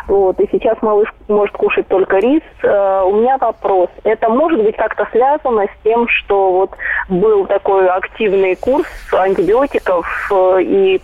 вот, 0.09 0.41
и 0.41 0.49
сейчас 0.51 0.81
малыш 0.83 1.09
может 1.29 1.57
кушать 1.57 1.87
только 1.89 2.19
рис. 2.19 2.43
Э, 2.63 3.03
у 3.07 3.21
меня 3.21 3.39
вопрос. 3.39 3.89
Это 4.05 4.29
может 4.29 4.63
быть 4.63 4.77
как-то 4.77 5.07
связано 5.13 5.67
с 5.67 5.83
тем, 5.85 6.09
что 6.09 6.53
вот 6.53 6.71
был 7.09 7.47
такой 7.47 7.89
активный 7.89 8.57
курс 8.57 8.89
антибиотиков 9.13 10.07
э, 10.33 10.63
и 10.63 11.01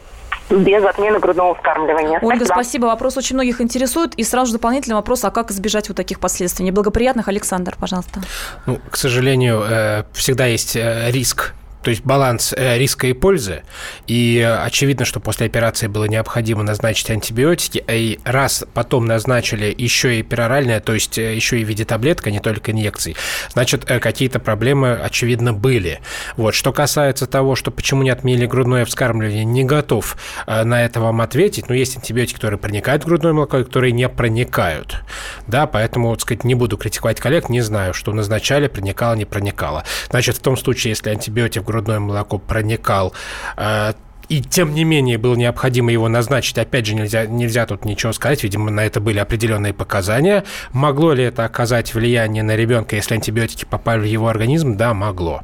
без 0.50 0.84
отмены 0.84 1.18
грудного 1.18 1.54
вскармливания. 1.54 2.18
Ольга, 2.22 2.44
спасибо. 2.44 2.54
спасибо. 2.54 2.86
Вопрос 2.86 3.16
очень 3.16 3.36
многих 3.36 3.60
интересует. 3.60 4.14
И 4.14 4.24
сразу 4.24 4.46
же 4.46 4.52
дополнительный 4.54 4.96
вопрос, 4.96 5.24
а 5.24 5.30
как 5.30 5.50
избежать 5.50 5.88
вот 5.88 5.96
таких 5.96 6.20
последствий 6.20 6.64
неблагоприятных? 6.64 7.28
Александр, 7.28 7.76
пожалуйста. 7.78 8.20
Ну, 8.66 8.78
к 8.90 8.96
сожалению, 8.96 9.62
э, 9.68 10.04
всегда 10.12 10.46
есть 10.46 10.76
э, 10.76 11.10
риск 11.10 11.54
то 11.86 11.90
есть 11.90 12.04
баланс 12.04 12.52
э, 12.52 12.78
риска 12.78 13.06
и 13.06 13.12
пользы. 13.12 13.62
И 14.08 14.40
очевидно, 14.40 15.04
что 15.04 15.20
после 15.20 15.46
операции 15.46 15.86
было 15.86 16.06
необходимо 16.06 16.64
назначить 16.64 17.08
антибиотики, 17.10 17.84
и 17.88 18.18
раз 18.24 18.64
потом 18.74 19.06
назначили 19.06 19.72
еще 19.78 20.18
и 20.18 20.24
пероральное, 20.24 20.80
то 20.80 20.94
есть 20.94 21.16
э, 21.16 21.36
еще 21.36 21.60
и 21.60 21.64
в 21.64 21.68
виде 21.68 21.84
таблеток, 21.84 22.26
а 22.26 22.32
не 22.32 22.40
только 22.40 22.72
инъекций, 22.72 23.14
значит, 23.52 23.88
э, 23.88 24.00
какие-то 24.00 24.40
проблемы, 24.40 24.94
очевидно, 24.94 25.52
были. 25.52 26.00
Вот. 26.36 26.56
Что 26.56 26.72
касается 26.72 27.28
того, 27.28 27.54
что 27.54 27.70
почему 27.70 28.02
не 28.02 28.10
отменили 28.10 28.46
грудное 28.46 28.84
вскармливание, 28.84 29.44
не 29.44 29.62
готов 29.62 30.16
на 30.48 30.84
это 30.84 30.98
вам 30.98 31.20
ответить. 31.20 31.68
Но 31.68 31.76
есть 31.76 31.96
антибиотики, 31.96 32.34
которые 32.34 32.58
проникают 32.58 33.04
в 33.04 33.06
грудное 33.06 33.32
молоко, 33.32 33.58
и 33.58 33.64
которые 33.64 33.92
не 33.92 34.08
проникают. 34.08 35.04
Да, 35.46 35.68
поэтому, 35.68 36.12
так 36.16 36.22
сказать, 36.22 36.42
не 36.42 36.56
буду 36.56 36.78
критиковать 36.78 37.20
коллег, 37.20 37.48
не 37.48 37.60
знаю, 37.60 37.94
что 37.94 38.12
назначали, 38.12 38.66
проникало, 38.66 39.14
не 39.14 39.24
проникало. 39.24 39.84
Значит, 40.10 40.38
в 40.38 40.40
том 40.40 40.56
случае, 40.56 40.90
если 40.90 41.10
антибиотик 41.10 41.62
в 41.62 41.75
грудное 41.76 42.00
молоко 42.00 42.38
проникал 42.38 43.12
э, 43.56 43.92
и 44.28 44.40
тем 44.42 44.74
не 44.74 44.82
менее 44.82 45.18
было 45.18 45.36
необходимо 45.36 45.92
его 45.92 46.08
назначить. 46.08 46.58
Опять 46.58 46.86
же, 46.86 46.96
нельзя, 46.96 47.26
нельзя 47.26 47.64
тут 47.64 47.84
ничего 47.84 48.12
сказать. 48.12 48.42
Видимо, 48.42 48.72
на 48.72 48.84
это 48.84 49.00
были 49.00 49.20
определенные 49.20 49.72
показания. 49.72 50.42
Могло 50.72 51.12
ли 51.12 51.22
это 51.22 51.44
оказать 51.44 51.94
влияние 51.94 52.42
на 52.42 52.56
ребенка, 52.56 52.96
если 52.96 53.14
антибиотики 53.14 53.64
попали 53.64 54.00
в 54.00 54.04
его 54.04 54.26
организм? 54.26 54.76
Да, 54.76 54.94
могло 54.94 55.42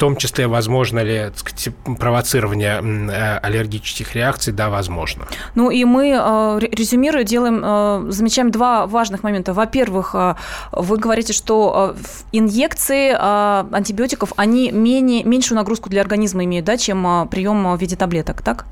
том 0.00 0.16
числе, 0.16 0.46
возможно 0.46 1.00
ли 1.00 1.30
сказать, 1.36 1.74
провоцирование 1.98 2.80
э, 2.80 3.38
аллергических 3.38 4.16
реакций, 4.16 4.50
да, 4.50 4.70
возможно. 4.70 5.26
Ну 5.54 5.70
и 5.70 5.84
мы, 5.84 6.16
э, 6.18 6.58
резюмируя, 6.72 7.22
делаем, 7.22 7.60
э, 7.62 8.10
замечаем 8.10 8.50
два 8.50 8.86
важных 8.86 9.22
момента. 9.22 9.52
Во-первых, 9.52 10.14
вы 10.72 10.96
говорите, 10.96 11.34
что 11.34 11.94
инъекции 12.32 13.12
антибиотиков, 13.12 14.32
они 14.36 14.72
менее, 14.72 15.22
меньшую 15.24 15.56
нагрузку 15.56 15.90
для 15.90 16.00
организма 16.00 16.44
имеют, 16.44 16.64
да, 16.64 16.78
чем 16.78 17.28
прием 17.30 17.76
в 17.76 17.80
виде 17.80 17.96
таблеток, 17.96 18.40
так? 18.40 18.64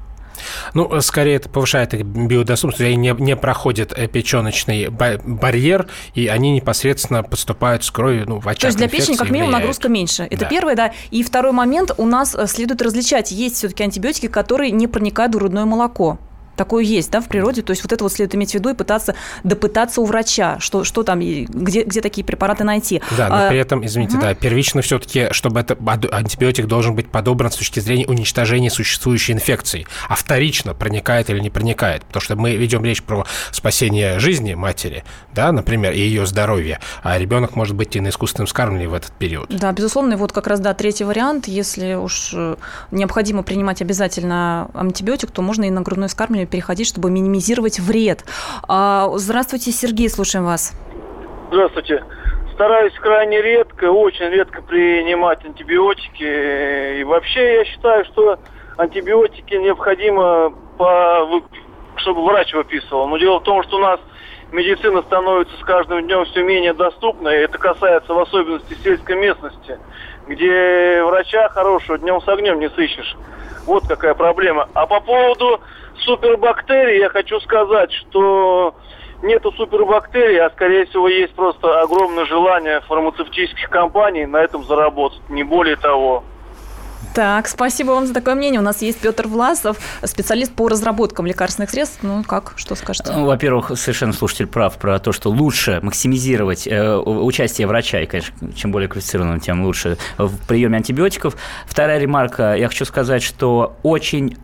Ну, 0.74 1.01
скорее, 1.01 1.37
это 1.37 1.48
повышает 1.48 1.94
их 1.94 2.05
биодоступность, 2.05 2.81
они 2.81 2.96
не, 2.96 3.14
не 3.18 3.37
проходят 3.37 3.94
печеночный 4.12 4.88
барьер, 4.88 5.87
и 6.14 6.27
они 6.29 6.53
непосредственно 6.53 7.22
поступают 7.22 7.85
с 7.85 7.90
кровью 7.90 8.24
ну, 8.29 8.40
в 8.40 8.48
очаг 8.48 8.61
То 8.61 8.66
есть 8.68 8.79
для 8.79 8.88
печени 8.88 9.16
как 9.16 9.31
минимум 9.31 9.48
влияют. 9.48 9.62
нагрузка 9.62 9.88
меньше. 9.88 10.22
Это 10.24 10.40
да. 10.40 10.46
первое, 10.46 10.74
да. 10.74 10.92
И 11.11 11.22
второй 11.22 11.53
момент, 11.53 11.92
у 11.96 12.07
нас 12.07 12.35
э, 12.35 12.46
следует 12.46 12.83
различать. 12.83 13.31
Есть 13.31 13.57
все-таки 13.57 13.83
антибиотики, 13.83 14.29
которые 14.29 14.70
не 14.70 14.87
проникают 14.87 15.35
в 15.35 15.38
грудное 15.38 15.64
молоко. 15.64 16.18
Такое 16.59 16.83
есть, 16.83 17.12
да, 17.12 17.21
в 17.21 17.29
природе. 17.29 17.62
То 17.62 17.71
есть 17.71 17.85
вот 17.85 17.92
это 17.92 18.03
вот 18.03 18.12
следует 18.12 18.35
иметь 18.35 18.51
в 18.51 18.55
виду 18.55 18.71
и 18.71 18.75
пытаться 18.75 19.14
допытаться 19.44 20.01
у 20.01 20.05
врача, 20.05 20.59
что, 20.59 20.83
что 20.83 21.05
там, 21.05 21.21
где, 21.21 21.85
где 21.85 22.01
такие 22.01 22.25
препараты 22.25 22.64
найти. 22.64 23.01
Да, 23.16 23.29
но 23.29 23.47
а, 23.47 23.49
при 23.49 23.59
этом, 23.59 23.87
извините, 23.87 24.16
угу. 24.16 24.23
да, 24.23 24.35
первично 24.35 24.83
все-таки, 24.83 25.29
чтобы 25.31 25.61
это 25.61 25.77
антибиотик 26.11 26.66
должен 26.66 26.97
быть 26.97 27.09
подобран 27.09 27.53
с 27.53 27.57
точки 27.57 27.79
зрения 27.79 28.07
уничтожения 28.07 28.71
существующей 28.71 29.35
инфекции, 29.35 29.87
а 30.09 30.16
вторично 30.16 30.75
проникает 30.75 31.31
или 31.31 31.38
не 31.38 31.51
проникает. 31.51 32.05
Потому 32.05 32.23
что 32.23 32.35
мы 32.35 32.57
ведем 32.57 32.85
речь 32.85 33.05
про 33.05 33.25
спасение 33.53 34.18
жизни 34.18 34.55
матери, 34.55 35.05
да, 35.33 35.53
например, 35.53 35.92
и 35.92 36.01
ее 36.01 36.27
здоровья, 36.27 36.81
а 37.05 37.16
ребенок 37.18 37.55
может 37.55 37.77
быть 37.77 37.94
и 37.94 38.01
на 38.01 38.09
искусственном 38.09 38.49
скармливании 38.49 38.87
в 38.87 38.94
этот 38.94 39.12
период. 39.12 39.49
Да, 39.49 39.71
безусловно, 39.71 40.14
и 40.14 40.16
вот 40.16 40.33
как 40.33 40.49
раз, 40.49 40.59
да, 40.59 40.75
третий 40.75 41.05
вариант, 41.05 41.47
если 41.47 41.94
уж 41.94 42.33
э, 42.35 42.57
необходимо 42.90 43.44
принимать 43.44 43.81
обязательно 43.81 44.71
антибиотик, 44.75 45.31
то 45.31 45.40
можно 45.40 45.62
и 45.62 45.71
на 45.71 45.83
грудное 45.83 46.09
скармливание 46.09 46.48
переходить, 46.49 46.89
чтобы 46.89 47.11
минимизировать 47.11 47.79
вред. 47.79 48.25
А, 48.67 49.09
здравствуйте, 49.15 49.71
Сергей, 49.71 50.09
слушаем 50.09 50.45
вас. 50.45 50.73
Здравствуйте. 51.51 52.05
Стараюсь 52.55 52.95
крайне 52.95 53.41
редко, 53.41 53.85
очень 53.85 54.27
редко 54.27 54.63
принимать 54.63 55.45
антибиотики. 55.45 57.01
И 57.01 57.05
вообще 57.05 57.55
я 57.55 57.65
считаю, 57.65 58.05
что 58.07 58.39
антибиотики 58.77 59.55
необходимо, 59.55 60.51
по, 60.77 61.43
чтобы 61.97 62.25
врач 62.25 62.53
выписывал. 62.55 63.07
Но 63.07 63.17
дело 63.19 63.39
в 63.39 63.45
том, 63.45 63.63
что 63.63 63.77
у 63.77 63.81
нас 63.81 64.01
медицина 64.53 65.03
становится 65.03 65.57
с 65.57 65.65
каждым 65.65 66.03
днем 66.05 66.25
все 66.25 66.43
менее 66.43 66.73
доступной. 66.73 67.37
Это 67.37 67.59
касается 67.59 68.13
в 68.13 68.19
особенности 68.19 68.77
сельской 68.83 69.17
местности, 69.17 69.79
где 70.27 71.03
врача 71.05 71.49
хорошего 71.51 71.99
днем 71.99 72.21
с 72.21 72.29
огнем 72.29 72.59
не 72.59 72.71
сыщешь. 72.71 73.17
Вот 73.68 73.87
какая 73.87 74.14
проблема. 74.14 74.66
А 74.72 74.87
по 74.87 74.98
поводу 75.00 75.61
супербактерий 75.98 77.00
я 77.00 77.11
хочу 77.11 77.38
сказать, 77.40 77.92
что 77.92 78.74
нету 79.22 79.52
супербактерий, 79.52 80.40
а 80.40 80.48
скорее 80.48 80.87
всего 80.87 81.07
есть 81.07 81.35
просто 81.35 81.78
огромное 81.83 82.24
желание 82.24 82.81
фармацевтических 82.81 83.68
компаний 83.68 84.24
на 84.24 84.38
этом 84.38 84.64
заработать, 84.64 85.20
не 85.28 85.42
более 85.42 85.76
того. 85.76 86.24
Так, 87.18 87.48
спасибо 87.48 87.90
вам 87.90 88.07
за 88.07 88.14
такое 88.14 88.37
мнение. 88.37 88.61
У 88.61 88.62
нас 88.62 88.81
есть 88.81 89.00
Петр 89.00 89.26
Власов, 89.26 89.78
специалист 90.04 90.52
по 90.52 90.68
разработкам 90.68 91.26
лекарственных 91.26 91.68
средств. 91.68 91.98
Ну, 92.02 92.22
как, 92.22 92.52
что 92.54 92.76
скажете? 92.76 93.11
Ну, 93.11 93.24
во-первых, 93.24 93.72
совершенно 93.74 94.12
слушатель 94.12 94.46
прав 94.46 94.78
про 94.78 95.00
то, 95.00 95.11
что 95.11 95.28
лучше 95.28 95.81
максимизировать 95.83 96.68
э, 96.68 96.96
участие 96.96 97.66
врача, 97.66 98.02
и, 98.02 98.07
конечно, 98.07 98.52
чем 98.54 98.70
более 98.70 98.88
квалифицированным, 98.88 99.40
тем 99.40 99.64
лучше 99.64 99.98
в 100.16 100.46
приеме 100.46 100.76
антибиотиков. 100.76 101.37
Вторая 101.66 101.98
ремарка. 101.98 102.54
Я 102.54 102.68
хочу 102.68 102.85
сказать, 102.85 103.24
что 103.24 103.76
очень 103.83 104.37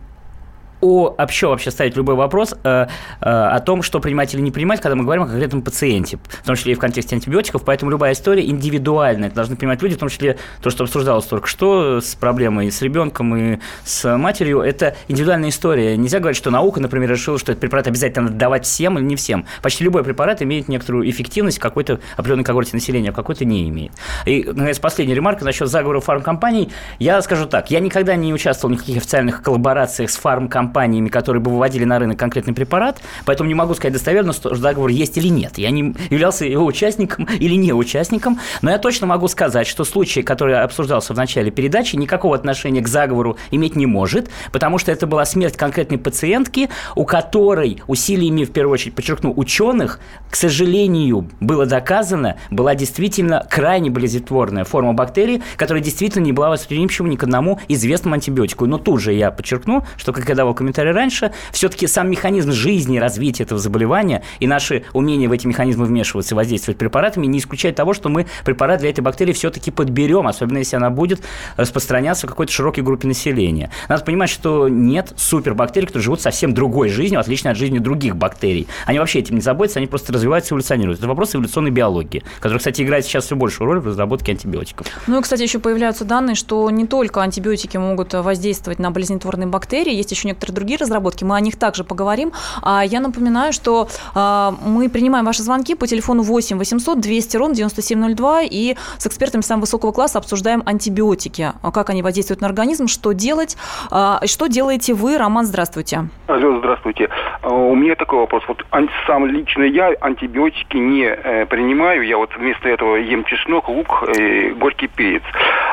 о, 0.81 1.15
вообще, 1.17 1.47
вообще 1.47 1.71
ставить 1.71 1.95
любой 1.95 2.15
вопрос 2.15 2.53
э, 2.63 2.87
э, 3.21 3.25
о 3.25 3.59
том, 3.59 3.81
что 3.81 3.99
принимать 3.99 4.33
или 4.33 4.41
не 4.41 4.51
принимать, 4.51 4.81
когда 4.81 4.95
мы 4.95 5.03
говорим 5.03 5.23
о 5.23 5.27
конкретном 5.27 5.61
пациенте, 5.61 6.17
в 6.17 6.45
том 6.45 6.55
числе 6.55 6.73
и 6.73 6.75
в 6.75 6.79
контексте 6.79 7.15
антибиотиков, 7.15 7.63
поэтому 7.63 7.91
любая 7.91 8.13
история 8.13 8.45
индивидуальная, 8.45 9.27
это 9.27 9.35
должны 9.35 9.55
понимать 9.55 9.81
люди, 9.81 9.95
в 9.95 9.99
том 9.99 10.09
числе 10.09 10.37
то, 10.61 10.69
что 10.69 10.83
обсуждалось 10.83 11.25
только 11.25 11.47
что 11.47 12.01
с 12.01 12.15
проблемой 12.15 12.71
с 12.71 12.81
ребенком 12.81 13.35
и 13.35 13.59
с 13.83 14.17
матерью, 14.17 14.61
это 14.61 14.95
индивидуальная 15.07 15.49
история. 15.49 15.97
Нельзя 15.97 16.19
говорить, 16.19 16.37
что 16.37 16.51
наука, 16.51 16.79
например, 16.79 17.09
решила, 17.09 17.37
что 17.39 17.51
этот 17.51 17.61
препарат 17.61 17.87
обязательно 17.87 18.25
надо 18.25 18.37
давать 18.37 18.65
всем 18.65 18.97
или 18.97 19.05
не 19.05 19.15
всем. 19.15 19.45
Почти 19.61 19.83
любой 19.83 20.03
препарат 20.03 20.41
имеет 20.41 20.67
некоторую 20.67 21.09
эффективность 21.09 21.57
в 21.57 21.61
какой-то 21.61 21.99
определенной 22.17 22.43
когорте 22.43 22.71
населения, 22.73 23.09
а 23.09 23.11
в 23.11 23.15
какой-то 23.15 23.45
не 23.45 23.69
имеет. 23.69 23.93
И, 24.25 24.43
наконец, 24.43 24.79
последняя 24.79 25.15
ремарка 25.15 25.45
насчет 25.45 25.69
заговора 25.69 25.99
фармкомпаний. 25.99 26.71
Я 26.99 27.21
скажу 27.21 27.45
так, 27.45 27.71
я 27.71 27.79
никогда 27.79 28.15
не 28.15 28.33
участвовал 28.33 28.73
в 28.73 28.77
никаких 28.77 28.97
официальных 28.97 29.41
коллаборациях 29.41 30.09
с 30.09 30.17
фармкомпаниями, 30.17 30.64
компаниями, 30.65 31.09
которые 31.09 31.41
бы 31.41 31.51
выводили 31.51 31.85
на 31.85 31.99
рынок 31.99 32.17
конкретный 32.17 32.53
препарат, 32.53 32.99
поэтому 33.25 33.47
не 33.47 33.53
могу 33.53 33.75
сказать 33.75 33.93
достоверно, 33.93 34.33
что 34.33 34.49
договор 34.55 34.89
есть 34.89 35.15
или 35.17 35.27
нет. 35.27 35.59
Я 35.59 35.69
не 35.69 35.93
являлся 36.09 36.45
его 36.45 36.65
участником 36.65 37.27
или 37.39 37.53
не 37.55 37.71
участником, 37.71 38.39
но 38.63 38.71
я 38.71 38.79
точно 38.79 39.05
могу 39.05 39.27
сказать, 39.27 39.67
что 39.67 39.83
случай, 39.83 40.23
который 40.23 40.59
обсуждался 40.59 41.13
в 41.13 41.17
начале 41.17 41.51
передачи, 41.51 41.95
никакого 41.95 42.35
отношения 42.35 42.81
к 42.81 42.87
заговору 42.87 43.37
иметь 43.51 43.75
не 43.75 43.85
может, 43.85 44.29
потому 44.51 44.79
что 44.79 44.91
это 44.91 45.05
была 45.05 45.25
смерть 45.25 45.55
конкретной 45.55 45.99
пациентки, 45.99 46.69
у 46.95 47.05
которой 47.05 47.83
усилиями, 47.87 48.43
в 48.43 48.51
первую 48.51 48.73
очередь, 48.73 48.95
подчеркну, 48.95 49.33
ученых, 49.35 49.99
к 50.31 50.35
сожалению, 50.35 51.29
было 51.39 51.67
доказано, 51.67 52.37
была 52.49 52.73
действительно 52.73 53.45
крайне 53.49 53.91
болезнетворная 53.91 54.63
форма 54.63 54.93
бактерий, 54.93 55.43
которая 55.57 55.83
действительно 55.83 56.23
не 56.23 56.31
была 56.31 56.49
восприимчива 56.49 57.05
ни 57.05 57.17
к 57.17 57.23
одному 57.23 57.59
известному 57.67 58.15
антибиотику. 58.15 58.65
Но 58.65 58.79
тут 58.79 59.01
же 59.01 59.13
я 59.13 59.29
подчеркну, 59.29 59.85
что, 59.97 60.13
я 60.27 60.35
давал 60.35 60.54
комментарий 60.55 60.91
раньше, 60.91 61.31
все-таки 61.51 61.87
сам 61.87 62.09
механизм 62.09 62.51
жизни 62.51 62.97
развития 62.97 63.43
этого 63.43 63.59
заболевания 63.59 64.23
и 64.39 64.47
наше 64.47 64.83
умение 64.93 65.29
в 65.29 65.31
эти 65.31 65.47
механизмы 65.47 65.85
вмешиваться 65.85 66.33
и 66.33 66.35
воздействовать 66.35 66.77
препаратами 66.77 67.25
не 67.27 67.39
исключает 67.39 67.75
того, 67.75 67.93
что 67.93 68.09
мы 68.09 68.25
препарат 68.43 68.79
для 68.79 68.89
этой 68.89 69.01
бактерии 69.01 69.33
все-таки 69.33 69.71
подберем, 69.71 70.27
особенно 70.27 70.57
если 70.59 70.75
она 70.75 70.89
будет 70.89 71.21
распространяться 71.57 72.27
в 72.27 72.29
какой-то 72.29 72.51
широкой 72.51 72.83
группе 72.83 73.07
населения. 73.07 73.69
Надо 73.89 74.03
понимать, 74.03 74.29
что 74.29 74.67
нет 74.67 75.13
супербактерий, 75.15 75.87
которые 75.87 76.03
живут 76.03 76.21
совсем 76.21 76.53
другой 76.53 76.89
жизнью, 76.89 77.19
отличной 77.19 77.51
от 77.51 77.57
жизни 77.57 77.79
других 77.79 78.15
бактерий. 78.15 78.67
Они 78.85 78.99
вообще 78.99 79.19
этим 79.19 79.35
не 79.35 79.41
заботятся, 79.41 79.79
они 79.79 79.87
просто 79.87 80.13
развиваются 80.13 80.49
и 80.49 80.51
эволюционируют. 80.53 80.99
Это 80.99 81.07
вопрос 81.07 81.35
эволюционной 81.35 81.71
биологии, 81.71 82.23
который, 82.39 82.59
кстати, 82.59 82.81
играет 82.81 83.05
сейчас 83.05 83.25
все 83.25 83.35
большую 83.35 83.67
роль 83.67 83.79
в 83.79 83.87
разработке 83.87 84.31
антибиотиков. 84.31 84.87
Ну 85.07 85.19
и, 85.19 85.21
кстати, 85.21 85.41
еще 85.41 85.59
появляются 85.59 86.05
данные, 86.05 86.35
что 86.35 86.69
не 86.69 86.85
только 86.85 87.21
антибиотики 87.21 87.77
могут 87.77 88.13
воздействовать 88.13 88.79
на 88.79 88.91
болезнетворные 88.91 89.47
бактерии, 89.47 89.93
есть 89.93 90.11
еще 90.11 90.27
некоторые 90.27 90.44
другие 90.51 90.77
разработки, 90.77 91.23
мы 91.23 91.35
о 91.35 91.39
них 91.39 91.57
также 91.57 91.83
поговорим. 91.83 92.31
А 92.61 92.83
я 92.83 92.99
напоминаю, 92.99 93.53
что 93.53 93.87
а, 94.13 94.53
мы 94.65 94.89
принимаем 94.89 95.25
ваши 95.25 95.43
звонки 95.43 95.75
по 95.75 95.87
телефону 95.87 96.23
8 96.23 96.57
800 96.57 96.99
200 96.99 97.37
ровно 97.37 97.55
9702 97.55 98.41
и 98.43 98.75
с 98.97 99.07
экспертами 99.07 99.41
самого 99.41 99.61
высокого 99.61 99.91
класса 99.91 100.19
обсуждаем 100.19 100.63
антибиотики, 100.65 101.53
а 101.61 101.71
как 101.71 101.89
они 101.89 102.01
воздействуют 102.01 102.41
на 102.41 102.47
организм, 102.47 102.87
что 102.87 103.13
делать. 103.13 103.57
А, 103.91 104.19
что 104.25 104.47
делаете 104.47 104.93
вы, 104.93 105.17
Роман, 105.17 105.45
здравствуйте. 105.45 106.07
Алло, 106.27 106.59
здравствуйте. 106.59 107.09
У 107.43 107.75
меня 107.75 107.95
такой 107.95 108.19
вопрос. 108.19 108.43
Вот 108.47 108.65
сам 109.07 109.25
лично 109.25 109.63
я 109.63 109.93
антибиотики 110.01 110.77
не 110.77 111.05
э, 111.05 111.45
принимаю, 111.45 112.05
я 112.05 112.17
вот 112.17 112.35
вместо 112.35 112.69
этого 112.69 112.95
ем 112.95 113.23
чеснок, 113.25 113.69
лук, 113.69 114.03
э, 114.17 114.51
горький 114.51 114.87
перец. 114.87 115.23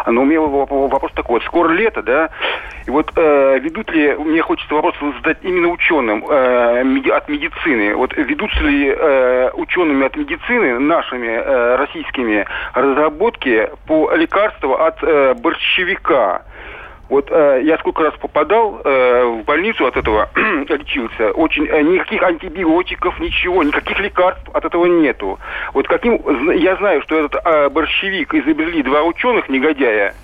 Но 0.07 0.23
у 0.23 0.25
меня 0.25 0.41
вопрос 0.41 1.13
такой. 1.15 1.41
Скоро 1.43 1.73
лето, 1.73 2.03
да, 2.03 2.31
и 2.87 2.91
вот 2.91 3.13
э, 3.15 3.59
ведут 3.61 3.91
ли, 3.91 4.15
мне 4.15 4.43
хочется 4.43 4.75
вопрос 4.75 4.95
задать 5.19 5.39
именно 5.43 5.69
ученым 5.69 6.25
э, 6.29 7.11
от 7.11 7.29
медицины. 7.29 7.95
Вот 7.95 8.17
ведутся 8.17 8.61
ли 8.61 8.89
э, 8.89 9.51
учеными 9.55 10.07
от 10.07 10.17
медицины, 10.17 10.79
нашими 10.79 11.29
э, 11.29 11.77
российскими, 11.77 12.47
разработки 12.75 13.71
по 13.87 14.13
лекарству 14.15 14.75
от 14.75 15.03
э, 15.03 15.35
борщевика? 15.35 16.43
Вот 17.13 17.31
э, 17.31 17.61
я 17.65 17.77
сколько 17.77 18.05
раз 18.05 18.15
попадал 18.15 18.81
э, 18.83 19.25
в 19.25 19.45
больницу 19.45 19.87
от 19.87 19.99
этого, 19.99 20.31
лечился, 20.35 21.31
очень 21.33 21.67
э, 21.67 21.83
никаких 21.83 22.23
антибиотиков, 22.23 23.21
ничего, 23.21 23.63
никаких 23.63 24.01
лекарств 24.01 24.49
от 24.55 24.65
этого 24.65 24.87
нету. 24.87 25.39
Вот 25.75 25.87
каким, 25.89 26.19
я 26.53 26.75
знаю, 26.77 27.03
что 27.03 27.19
этот 27.19 27.35
э, 27.45 27.69
борщевик 27.69 28.33
изобрели 28.33 28.83
два 28.83 29.03
ученых, 29.03 29.51
негодяя, 29.51 30.15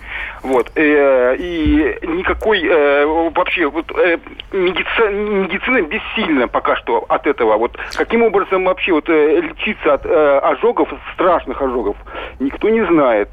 вот. 0.43 0.71
Э, 0.75 1.37
и 1.37 1.99
никакой 2.07 2.63
э, 2.65 3.07
вообще 3.35 3.67
вот, 3.67 3.91
э, 3.93 4.19
медицина, 4.53 5.11
медицина 5.11 5.83
бессильна 5.83 6.49
пока 6.49 6.77
что 6.77 7.05
от 7.09 7.27
этого. 7.27 7.57
Вот 7.57 7.77
каким 7.95 8.23
образом 8.23 8.65
вообще 8.65 8.93
вот, 8.93 9.09
э, 9.09 9.41
лечиться 9.41 9.95
от 9.95 10.07
э, 10.07 10.39
ожогов, 10.39 10.89
страшных 11.15 11.61
ожогов, 11.61 11.97
никто 12.39 12.69
не 12.69 12.85
знает. 12.87 13.29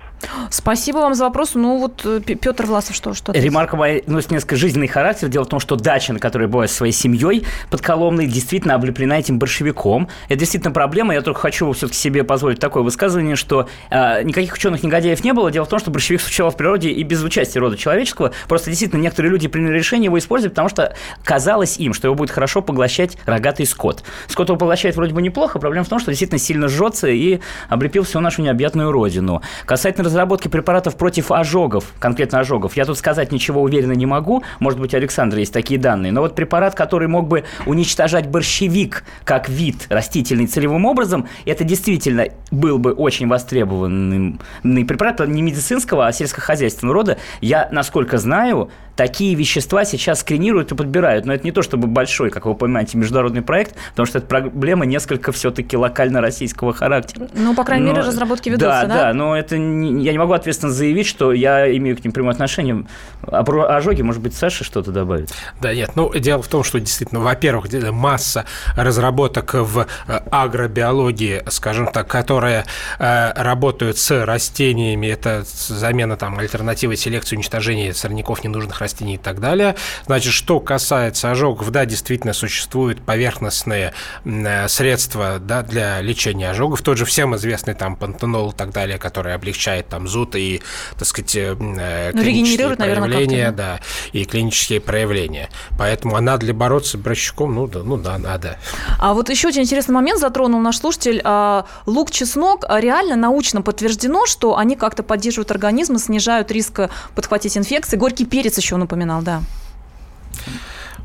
Спасибо 0.49 0.97
вам 0.97 1.13
за 1.13 1.25
вопрос. 1.25 1.55
Ну 1.55 1.77
вот 1.77 2.05
э, 2.05 2.19
Петр 2.19 2.65
Власов 2.65 2.95
что? 2.95 3.13
что 3.13 3.31
Ремарка 3.31 3.75
моя 3.75 4.01
носит 4.07 4.31
несколько 4.31 4.55
жизненный 4.55 4.87
характер. 4.87 5.27
Дело 5.27 5.43
в 5.43 5.49
том, 5.49 5.59
что 5.59 5.75
дача, 5.75 6.13
на 6.13 6.19
которой 6.19 6.47
бывает 6.47 6.71
своей 6.71 6.93
семьей 6.93 7.45
под 7.69 7.81
Коломной, 7.81 8.27
действительно 8.27 8.75
облеплена 8.75 9.19
этим 9.19 9.39
борщевиком. 9.39 10.09
Это 10.27 10.39
действительно 10.39 10.73
проблема. 10.73 11.13
Я 11.13 11.21
только 11.21 11.39
хочу 11.39 11.71
все-таки 11.73 11.97
себе 11.97 12.23
позволить 12.23 12.59
такое 12.59 12.83
высказывание, 12.83 13.35
что 13.35 13.67
э, 13.89 14.23
никаких 14.23 14.53
ученых-негодяев 14.53 15.23
не 15.23 15.33
было. 15.33 15.51
Дело 15.51 15.65
в 15.65 15.69
том, 15.69 15.79
что 15.79 15.91
борщевик 15.91 16.21
существовал 16.21 16.51
в 16.51 16.57
природе 16.57 16.91
и 16.95 17.03
без 17.03 17.23
участия 17.23 17.59
рода 17.59 17.77
человеческого. 17.77 18.31
Просто 18.47 18.69
действительно 18.69 19.01
некоторые 19.01 19.31
люди 19.31 19.47
приняли 19.47 19.77
решение 19.77 20.05
его 20.05 20.17
использовать, 20.17 20.53
потому 20.53 20.69
что 20.69 20.95
казалось 21.23 21.77
им, 21.77 21.93
что 21.93 22.07
его 22.07 22.15
будет 22.15 22.31
хорошо 22.31 22.61
поглощать 22.61 23.17
рогатый 23.25 23.65
скот. 23.65 24.03
Скот 24.27 24.49
его 24.49 24.57
поглощает 24.57 24.95
вроде 24.95 25.13
бы 25.13 25.21
неплохо, 25.21 25.59
проблема 25.59 25.85
в 25.85 25.89
том, 25.89 25.99
что 25.99 26.11
действительно 26.11 26.39
сильно 26.39 26.67
жжется 26.67 27.07
и 27.07 27.39
облепил 27.69 28.03
всю 28.03 28.19
нашу 28.19 28.41
необъятную 28.41 28.91
родину. 28.91 29.41
Касательно 29.65 30.05
разработки 30.05 30.47
препаратов 30.47 30.95
против 30.95 31.31
ожогов, 31.31 31.93
конкретно 31.99 32.39
ожогов, 32.39 32.75
я 32.75 32.85
тут 32.85 32.97
сказать 32.97 33.31
ничего 33.31 33.61
уверенно 33.61 33.93
не 33.93 34.05
могу, 34.05 34.43
может 34.59 34.79
быть, 34.79 34.93
у 34.93 34.97
Александра 34.97 35.39
есть 35.39 35.53
такие 35.53 35.79
данные, 35.79 36.11
но 36.11 36.21
вот 36.21 36.35
препарат, 36.35 36.75
который 36.75 37.07
мог 37.07 37.27
бы 37.27 37.43
уничтожать 37.65 38.27
борщевик 38.27 39.03
как 39.23 39.49
вид 39.49 39.87
растительный 39.89 40.47
целевым 40.47 40.85
образом, 40.85 41.27
это 41.45 41.63
действительно 41.63 42.27
был 42.51 42.77
бы 42.77 42.93
очень 42.93 43.27
востребованный 43.27 44.39
препарат 44.85 45.19
не 45.27 45.41
медицинского, 45.41 46.07
а 46.07 46.11
сельскохозяйственного 46.11 46.84
рода. 46.93 47.17
Я, 47.41 47.67
насколько 47.71 48.17
знаю, 48.17 48.69
такие 48.95 49.35
вещества 49.35 49.85
сейчас 49.85 50.21
скринируют 50.21 50.71
и 50.71 50.75
подбирают. 50.75 51.25
Но 51.25 51.33
это 51.33 51.43
не 51.43 51.51
то 51.51 51.61
чтобы 51.61 51.87
большой, 51.87 52.29
как 52.29 52.45
вы 52.45 52.55
понимаете, 52.55 52.97
международный 52.97 53.41
проект, 53.41 53.75
потому 53.91 54.05
что 54.05 54.19
эта 54.19 54.27
проблема 54.27 54.85
несколько 54.85 55.31
все-таки 55.31 55.77
локально-российского 55.77 56.73
характера. 56.73 57.27
Ну, 57.33 57.55
по 57.55 57.63
крайней 57.63 57.87
но, 57.87 57.91
мере, 57.93 58.03
разработки 58.03 58.49
ведутся, 58.49 58.67
да? 58.67 58.87
Да, 58.87 58.95
да, 58.95 59.13
но 59.13 59.37
это 59.37 59.57
не, 59.57 60.03
я 60.03 60.11
не 60.11 60.17
могу 60.17 60.33
ответственно 60.33 60.71
заявить, 60.71 61.07
что 61.07 61.33
я 61.33 61.75
имею 61.77 61.97
к 61.97 62.03
ним 62.03 62.11
прямое 62.11 62.33
отношение. 62.33 62.85
Про 63.21 63.75
ожоги, 63.75 64.01
может 64.01 64.21
быть, 64.21 64.35
Саша 64.35 64.63
что-то 64.63 64.91
добавит? 64.91 65.31
Да, 65.61 65.73
нет, 65.73 65.91
ну, 65.95 66.13
дело 66.13 66.41
в 66.41 66.47
том, 66.47 66.63
что 66.63 66.79
действительно, 66.79 67.21
во-первых, 67.21 67.65
масса 67.91 68.45
разработок 68.75 69.53
в 69.53 69.87
э, 70.07 70.19
агробиологии, 70.31 71.43
скажем 71.49 71.87
так, 71.87 72.07
которые 72.07 72.65
э, 72.99 73.31
работают 73.33 73.97
с 73.97 74.25
растениями, 74.25 75.07
это 75.07 75.43
замена 75.45 76.17
там 76.17 76.37
альтернативы 76.39 76.95
селекции 76.95 77.35
уничтожения 77.35 77.93
сорняков 77.93 78.43
ненужных 78.43 78.81
растений 78.85 79.15
и 79.15 79.17
так 79.17 79.39
далее. 79.39 79.75
Значит, 80.05 80.33
что 80.33 80.59
касается 80.59 81.31
ожогов, 81.31 81.71
да, 81.71 81.85
действительно 81.85 82.33
существуют 82.33 83.01
поверхностные 83.01 83.93
э, 84.23 84.67
средства 84.67 85.39
да, 85.39 85.63
для 85.63 86.01
лечения 86.01 86.51
ожогов. 86.51 86.81
Тот 86.81 86.97
же 86.97 87.05
всем 87.05 87.35
известный 87.35 87.73
там 87.73 87.95
пантенол 87.95 88.51
и 88.51 88.55
так 88.55 88.71
далее, 88.71 88.97
который 88.97 89.33
облегчает 89.33 89.89
там 89.89 90.07
зуд 90.07 90.35
и, 90.35 90.61
так 90.97 91.07
сказать, 91.07 91.35
э, 91.35 91.55
э, 91.59 92.11
ну, 92.13 92.21
клинические 92.21 92.75
проявления, 92.75 93.51
да, 93.51 93.79
и 94.13 94.25
клинические 94.25 94.81
проявления. 94.81 95.49
Поэтому 95.77 96.15
она 96.15 96.37
для 96.37 96.53
бороться 96.53 96.97
с 96.97 96.99
брачком, 96.99 97.55
ну 97.55 97.67
да, 97.67 97.79
ну 97.83 97.97
да, 97.97 98.17
надо. 98.17 98.57
А 98.99 99.13
вот 99.13 99.29
еще 99.29 99.47
очень 99.47 99.61
интересный 99.61 99.93
момент 99.93 100.19
затронул 100.19 100.59
наш 100.61 100.77
слушатель. 100.77 101.21
А, 101.23 101.65
лук, 101.85 102.11
чеснок, 102.11 102.65
а 102.67 102.79
реально 102.79 103.15
научно 103.15 103.61
подтверждено, 103.61 104.25
что 104.25 104.57
они 104.57 104.75
как-то 104.75 105.03
поддерживают 105.03 105.51
организм 105.51 105.95
и 105.95 105.99
снижают 105.99 106.51
риск 106.51 106.89
подхватить 107.15 107.57
инфекции. 107.57 107.97
Горький 107.97 108.25
перец 108.25 108.57
еще 108.57 108.74
еще 108.75 108.77
напоминал, 108.77 109.21
да. 109.21 109.41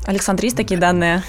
Александр, 0.05 0.43
есть 0.45 0.57
такие 0.57 0.79
данные? 0.79 1.23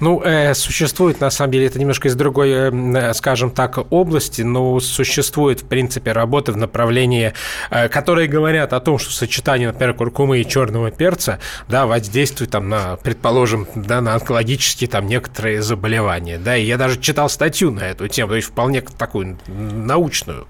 Ну, 0.00 0.20
э, 0.22 0.52
существует, 0.52 1.20
на 1.20 1.30
самом 1.30 1.52
деле, 1.52 1.66
это 1.66 1.78
немножко 1.78 2.08
из 2.08 2.14
другой, 2.14 2.50
э, 2.50 3.14
скажем 3.14 3.50
так, 3.50 3.78
области, 3.90 4.42
но 4.42 4.78
существует, 4.80 5.62
в 5.62 5.66
принципе, 5.66 6.12
работы 6.12 6.52
в 6.52 6.58
направлении, 6.58 7.32
э, 7.70 7.88
которые 7.88 8.28
говорят 8.28 8.74
о 8.74 8.80
том, 8.80 8.98
что 8.98 9.12
сочетание, 9.12 9.68
например, 9.68 9.94
куркумы 9.94 10.40
и 10.40 10.46
черного 10.46 10.90
перца, 10.90 11.38
да, 11.68 11.86
воздействует 11.86 12.50
там 12.50 12.68
на, 12.68 12.96
предположим, 12.96 13.66
да, 13.74 14.02
на 14.02 14.14
онкологические 14.14 14.90
там 14.90 15.06
некоторые 15.06 15.62
заболевания, 15.62 16.38
да, 16.38 16.54
и 16.54 16.66
я 16.66 16.76
даже 16.76 17.00
читал 17.00 17.30
статью 17.30 17.70
на 17.70 17.80
эту 17.80 18.08
тему, 18.08 18.30
то 18.30 18.36
есть 18.36 18.48
вполне 18.48 18.82
такую 18.82 19.38
научную. 19.46 20.46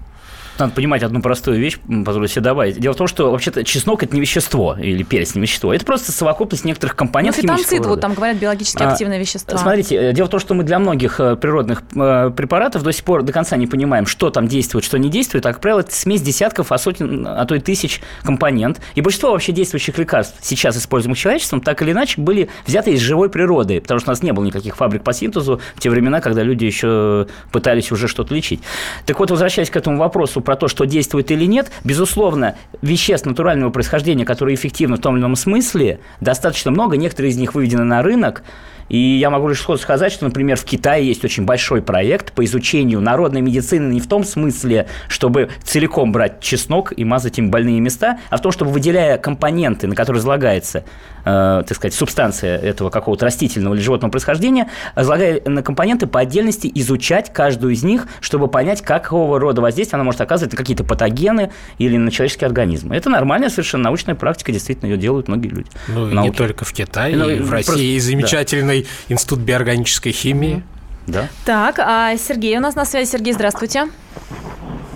Надо 0.59 0.73
понимать 0.73 1.03
одну 1.03 1.21
простую 1.21 1.59
вещь, 1.59 1.77
позволю 2.05 2.27
себе 2.27 2.41
добавить. 2.41 2.79
Дело 2.79 2.93
в 2.93 2.97
том, 2.97 3.07
что 3.07 3.31
вообще-то 3.31 3.63
чеснок– 3.63 4.03
это 4.03 4.13
не 4.15 4.21
вещество, 4.21 4.75
или 4.79 5.03
перец– 5.03 5.33
не 5.35 5.41
вещество. 5.41 5.73
Это 5.73 5.85
просто 5.85 6.11
совокупность 6.11 6.65
некоторых 6.65 6.95
компонентов 6.95 7.43
Ну, 7.43 7.57
фитонцид, 7.57 7.85
вот 7.85 8.01
там 8.01 8.13
говорят, 8.13 8.37
биологически 8.37 8.83
а, 8.83 8.91
активное 8.91 9.19
вещество. 9.19 9.57
Смотрите, 9.57 9.95
э, 9.95 10.13
дело 10.13 10.27
в 10.27 10.29
том, 10.29 10.39
что 10.39 10.53
мы 10.53 10.63
для 10.63 10.79
многих 10.79 11.19
э, 11.19 11.35
природных 11.35 11.83
э, 11.95 12.31
препаратов 12.35 12.83
до 12.83 12.91
сих 12.91 13.03
пор 13.03 13.23
до 13.23 13.33
конца 13.33 13.57
не 13.57 13.67
понимаем, 13.67 14.05
что 14.05 14.29
там 14.29 14.47
действует, 14.47 14.85
что 14.85 14.97
не 14.97 15.09
действует. 15.09 15.45
А, 15.45 15.53
как 15.53 15.61
правило, 15.61 15.79
это 15.79 15.93
смесь 15.93 16.21
десятков, 16.21 16.71
а 16.71 16.77
сотен, 16.77 17.25
а 17.27 17.45
то 17.45 17.55
и 17.55 17.59
тысяч 17.59 18.01
компонент. 18.23 18.79
И 18.95 19.01
большинство 19.01 19.31
вообще 19.31 19.51
действующих 19.51 19.97
лекарств, 19.97 20.37
сейчас 20.41 20.77
используемых 20.77 21.17
человечеством, 21.17 21.61
так 21.61 21.81
или 21.81 21.91
иначе 21.91 22.21
были 22.21 22.49
взяты 22.67 22.91
из 22.91 22.99
живой 22.99 23.29
природы, 23.29 23.81
потому 23.81 23.99
что 23.99 24.11
у 24.11 24.11
нас 24.11 24.21
не 24.21 24.31
было 24.31 24.43
никаких 24.45 24.75
фабрик 24.75 25.03
по 25.03 25.13
синтезу 25.13 25.59
в 25.75 25.79
те 25.79 25.89
времена, 25.89 26.21
когда 26.21 26.43
люди 26.43 26.65
еще 26.65 27.27
пытались 27.51 27.91
уже 27.91 28.07
что-то 28.07 28.33
лечить. 28.35 28.61
Так 29.05 29.19
вот, 29.19 29.31
возвращаясь 29.31 29.69
к 29.69 29.75
этому 29.75 29.97
вопросу 29.97 30.41
про 30.43 30.55
то, 30.55 30.67
что 30.67 30.85
действует 30.85 31.31
или 31.31 31.45
нет, 31.45 31.71
безусловно, 31.83 32.55
веществ 32.81 33.25
натурального 33.25 33.69
происхождения, 33.71 34.25
которые 34.25 34.55
эффективны 34.55 34.97
в 34.97 35.01
том 35.01 35.15
или 35.15 35.21
ином 35.21 35.35
смысле, 35.35 35.99
достаточно 36.21 36.71
много, 36.71 36.97
некоторые 36.97 37.31
из 37.31 37.37
них 37.37 37.55
выведены 37.55 37.83
на 37.83 38.01
рынок, 38.01 38.43
и 38.89 38.97
я 38.97 39.29
могу 39.29 39.47
лишь 39.49 39.59
сходу 39.59 39.79
сказать, 39.79 40.11
что, 40.11 40.25
например, 40.25 40.57
в 40.57 40.65
Китае 40.65 41.07
есть 41.07 41.23
очень 41.23 41.45
большой 41.45 41.81
проект 41.81 42.33
по 42.33 42.43
изучению 42.45 43.01
народной 43.01 43.41
медицины 43.41 43.93
не 43.93 43.99
в 43.99 44.07
том 44.07 44.23
смысле, 44.23 44.87
чтобы 45.07 45.49
целиком 45.63 46.11
брать 46.11 46.39
чеснок 46.39 46.93
и 46.95 47.03
мазать 47.03 47.39
им 47.39 47.51
больные 47.51 47.79
места, 47.79 48.19
а 48.29 48.37
в 48.37 48.41
том, 48.41 48.51
чтобы 48.51 48.71
выделяя 48.71 49.17
компоненты, 49.17 49.87
на 49.87 49.95
которые 49.95 50.19
излагается, 50.21 50.83
э, 51.25 51.63
так 51.67 51.75
сказать, 51.75 51.93
субстанция 51.93 52.57
этого 52.57 52.89
какого-то 52.89 53.25
растительного 53.25 53.75
или 53.75 53.81
животного 53.81 54.11
происхождения, 54.11 54.69
излагая 54.95 55.41
на 55.45 55.63
компоненты 55.63 56.07
по 56.07 56.19
отдельности 56.19 56.71
изучать 56.75 57.31
каждую 57.33 57.73
из 57.73 57.83
них, 57.83 58.07
чтобы 58.19 58.47
понять, 58.47 58.81
какого 58.81 59.39
рода 59.39 59.61
воздействие 59.61 59.97
она 59.97 60.03
может 60.03 60.21
оказывать 60.21 60.53
на 60.53 60.57
какие-то 60.57 60.83
патогены 60.83 61.51
или 61.77 61.97
на 61.97 62.11
человеческий 62.11 62.45
организм. 62.45 62.91
Это 62.91 63.09
нормальная 63.09 63.49
совершенно 63.49 63.85
научная 63.85 64.15
практика, 64.15 64.51
действительно, 64.51 64.89
ее 64.89 64.97
делают 64.97 65.27
многие 65.27 65.49
люди. 65.49 65.69
Ну, 65.87 66.09
и 66.09 66.17
не 66.17 66.31
только 66.31 66.65
в 66.65 66.73
Китае, 66.73 67.15
ну, 67.15 67.29
и 67.29 67.39
в 67.39 67.51
России 67.51 67.93
просто, 67.95 68.11
замечательный 68.11 68.72
Московский 68.73 68.87
институт 69.09 69.39
биорганической 69.39 70.11
химии. 70.11 70.63
Да. 71.07 71.27
Так, 71.45 71.79
а 71.79 72.15
Сергей 72.17 72.57
у 72.57 72.61
нас 72.61 72.75
на 72.75 72.85
связи. 72.85 73.09
Сергей, 73.09 73.33
здравствуйте. 73.33 73.87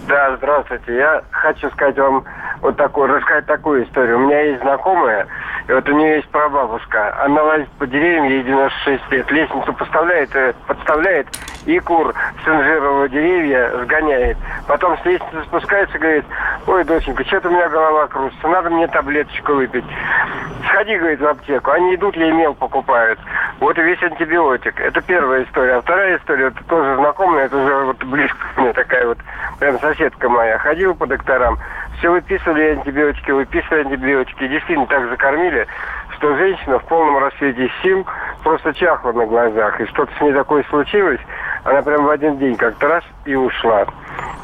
Да, 0.07 0.37
здравствуйте. 0.37 0.95
Я 0.95 1.21
хочу 1.31 1.69
сказать 1.71 1.97
вам 1.97 2.23
вот 2.61 2.77
такую, 2.77 3.07
рассказать 3.07 3.45
такую 3.45 3.83
историю. 3.83 4.17
У 4.17 4.21
меня 4.21 4.39
есть 4.39 4.61
знакомая, 4.61 5.27
и 5.67 5.73
вот 5.73 5.87
у 5.89 5.91
нее 5.91 6.15
есть 6.15 6.29
прабабушка. 6.29 7.21
Она 7.25 7.43
лазит 7.43 7.69
по 7.71 7.85
деревьям, 7.85 8.23
ей 8.23 8.43
96 8.43 9.11
лет. 9.11 9.31
Лестницу 9.31 9.73
поставляет, 9.73 10.33
э, 10.33 10.53
подставляет, 10.65 11.27
и 11.65 11.77
кур 11.79 12.13
с 12.43 12.47
инжирового 12.47 13.09
деревья 13.09 13.69
сгоняет. 13.83 14.37
Потом 14.65 14.97
с 14.99 15.05
лестницы 15.05 15.43
спускается 15.43 15.97
и 15.97 15.99
говорит, 15.99 16.25
ой, 16.67 16.85
доченька, 16.85 17.25
что-то 17.25 17.49
у 17.49 17.51
меня 17.51 17.67
голова 17.67 18.07
кружится, 18.07 18.47
надо 18.47 18.69
мне 18.69 18.87
таблеточку 18.87 19.55
выпить. 19.55 19.85
Сходи, 20.69 20.97
говорит, 20.97 21.19
в 21.19 21.27
аптеку. 21.27 21.71
Они 21.71 21.95
идут, 21.95 22.15
ей 22.15 22.31
мел 22.31 22.53
покупают. 22.53 23.19
Вот 23.59 23.77
и 23.77 23.81
весь 23.81 24.01
антибиотик. 24.01 24.79
Это 24.79 25.01
первая 25.01 25.43
история. 25.43 25.75
А 25.75 25.81
вторая 25.81 26.17
история, 26.17 26.47
это 26.47 26.63
тоже 26.65 26.95
знакомая, 26.95 27.45
это 27.45 27.57
уже 27.57 27.75
вот 27.85 28.03
близко 28.05 28.37
мне 28.55 28.71
такая 28.71 29.07
вот, 29.07 29.17
прям 29.59 29.79
соседка 29.79 30.29
моя. 30.29 30.57
Ходила 30.59 30.93
по 30.93 31.07
докторам, 31.07 31.57
все 31.99 32.11
выписывали 32.11 32.77
антибиотики, 32.77 33.31
выписывали 33.31 33.81
антибиотики. 33.81 34.47
Действительно 34.47 34.87
так 34.87 35.09
закормили, 35.09 35.67
что 36.17 36.35
женщина 36.37 36.79
в 36.79 36.85
полном 36.85 37.17
рассвете 37.17 37.69
сил 37.81 38.05
просто 38.43 38.73
чахла 38.73 39.13
на 39.13 39.25
глазах. 39.25 39.79
И 39.81 39.85
что-то 39.87 40.11
с 40.17 40.21
ней 40.21 40.33
такое 40.33 40.63
случилось, 40.69 41.19
она 41.63 41.81
прям 41.81 42.05
в 42.05 42.09
один 42.09 42.37
день 42.37 42.55
как-то 42.55 42.87
раз 42.87 43.03
и 43.25 43.35
ушла. 43.35 43.85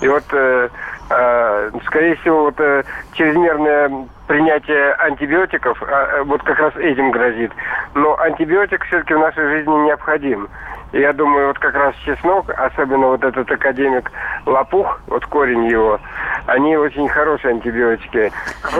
И 0.02 0.08
вот, 0.08 0.24
э, 0.32 0.70
э, 1.10 1.72
скорее 1.86 2.16
всего, 2.18 2.46
вот 2.46 2.60
э, 2.60 2.84
чрезмерное 3.14 3.90
принятие 4.34 4.94
антибиотиков 4.94 5.78
э, 5.84 6.24
вот 6.24 6.42
как 6.42 6.58
раз 6.58 6.76
этим 6.78 7.12
грозит. 7.12 7.52
Но 7.94 8.20
антибиотик 8.20 8.84
все-таки 8.86 9.14
в 9.14 9.20
нашей 9.20 9.48
жизни 9.48 9.86
необходим. 9.86 10.50
И 10.94 11.00
я 11.00 11.12
думаю, 11.12 11.48
вот 11.48 11.60
как 11.60 11.74
раз 11.74 11.96
чеснок, 12.06 12.50
особенно 12.50 13.08
вот 13.08 13.24
этот 13.24 13.50
академик 13.50 14.12
Лопух, 14.46 15.02
вот 15.08 15.26
корень 15.26 15.66
его, 15.66 16.00
они 16.46 16.78
очень 16.78 17.10
хорошие 17.10 17.52
антибиотики. 17.52 18.32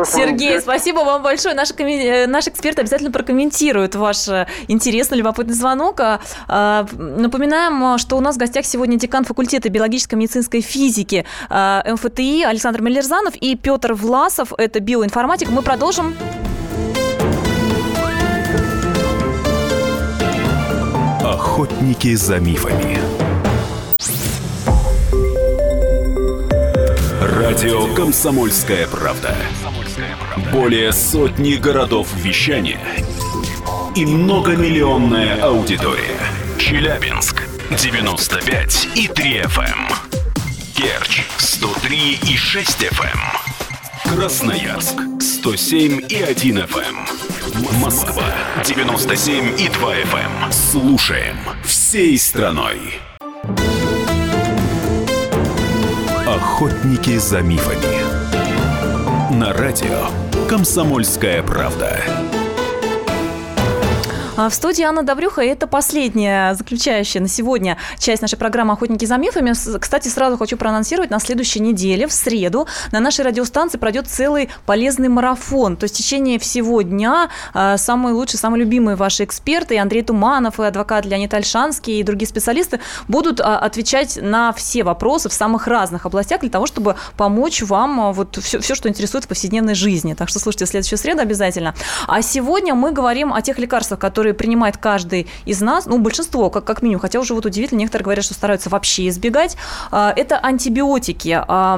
Сергей, 0.04 0.60
спасибо 0.60 1.00
вам 1.00 1.24
большое. 1.24 1.56
Наш, 1.56 1.72
э, 1.72 2.28
наш 2.28 2.48
эксперт 2.48 2.78
обязательно 2.78 3.12
прокомментирует 3.12 3.96
ваш 3.96 4.28
э, 4.28 4.46
интересный, 4.68 5.18
любопытный 5.18 5.56
звонок. 5.56 6.00
А, 6.02 6.20
а, 6.48 6.86
напоминаем, 6.94 7.98
что 7.98 8.18
у 8.18 8.22
нас 8.22 8.36
в 8.36 8.40
гостях 8.40 8.66
сегодня 8.66 9.00
декан 9.00 9.24
факультета 9.24 9.70
биологической 9.70 10.16
медицинской 10.16 10.62
физики 10.62 11.26
а, 11.50 11.84
МФТИ 11.88 12.44
Александр 12.44 12.82
Мелерзанов 12.82 13.36
и 13.36 13.56
Петр 13.56 13.94
Власов. 13.94 14.54
Это 14.58 14.80
биоинформатик. 14.80 15.43
Мы 15.50 15.62
продолжим. 15.62 16.16
Охотники 21.22 22.16
за 22.16 22.40
мифами. 22.40 23.00
Радио 27.22 27.94
«Комсомольская 27.94 28.88
правда». 28.88 29.36
Более 30.52 30.92
сотни 30.92 31.56
городов 31.56 32.08
вещания 32.16 32.80
и 33.96 34.06
многомиллионная 34.06 35.42
аудитория. 35.42 36.20
Челябинск 36.58 37.44
95 37.70 38.90
и 38.96 39.08
3 39.08 39.42
FM. 39.42 39.94
Керчь 40.76 41.24
103 41.38 42.20
и 42.24 42.38
6 42.38 42.84
FM. 42.84 43.53
Красноярск 44.16 44.96
107 45.20 46.06
и 46.08 46.22
1 46.22 46.58
FM. 46.60 47.80
Москва 47.82 48.24
97 48.64 49.60
и 49.60 49.68
2 49.70 49.96
FM. 49.96 50.52
Слушаем 50.52 51.36
всей 51.64 52.20
страной. 52.20 52.78
Охотники 56.28 57.18
за 57.18 57.42
мифами. 57.42 59.34
На 59.34 59.52
радио 59.52 60.10
Комсомольская 60.48 61.42
правда. 61.42 62.00
А, 64.36 64.50
в 64.50 64.54
студии 64.56 64.84
Анна 64.84 65.04
Добрюха, 65.04 65.42
и 65.42 65.48
это 65.48 65.68
последняя, 65.68 66.56
заключающая 66.56 67.22
на 67.22 67.28
сегодня 67.28 67.78
часть 68.00 68.24
нашей 68.24 68.36
программы 68.36 68.74
«Охотники 68.74 69.06
за 69.06 69.18
мифами». 69.18 69.54
Кстати, 69.78 70.08
сразу 70.08 70.38
хочу 70.40 70.58
проанонсировать, 70.58 71.12
на 71.12 71.20
следующей 71.20 71.60
неделе, 71.60 72.08
в 72.08 72.12
среду, 72.12 72.68
на 72.92 73.00
нашей 73.00 73.26
радиостанции 73.26 73.78
пройдет 73.78 74.08
целый 74.08 74.50
полезный 74.66 75.08
марафон. 75.08 75.78
То 75.78 75.84
есть 75.84 75.94
в 75.94 75.98
течение 76.00 76.40
всего 76.40 76.82
дня 76.82 77.30
а, 77.54 77.78
самые 77.78 78.16
лучшие, 78.16 78.40
самые 78.40 78.62
любимые 78.62 78.96
ваши 78.96 79.24
эксперты, 79.24 79.76
и 79.76 79.78
Андрей 79.78 80.02
Туманов, 80.02 80.60
и 80.60 80.64
адвокат 80.64 81.06
Леонид 81.06 81.32
Альшанский, 81.32 82.00
и 82.00 82.04
другие 82.04 82.28
специалисты 82.28 82.80
будут 83.08 83.40
а, 83.40 83.60
отвечать 83.60 84.18
на 84.20 84.52
все 84.54 84.84
вопросы 84.84 85.30
в 85.30 85.34
самых 85.34 85.68
разных 85.68 86.08
областях 86.08 86.42
для 86.42 86.50
того, 86.50 86.66
чтобы 86.66 86.96
помочь 87.18 87.62
вам 87.62 88.12
вот 88.14 88.40
все, 88.42 88.60
все 88.60 88.74
что 88.74 88.90
интересует 88.90 89.26
в 89.26 89.28
повседневной 89.28 89.76
жизни. 89.76 90.16
Так 90.16 90.30
что 90.30 90.40
слушайте 90.40 90.66
следующую 90.66 90.98
среду 90.98 91.22
обязательно. 91.22 91.76
А 92.08 92.24
сегодня 92.24 92.74
мы 92.74 92.92
говорим 92.92 93.32
о 93.32 93.40
тех 93.44 93.60
лекарствах, 93.60 94.00
которые 94.00 94.23
которые 94.24 94.36
принимает 94.36 94.78
каждый 94.78 95.28
из 95.44 95.60
нас, 95.60 95.86
ну, 95.86 96.00
большинство, 96.00 96.50
как, 96.50 96.64
как 96.64 96.82
минимум, 96.82 97.02
хотя 97.02 97.20
уже 97.20 97.34
вот 97.34 97.46
удивительно, 97.46 97.80
некоторые 97.80 98.06
говорят, 98.06 98.24
что 98.24 98.34
стараются 98.34 98.70
вообще 98.70 99.10
избегать, 99.10 99.58
а, 99.92 100.14
это 100.16 100.40
антибиотики. 100.40 101.44
А, 101.46 101.78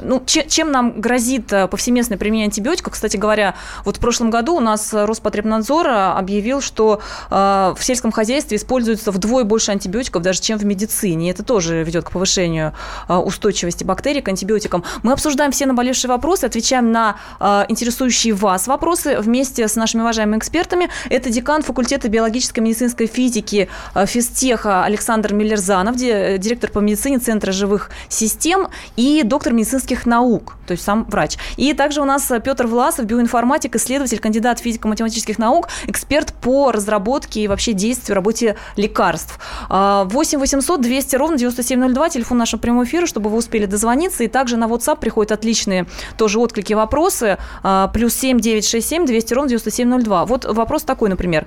ну, 0.00 0.22
чем 0.24 0.72
нам 0.72 0.98
грозит 1.02 1.52
э, 1.52 1.68
повсеместное 1.68 2.16
применение 2.16 2.46
антибиотиков? 2.46 2.94
Кстати 2.94 3.18
говоря, 3.18 3.56
вот 3.84 3.98
в 3.98 4.00
прошлом 4.00 4.30
году 4.30 4.54
у 4.56 4.60
нас 4.60 4.94
Роспотребнадзор 4.94 5.86
объявил, 5.86 6.62
что 6.62 7.02
а, 7.28 7.74
в 7.76 7.84
сельском 7.84 8.10
хозяйстве 8.10 8.56
используется 8.56 9.10
вдвое 9.10 9.44
больше 9.44 9.70
антибиотиков, 9.70 10.22
даже 10.22 10.40
чем 10.40 10.56
в 10.56 10.64
медицине. 10.64 11.30
Это 11.30 11.42
тоже 11.42 11.82
ведет 11.82 12.04
к 12.04 12.10
повышению 12.10 12.72
устойчивости 13.08 13.84
бактерий 13.84 14.22
к 14.22 14.28
антибиотикам. 14.28 14.82
Мы 15.02 15.12
обсуждаем 15.12 15.52
все 15.52 15.66
наболевшие 15.66 16.08
вопросы, 16.08 16.46
отвечаем 16.46 16.90
на 16.90 17.16
интересующие 17.68 18.32
вас 18.32 18.66
вопросы 18.66 19.20
вместе 19.20 19.68
с 19.68 19.76
нашими 19.76 20.00
уважаемыми 20.00 20.38
экспертами. 20.38 20.88
Это 21.10 21.28
декан 21.28 21.62
факультета 21.62 21.81
факультета 21.82 22.08
биологической 22.08 22.60
медицинской 22.60 23.08
физики 23.08 23.68
э, 23.96 24.06
физтеха 24.06 24.84
Александр 24.84 25.34
Миллерзанов, 25.34 26.00
э, 26.00 26.38
директор 26.38 26.70
по 26.70 26.78
медицине 26.78 27.18
Центра 27.18 27.50
живых 27.50 27.90
систем 28.08 28.68
и 28.96 29.22
доктор 29.24 29.52
медицинских 29.52 30.06
наук, 30.06 30.54
то 30.64 30.72
есть 30.72 30.84
сам 30.84 31.04
врач. 31.10 31.38
И 31.56 31.72
также 31.72 32.00
у 32.00 32.04
нас 32.04 32.30
Петр 32.44 32.68
Власов, 32.68 33.06
биоинформатик, 33.06 33.74
исследователь, 33.74 34.20
кандидат 34.20 34.60
физико-математических 34.60 35.40
наук, 35.40 35.68
эксперт 35.88 36.32
по 36.34 36.70
разработке 36.70 37.40
и 37.40 37.48
вообще 37.48 37.72
действию, 37.72 38.14
работе 38.14 38.56
лекарств. 38.76 39.40
8 39.68 40.38
800 40.38 40.80
200 40.80 41.16
ровно 41.16 41.36
9702, 41.36 42.10
телефон 42.10 42.38
нашего 42.38 42.60
прямого 42.60 42.84
эфира, 42.84 43.06
чтобы 43.06 43.28
вы 43.28 43.38
успели 43.38 43.66
дозвониться. 43.66 44.22
И 44.22 44.28
также 44.28 44.56
на 44.56 44.66
WhatsApp 44.66 45.00
приходят 45.00 45.32
отличные 45.32 45.86
тоже 46.16 46.38
отклики, 46.38 46.74
вопросы. 46.74 47.38
Плюс 47.92 48.14
7 48.14 48.38
967 48.38 49.06
200 49.06 49.34
ровно 49.34 49.48
9702. 49.50 50.26
Вот 50.26 50.44
вопрос 50.44 50.84
такой, 50.92 51.08
например. 51.08 51.46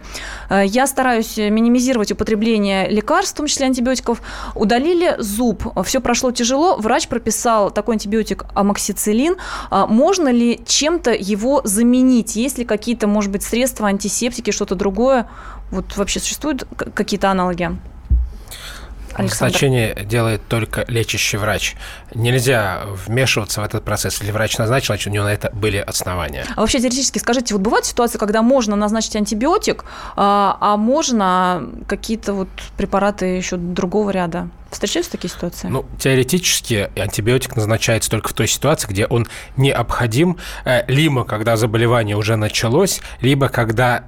Э, 0.49 0.63
я 0.65 0.87
стараюсь 0.87 1.37
минимизировать 1.37 2.11
употребление 2.11 2.87
лекарств, 2.89 3.33
в 3.33 3.37
том 3.37 3.47
числе 3.47 3.65
антибиотиков. 3.65 4.21
Удалили 4.55 5.15
зуб, 5.19 5.63
все 5.83 6.01
прошло 6.01 6.31
тяжело, 6.31 6.77
врач 6.77 7.07
прописал 7.07 7.71
такой 7.71 7.95
антибиотик 7.95 8.45
амоксициллин. 8.53 9.37
А 9.69 9.87
можно 9.87 10.29
ли 10.29 10.61
чем-то 10.65 11.11
его 11.11 11.61
заменить? 11.63 12.35
Есть 12.35 12.57
ли 12.57 12.65
какие-то, 12.65 13.07
может 13.07 13.31
быть, 13.31 13.43
средства, 13.43 13.87
антисептики, 13.87 14.51
что-то 14.51 14.75
другое? 14.75 15.27
Вот 15.71 15.97
вообще 15.97 16.19
существуют 16.19 16.67
какие-то 16.93 17.31
аналоги? 17.31 17.71
Александр. 19.15 19.45
Назначение 19.45 20.05
делает 20.05 20.47
только 20.47 20.85
лечащий 20.87 21.37
врач. 21.37 21.75
Нельзя 22.13 22.83
вмешиваться 23.07 23.61
в 23.61 23.63
этот 23.63 23.83
процесс. 23.83 24.19
Если 24.19 24.31
врач 24.31 24.57
назначил, 24.57 24.87
значит, 24.87 25.07
у 25.07 25.09
него 25.09 25.25
на 25.25 25.33
это 25.33 25.49
были 25.53 25.77
основания. 25.77 26.45
А 26.55 26.61
вообще 26.61 26.79
теоретически 26.79 27.19
скажите, 27.19 27.53
вот 27.53 27.63
бывают 27.63 27.85
ситуации, 27.85 28.17
когда 28.17 28.41
можно 28.41 28.75
назначить 28.75 29.15
антибиотик, 29.15 29.85
а, 30.15 30.57
а 30.59 30.77
можно 30.77 31.69
какие-то 31.87 32.33
вот 32.33 32.49
препараты 32.77 33.25
еще 33.25 33.57
другого 33.57 34.09
ряда? 34.09 34.49
Встречаются 34.69 35.13
такие 35.13 35.31
ситуации? 35.31 35.67
Ну, 35.69 35.85
теоретически 35.97 36.89
антибиотик 36.97 37.55
назначается 37.55 38.09
только 38.09 38.29
в 38.29 38.33
той 38.33 38.47
ситуации, 38.47 38.87
где 38.89 39.05
он 39.05 39.25
необходим, 39.55 40.37
э, 40.65 40.83
либо 40.91 41.23
когда 41.23 41.55
заболевание 41.55 42.17
уже 42.17 42.35
началось, 42.35 42.99
либо 43.21 43.47
когда 43.47 44.03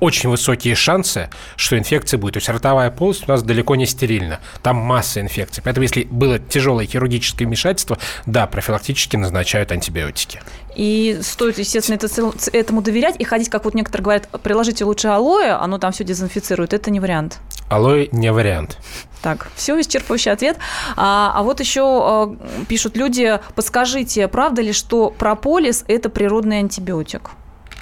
очень 0.00 0.30
высокие 0.30 0.74
шансы, 0.74 1.30
что 1.56 1.78
инфекция 1.78 2.18
будет. 2.18 2.34
То 2.34 2.38
есть 2.38 2.48
ротовая 2.48 2.90
полость 2.90 3.24
у 3.28 3.30
нас 3.30 3.42
далеко 3.42 3.74
не 3.76 3.86
стерильна. 3.86 4.40
Там 4.62 4.76
масса 4.76 5.20
инфекций. 5.20 5.62
Поэтому 5.62 5.82
если 5.82 6.04
было 6.04 6.38
тяжелое 6.38 6.86
хирургическое 6.86 7.46
вмешательство, 7.46 7.98
да, 8.26 8.46
профилактически 8.46 9.16
назначают 9.16 9.72
антибиотики. 9.72 10.40
И 10.74 11.18
стоит, 11.22 11.58
естественно, 11.58 11.96
это, 11.96 12.08
этому 12.52 12.82
доверять 12.82 13.16
и 13.18 13.24
ходить, 13.24 13.48
как 13.48 13.64
вот 13.64 13.74
некоторые 13.74 14.04
говорят, 14.04 14.28
приложите 14.42 14.84
лучше 14.84 15.08
алоэ, 15.08 15.50
оно 15.52 15.78
там 15.78 15.92
все 15.92 16.04
дезинфицирует. 16.04 16.72
Это 16.72 16.90
не 16.90 17.00
вариант. 17.00 17.38
Алоэ 17.68 18.08
не 18.12 18.32
вариант. 18.32 18.78
Так, 19.22 19.48
все, 19.56 19.78
исчерпывающий 19.80 20.32
ответ. 20.32 20.58
А, 20.96 21.32
а 21.34 21.42
вот 21.42 21.60
еще 21.60 22.36
э, 22.38 22.64
пишут 22.66 22.96
люди, 22.96 23.40
подскажите, 23.54 24.28
правда 24.28 24.60
ли, 24.60 24.72
что 24.72 25.10
прополис– 25.10 25.84
это 25.88 26.10
природный 26.10 26.58
антибиотик? 26.58 27.30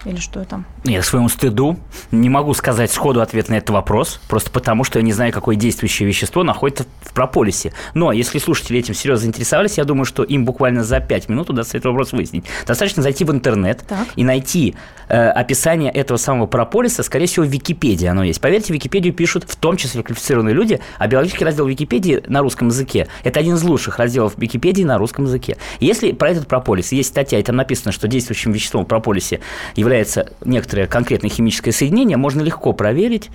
Или 0.04 0.16
что 0.16 0.40
это? 0.40 0.64
Я 0.84 1.00
к 1.00 1.04
своему 1.04 1.28
стыду 1.28 1.78
не 2.10 2.28
могу 2.28 2.54
сказать 2.54 2.90
сходу 2.90 3.20
ответ 3.20 3.48
на 3.48 3.54
этот 3.54 3.70
вопрос, 3.70 4.20
просто 4.28 4.50
потому 4.50 4.84
что 4.84 4.98
я 4.98 5.04
не 5.04 5.12
знаю, 5.12 5.32
какое 5.32 5.56
действующее 5.56 6.08
вещество 6.08 6.42
находится 6.42 6.84
в 7.02 7.12
прополисе. 7.12 7.72
Но 7.94 8.12
если 8.12 8.38
слушатели 8.38 8.78
этим 8.78 8.94
серьезно 8.94 9.22
заинтересовались, 9.22 9.78
я 9.78 9.84
думаю, 9.84 10.04
что 10.04 10.22
им 10.24 10.44
буквально 10.44 10.82
за 10.82 11.00
5 11.00 11.28
минут 11.28 11.50
удастся 11.50 11.76
этот 11.76 11.90
вопрос 11.90 12.12
выяснить. 12.12 12.44
Достаточно 12.66 13.02
зайти 13.02 13.24
в 13.24 13.30
интернет 13.30 13.84
так. 13.86 14.08
и 14.16 14.24
найти 14.24 14.74
э, 15.08 15.28
описание 15.28 15.90
этого 15.90 16.18
самого 16.18 16.46
прополиса, 16.46 17.02
скорее 17.02 17.26
всего, 17.26 17.46
в 17.46 17.48
Википедии 17.48 18.06
оно 18.06 18.24
есть. 18.24 18.40
Поверьте, 18.40 18.72
Википедию 18.72 19.14
пишут 19.14 19.44
в 19.46 19.56
том 19.56 19.76
числе 19.76 20.02
квалифицированные 20.02 20.54
люди, 20.54 20.80
а 20.98 21.06
биологический 21.06 21.44
раздел 21.44 21.66
Википедии 21.66 22.22
на 22.26 22.40
русском 22.40 22.68
языке– 22.68 23.08
это 23.24 23.40
один 23.40 23.54
из 23.54 23.62
лучших 23.62 23.98
разделов 23.98 24.34
Википедии 24.36 24.82
на 24.82 24.98
русском 24.98 25.26
языке. 25.26 25.56
Если 25.80 26.12
про 26.12 26.30
этот 26.30 26.48
прополис 26.48 26.92
есть 26.92 27.10
статья, 27.10 27.38
и 27.38 27.42
там 27.42 27.56
написано, 27.56 27.92
что 27.92 28.08
действующим 28.08 28.52
веществом 28.52 28.84
в 28.84 28.88
прополисе 28.88 29.40
является 29.76 29.91
некоторые 29.96 30.32
некоторое 30.44 30.86
конкретное 30.86 31.30
химическое 31.30 31.72
соединение 31.72 32.16
можно 32.16 32.40
легко 32.40 32.72
проверить 32.72 33.30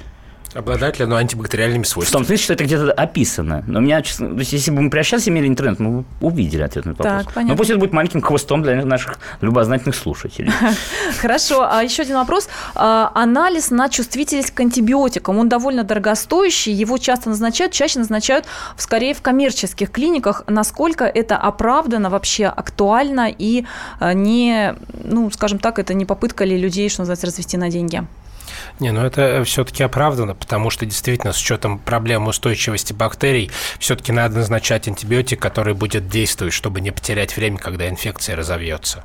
Обладает 0.54 1.00
ли 1.00 1.06
оно 1.06 1.18
антибактериальными 1.18 1.84
свойствами? 1.84 2.10
В 2.10 2.12
том 2.12 2.26
смысле, 2.26 2.44
что 2.44 2.54
это 2.54 2.64
где-то 2.64 2.92
описано. 2.92 3.64
Но 3.68 3.80
у 3.80 3.82
меня, 3.82 4.02
честно, 4.02 4.30
то 4.30 4.40
есть, 4.40 4.54
если 4.54 4.72
бы 4.72 4.82
мы 4.82 4.90
прямо 4.90 5.04
сейчас 5.04 5.28
имели 5.28 5.48
интернет, 5.48 5.80
мы 5.80 6.02
бы 6.02 6.06
увидели 6.22 6.62
ответ 6.62 6.86
на 6.86 6.92
этот 6.92 7.04
так, 7.04 7.18
вопрос. 7.18 7.34
Понятно. 7.34 7.54
Но 7.54 7.58
пусть 7.58 7.70
это 7.70 7.80
будет 7.80 7.94
маленьким 7.94 8.22
хвостом 8.22 8.64
для 8.64 8.84
наших 8.86 9.20
любознательных 9.42 9.96
слушателей. 9.96 10.52
Хорошо. 11.22 11.68
А 11.70 11.84
еще 11.84 12.04
один 12.04 12.16
вопрос. 12.16 12.50
А, 12.76 13.12
анализ 13.14 13.72
на 13.72 13.90
чувствительность 13.90 14.52
к 14.52 14.60
антибиотикам. 14.60 15.38
Он 15.38 15.50
довольно 15.50 15.84
дорогостоящий, 15.84 16.72
его 16.72 16.98
часто 16.98 17.30
назначают, 17.30 17.74
чаще 17.74 18.00
назначают 18.00 18.46
скорее 18.78 19.14
в 19.14 19.22
коммерческих 19.22 19.92
клиниках. 19.92 20.44
Насколько 20.48 21.06
это 21.06 21.38
оправдано, 21.38 22.10
вообще 22.10 22.46
актуально 22.46 23.30
и 23.30 23.66
а, 24.00 24.14
не, 24.14 24.76
ну, 25.04 25.30
скажем 25.32 25.60
так, 25.60 25.80
это 25.80 25.94
не 25.94 26.06
попытка 26.06 26.46
ли 26.46 26.58
людей, 26.58 26.90
что 26.90 27.02
называется, 27.02 27.28
развести 27.28 27.58
на 27.58 27.70
деньги? 27.70 28.04
Не, 28.80 28.92
ну 28.92 29.06
это 29.06 29.44
все-таки 29.44 29.84
оправдано, 29.84 30.36
потому 30.36 30.70
что 30.70 30.86
действительно 30.86 31.34
с 31.34 31.42
учетом 31.42 31.80
проблем 31.80 32.28
устойчивости 32.28 32.94
бактерий 32.94 33.52
все-таки 33.80 34.12
надо 34.12 34.38
назначать 34.38 34.88
антибиотик, 34.88 35.42
который 35.42 35.74
будет 35.74 36.08
действовать, 36.10 36.54
чтобы 36.54 36.82
не 36.82 36.92
потерять 36.92 37.36
время, 37.36 37.58
когда 37.58 37.90
инфекция 37.90 38.36
разовьется. 38.36 39.04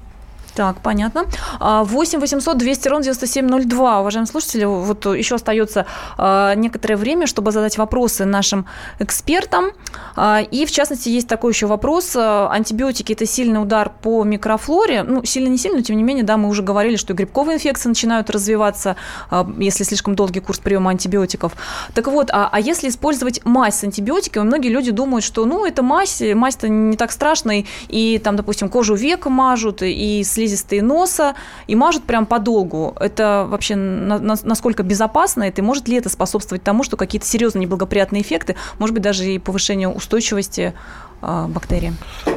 Так, 0.55 0.81
понятно. 0.83 1.27
8 1.61 2.21
800 2.21 2.59
200 2.59 2.89
ровно 2.89 3.05
9702. 3.05 4.01
Уважаемые 4.01 4.29
слушатели, 4.29 4.65
вот 4.65 5.07
еще 5.07 5.37
остается 5.37 5.87
а, 6.19 6.55
некоторое 6.55 6.97
время, 6.97 7.27
чтобы 7.27 7.53
задать 7.53 7.79
вопросы 7.79 8.25
нашим 8.27 8.67
экспертам. 8.99 9.71
А, 10.15 10.41
и, 10.41 10.67
в 10.67 10.71
частности, 10.71 11.09
есть 11.09 11.27
такой 11.27 11.53
еще 11.53 11.67
вопрос. 11.67 12.17
Антибиотики– 12.17 13.13
это 13.15 13.25
сильный 13.25 13.63
удар 13.63 13.91
по 14.03 14.25
микрофлоре. 14.25 15.03
Ну, 15.03 15.25
сильно 15.25 15.49
не 15.49 15.57
сильно, 15.57 15.79
но 15.79 15.83
тем 15.83 15.97
не 15.97 16.03
менее, 16.03 16.25
да, 16.25 16.37
мы 16.37 16.49
уже 16.49 16.63
говорили, 16.63 16.97
что 16.97 17.15
грибковые 17.15 17.57
инфекции 17.57 17.89
начинают 17.89 18.29
развиваться, 18.29 18.97
а, 19.31 19.49
если 19.59 19.85
слишком 19.85 20.15
долгий 20.15 20.41
курс 20.41 20.59
приема 20.59 20.91
антибиотиков. 20.91 21.53
Так 21.95 22.09
вот, 22.09 22.31
а, 22.31 22.51
а 22.53 22.61
если 22.61 22.89
использовать 22.89 23.43
мазь 23.45 23.77
с 23.77 23.85
антибиотиками, 23.85 24.45
многие 24.45 24.69
люди 24.69 24.91
думают, 24.91 25.25
что, 25.25 25.47
ну, 25.47 25.65
это 25.65 25.83
мазь, 25.83 26.23
мазь-то 26.35 26.69
не 26.69 26.97
так 26.97 27.11
страшная, 27.11 27.65
и 27.89 28.21
там, 28.23 28.37
допустим, 28.37 28.69
кожу 28.69 28.95
века 28.95 29.31
мажут, 29.31 29.83
и 29.83 30.23
слизь 30.25 30.42
слизистые 30.43 30.83
носа 30.83 31.35
и 31.67 31.77
мажут 31.77 32.05
прям 32.05 32.27
подолгу. 32.27 32.97
Это 32.99 33.47
вообще 33.49 33.77
на, 33.77 34.19
на, 34.19 34.35
насколько 34.43 34.83
безопасно 34.83 35.45
это? 35.45 35.61
И 35.61 35.65
может 35.65 35.89
ли 35.89 35.97
это 35.97 36.09
способствовать 36.09 36.65
тому, 36.65 36.83
что 36.83 36.97
какие-то 36.97 37.27
серьезные 37.27 37.63
неблагоприятные 37.63 38.23
эффекты, 38.23 38.57
может 38.79 38.95
быть, 38.95 39.03
даже 39.03 39.25
и 39.25 39.39
повышение 39.39 39.89
устойчивости 39.89 40.75
э, 41.23 41.47
бактерии? 41.49 41.95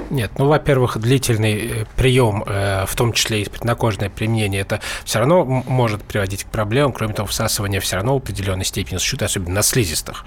Нет, 0.10 0.32
ну, 0.38 0.48
во-первых, 0.48 1.00
длительный 1.00 1.56
э, 1.56 1.86
прием, 1.96 2.44
э, 2.46 2.86
в 2.86 2.96
том 2.96 3.12
числе 3.14 3.42
и 3.42 3.50
преднакожное 3.50 4.10
применение, 4.10 4.62
это 4.62 4.80
все 5.04 5.20
равно 5.20 5.44
может 5.44 6.04
приводить 6.04 6.44
к 6.44 6.48
проблемам. 6.48 6.94
Кроме 6.94 7.14
того, 7.14 7.28
всасывание 7.28 7.80
все 7.80 7.96
равно 7.96 8.14
в 8.14 8.18
определенной 8.18 8.66
степени 8.66 8.98
существует, 8.98 9.24
особенно 9.24 9.56
на 9.56 9.62
слизистых. 9.64 10.26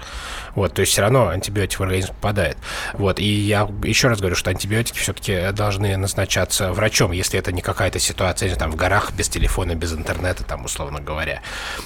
Вот, 0.55 0.73
то 0.73 0.81
есть 0.81 0.91
все 0.91 1.01
равно 1.01 1.29
антибиотик 1.29 1.79
в 1.79 1.83
организм 1.83 2.09
попадает. 2.09 2.57
Вот, 2.93 3.19
и 3.19 3.25
я 3.25 3.69
еще 3.83 4.09
раз 4.09 4.19
говорю, 4.19 4.35
что 4.35 4.49
антибиотики 4.49 4.97
все-таки 4.97 5.51
должны 5.53 5.95
назначаться 5.95 6.73
врачом, 6.73 7.11
если 7.11 7.39
это 7.39 7.51
не 7.51 7.61
какая-то 7.61 7.99
ситуация, 7.99 8.53
там, 8.55 8.71
в 8.71 8.75
горах, 8.75 9.13
без 9.13 9.29
телефона, 9.29 9.75
без 9.75 9.93
интернета, 9.93 10.43
там, 10.43 10.65
условно 10.65 10.99
говоря, 10.99 11.41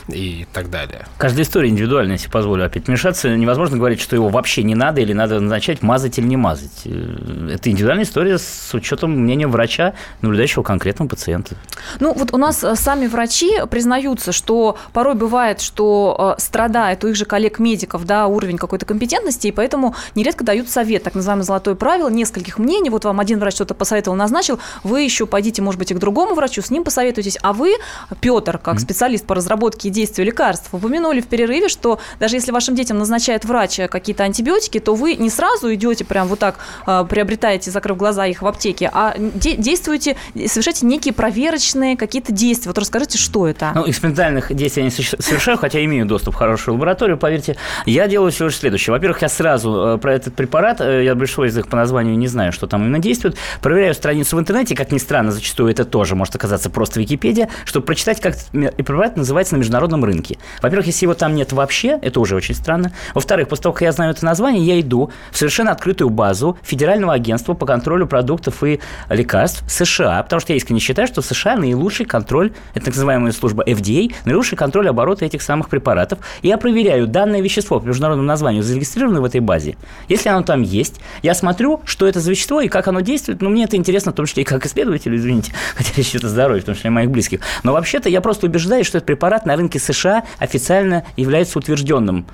и 0.07 0.47
так 0.51 0.69
далее. 0.69 1.05
Каждая 1.17 1.43
история 1.43 1.69
индивидуальная, 1.69 2.13
если 2.13 2.29
позволю 2.29 2.65
опять 2.65 2.87
вмешаться. 2.87 3.35
Невозможно 3.35 3.77
говорить, 3.77 4.01
что 4.01 4.15
его 4.15 4.29
вообще 4.29 4.63
не 4.63 4.75
надо 4.75 5.01
или 5.01 5.13
надо 5.13 5.39
назначать, 5.39 5.81
мазать 5.81 6.17
или 6.17 6.25
не 6.25 6.37
мазать. 6.37 6.62
Э, 6.85 7.49
это 7.53 7.69
индивидуальная 7.69 8.05
история 8.05 8.37
с 8.37 8.73
учетом 8.73 9.11
мнения 9.11 9.47
врача, 9.47 9.93
наблюдающего 10.21 10.63
конкретного 10.63 11.09
пациента. 11.09 11.55
Ну, 11.99 12.13
вот 12.13 12.33
у 12.33 12.37
нас 12.37 12.63
э, 12.63 12.75
сами 12.75 13.07
врачи 13.07 13.61
признаются, 13.69 14.31
что 14.31 14.77
порой 14.93 15.15
бывает, 15.15 15.61
что 15.61 16.35
э, 16.37 16.41
страдает 16.41 17.03
у 17.03 17.07
их 17.07 17.15
же 17.15 17.25
коллег-медиков, 17.25 18.05
да, 18.05 18.27
уровень 18.27 18.57
какой-то 18.57 18.85
компетентности, 18.85 19.47
и 19.47 19.51
поэтому 19.51 19.95
нередко 20.15 20.43
дают 20.43 20.69
совет, 20.69 21.03
так 21.03 21.15
называемое 21.15 21.43
золотое 21.43 21.75
правило, 21.75 22.09
нескольких 22.09 22.57
мнений. 22.57 22.89
Вот 22.89 23.05
вам 23.05 23.19
один 23.19 23.39
врач 23.39 23.55
что-то 23.55 23.73
посоветовал, 23.73 24.17
назначил, 24.17 24.59
вы 24.83 25.01
еще 25.01 25.25
пойдите, 25.25 25.61
может 25.61 25.79
быть, 25.79 25.91
и 25.91 25.93
к 25.93 25.99
другому 25.99 26.35
врачу, 26.35 26.61
с 26.61 26.69
ним 26.69 26.83
посоветуйтесь. 26.83 27.37
А 27.41 27.53
вы, 27.53 27.75
Петр, 28.21 28.57
как 28.57 28.79
специалист 28.79 29.25
по 29.25 29.35
разработке 29.35 29.89
и 29.89 29.91
действию 29.91 30.25
лекарств, 30.25 30.73
упомянули 30.73 31.21
в 31.21 31.27
перерыве, 31.27 31.69
что 31.69 31.99
даже 32.19 32.35
если 32.35 32.51
вашим 32.51 32.75
детям 32.75 32.97
назначает 32.97 33.45
врач 33.45 33.79
какие-то 33.89 34.23
антибиотики, 34.23 34.79
то 34.79 34.95
вы 34.95 35.15
не 35.15 35.29
сразу 35.29 35.73
идете 35.73 36.05
прям 36.05 36.27
вот 36.27 36.39
так, 36.39 36.52
э, 36.85 37.05
приобретаете, 37.09 37.71
закрыв 37.71 37.97
глаза 37.97 38.25
их 38.25 38.41
в 38.41 38.47
аптеке, 38.47 38.89
а 38.93 39.15
де- 39.17 39.55
действуете, 39.55 40.15
совершаете 40.47 40.85
некие 40.85 41.13
проверочные 41.13 41.97
какие-то 41.97 42.31
действия. 42.31 42.69
Вот 42.69 42.77
расскажите, 42.77 43.17
что 43.17 43.47
это? 43.47 43.71
Ну, 43.75 43.89
экспериментальных 43.89 44.53
действий 44.53 44.83
я 44.83 44.85
не 44.85 44.91
совершаю, 44.91 45.57
хотя 45.57 45.83
имею 45.83 46.05
доступ 46.05 46.35
в 46.35 46.37
хорошую 46.37 46.75
лабораторию, 46.75 47.17
поверьте. 47.17 47.57
Я 47.85 48.07
делаю 48.07 48.31
всего 48.31 48.47
лишь 48.47 48.57
следующее. 48.57 48.93
Во-первых, 48.93 49.21
я 49.21 49.29
сразу 49.29 49.95
э, 49.95 49.97
про 49.97 50.13
этот 50.13 50.35
препарат, 50.35 50.81
э, 50.81 51.03
я 51.03 51.15
большинство 51.15 51.45
из 51.45 51.57
их 51.57 51.67
по 51.67 51.77
названию 51.77 52.17
не 52.17 52.27
знаю, 52.27 52.51
что 52.51 52.67
там 52.67 52.83
именно 52.83 52.99
действует, 52.99 53.37
проверяю 53.61 53.93
страницу 53.93 54.35
в 54.35 54.39
интернете, 54.39 54.75
как 54.75 54.91
ни 54.91 54.97
странно, 54.97 55.31
зачастую 55.31 55.71
это 55.71 55.85
тоже 55.85 56.15
может 56.15 56.35
оказаться 56.35 56.69
просто 56.69 56.99
Википедия, 56.99 57.49
чтобы 57.65 57.85
прочитать, 57.85 58.21
как 58.21 58.35
препарат 58.51 59.17
называется 59.17 59.55
на 59.55 59.59
международном 59.59 60.03
рынке. 60.03 60.37
Во-первых, 60.61 60.87
если 60.87 61.05
его 61.05 61.13
там 61.13 61.35
нет 61.35 61.53
вообще, 61.53 61.99
это 62.01 62.19
уже 62.19 62.35
очень 62.35 62.55
странно. 62.55 62.91
Во-вторых, 63.13 63.47
после 63.47 63.63
того, 63.63 63.73
как 63.73 63.81
я 63.83 63.91
знаю 63.91 64.11
это 64.11 64.25
название, 64.25 64.65
я 64.65 64.79
иду 64.79 65.11
в 65.31 65.37
совершенно 65.37 65.71
открытую 65.71 66.09
базу 66.09 66.42
Федерального 66.63 67.13
агентства 67.13 67.53
по 67.53 67.65
контролю 67.65 68.07
продуктов 68.07 68.63
и 68.63 68.79
лекарств 69.09 69.63
США, 69.67 70.21
потому 70.23 70.39
что 70.39 70.53
я 70.53 70.57
искренне 70.57 70.79
считаю, 70.79 71.07
что 71.07 71.21
США 71.21 71.55
наилучший 71.55 72.05
контроль, 72.05 72.51
это 72.73 72.85
так 72.85 72.93
называемая 72.93 73.31
служба 73.31 73.63
FDA, 73.65 74.13
наилучший 74.25 74.57
контроль 74.57 74.89
оборота 74.89 75.25
этих 75.25 75.41
самых 75.41 75.69
препаратов. 75.69 76.19
И 76.41 76.47
я 76.47 76.57
проверяю, 76.57 77.07
данное 77.07 77.41
вещество 77.41 77.79
по 77.79 77.85
международному 77.85 78.27
названию 78.27 78.63
зарегистрировано 78.63 79.21
в 79.21 79.25
этой 79.25 79.39
базе. 79.39 79.75
Если 80.07 80.29
оно 80.29 80.43
там 80.43 80.61
есть, 80.61 80.99
я 81.21 81.33
смотрю, 81.33 81.81
что 81.85 82.07
это 82.07 82.19
за 82.19 82.31
вещество 82.31 82.61
и 82.61 82.67
как 82.67 82.87
оно 82.87 82.99
действует. 83.01 83.41
Ну, 83.41 83.49
мне 83.49 83.63
это 83.63 83.77
интересно, 83.77 84.11
в 84.11 84.15
том 84.15 84.25
числе 84.25 84.43
и 84.43 84.45
как 84.45 84.65
исследователю, 84.65 85.17
извините, 85.17 85.53
хотя 85.75 86.01
идет 86.01 86.23
о 86.23 86.29
здоровье, 86.29 86.61
в 86.61 86.65
том 86.65 86.75
числе 86.75 86.89
моих 86.89 87.09
близких. 87.09 87.39
Но 87.63 87.73
вообще-то 87.73 88.09
я 88.09 88.21
просто 88.21 88.47
убеждаюсь, 88.47 88.85
что 88.85 88.97
этот 88.97 89.07
препарат 89.07 89.45
на 89.45 89.55
рынке 89.55 89.79
США 89.79 90.23
официально 90.39 91.05
является 91.15 91.59
утвержденным. 91.59 92.25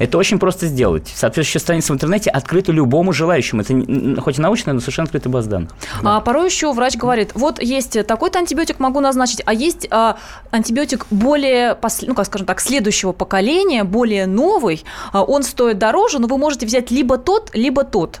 Это 0.00 0.16
очень 0.16 0.38
просто 0.38 0.66
сделать. 0.66 1.12
Соответствующая 1.14 1.58
страница 1.58 1.92
в 1.92 1.96
интернете 1.96 2.30
открыта 2.30 2.72
любому 2.72 3.12
желающему. 3.12 3.60
Это 3.60 4.20
хоть 4.22 4.38
и 4.38 4.40
научная, 4.40 4.72
но 4.72 4.80
совершенно 4.80 5.04
открытая 5.04 5.30
база 5.30 5.50
данных. 5.50 5.70
А 6.02 6.20
порой 6.22 6.46
еще 6.46 6.72
врач 6.72 6.96
говорит, 6.96 7.32
вот 7.34 7.62
есть 7.62 8.06
такой-то 8.06 8.38
антибиотик 8.38 8.78
могу 8.80 9.00
назначить, 9.00 9.42
а 9.44 9.52
есть 9.52 9.86
а, 9.90 10.16
антибиотик 10.50 11.06
более, 11.10 11.76
ну, 12.06 12.14
как 12.14 12.26
скажем 12.26 12.46
так, 12.46 12.62
следующего 12.62 13.12
поколения, 13.12 13.84
более 13.84 14.26
новый, 14.26 14.84
а, 15.12 15.22
он 15.22 15.42
стоит 15.42 15.76
дороже, 15.76 16.18
но 16.18 16.28
вы 16.28 16.38
можете 16.38 16.64
взять 16.64 16.90
либо 16.90 17.18
тот, 17.18 17.50
либо 17.52 17.84
тот. 17.84 18.20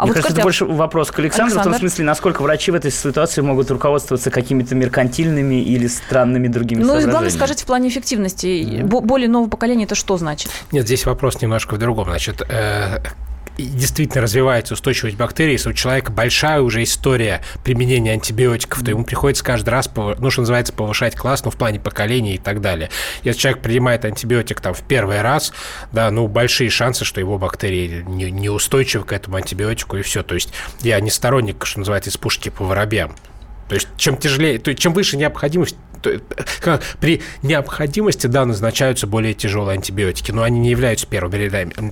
А 0.00 0.04
Мне 0.04 0.12
вот 0.12 0.14
кажется, 0.14 0.32
это 0.32 0.42
больше 0.42 0.64
вопрос 0.64 1.10
к 1.10 1.18
Александру, 1.18 1.56
Александр. 1.56 1.68
в 1.68 1.72
том 1.72 1.80
смысле, 1.80 2.04
насколько 2.06 2.40
врачи 2.40 2.70
в 2.70 2.74
этой 2.74 2.90
ситуации 2.90 3.42
могут 3.42 3.70
руководствоваться 3.70 4.30
какими-то 4.30 4.74
меркантильными 4.74 5.62
или 5.62 5.88
странными 5.88 6.48
другими 6.48 6.82
Ну 6.82 6.98
и 6.98 7.04
главное, 7.04 7.28
скажите, 7.28 7.64
в 7.64 7.66
плане 7.66 7.90
эффективности, 7.90 8.46
mm. 8.46 8.86
более 8.86 9.28
нового 9.28 9.50
поколения 9.50 9.84
это 9.84 9.94
что 9.94 10.16
значит? 10.16 10.50
Нет, 10.72 10.86
здесь 10.86 11.04
вопрос 11.04 11.42
немножко 11.42 11.74
в 11.74 11.78
другом. 11.78 12.06
Значит, 12.08 12.40
э, 12.48 13.02
действительно 13.66 14.22
развивается 14.22 14.74
устойчивость 14.74 15.16
бактерий, 15.16 15.52
если 15.52 15.70
у 15.70 15.72
человека 15.72 16.12
большая 16.12 16.60
уже 16.60 16.82
история 16.82 17.42
применения 17.64 18.12
антибиотиков, 18.12 18.82
то 18.82 18.90
ему 18.90 19.04
приходится 19.04 19.44
каждый 19.44 19.70
раз, 19.70 19.90
ну, 19.94 20.30
что 20.30 20.42
называется, 20.42 20.72
повышать 20.72 21.16
класс, 21.16 21.44
ну, 21.44 21.50
в 21.50 21.56
плане 21.56 21.80
поколения 21.80 22.34
и 22.34 22.38
так 22.38 22.60
далее. 22.60 22.90
Если 23.22 23.40
человек 23.40 23.62
принимает 23.62 24.04
антибиотик 24.04 24.60
там 24.60 24.74
в 24.74 24.82
первый 24.82 25.22
раз, 25.22 25.52
да, 25.92 26.10
ну, 26.10 26.26
большие 26.28 26.70
шансы, 26.70 27.04
что 27.04 27.20
его 27.20 27.38
бактерии 27.38 28.04
не, 28.06 28.30
неустойчивы 28.30 29.04
к 29.04 29.12
этому 29.12 29.36
антибиотику 29.36 29.96
и 29.96 30.02
все. 30.02 30.22
То 30.22 30.34
есть 30.34 30.52
я 30.80 31.00
не 31.00 31.10
сторонник, 31.10 31.66
что 31.66 31.80
называется, 31.80 32.10
из 32.10 32.16
пушки 32.16 32.48
по 32.48 32.64
воробьям. 32.64 33.14
То 33.70 33.76
есть 33.76 33.86
чем 33.96 34.16
тяжелее, 34.16 34.58
то 34.58 34.74
чем 34.74 34.92
выше 34.92 35.16
необходимость, 35.16 35.76
при 36.98 37.22
необходимости, 37.44 38.26
да, 38.26 38.44
назначаются 38.44 39.06
более 39.06 39.32
тяжелые 39.32 39.74
антибиотики, 39.74 40.32
но 40.32 40.42
они 40.42 40.58
не 40.58 40.70
являются 40.70 41.06
первым. 41.06 41.30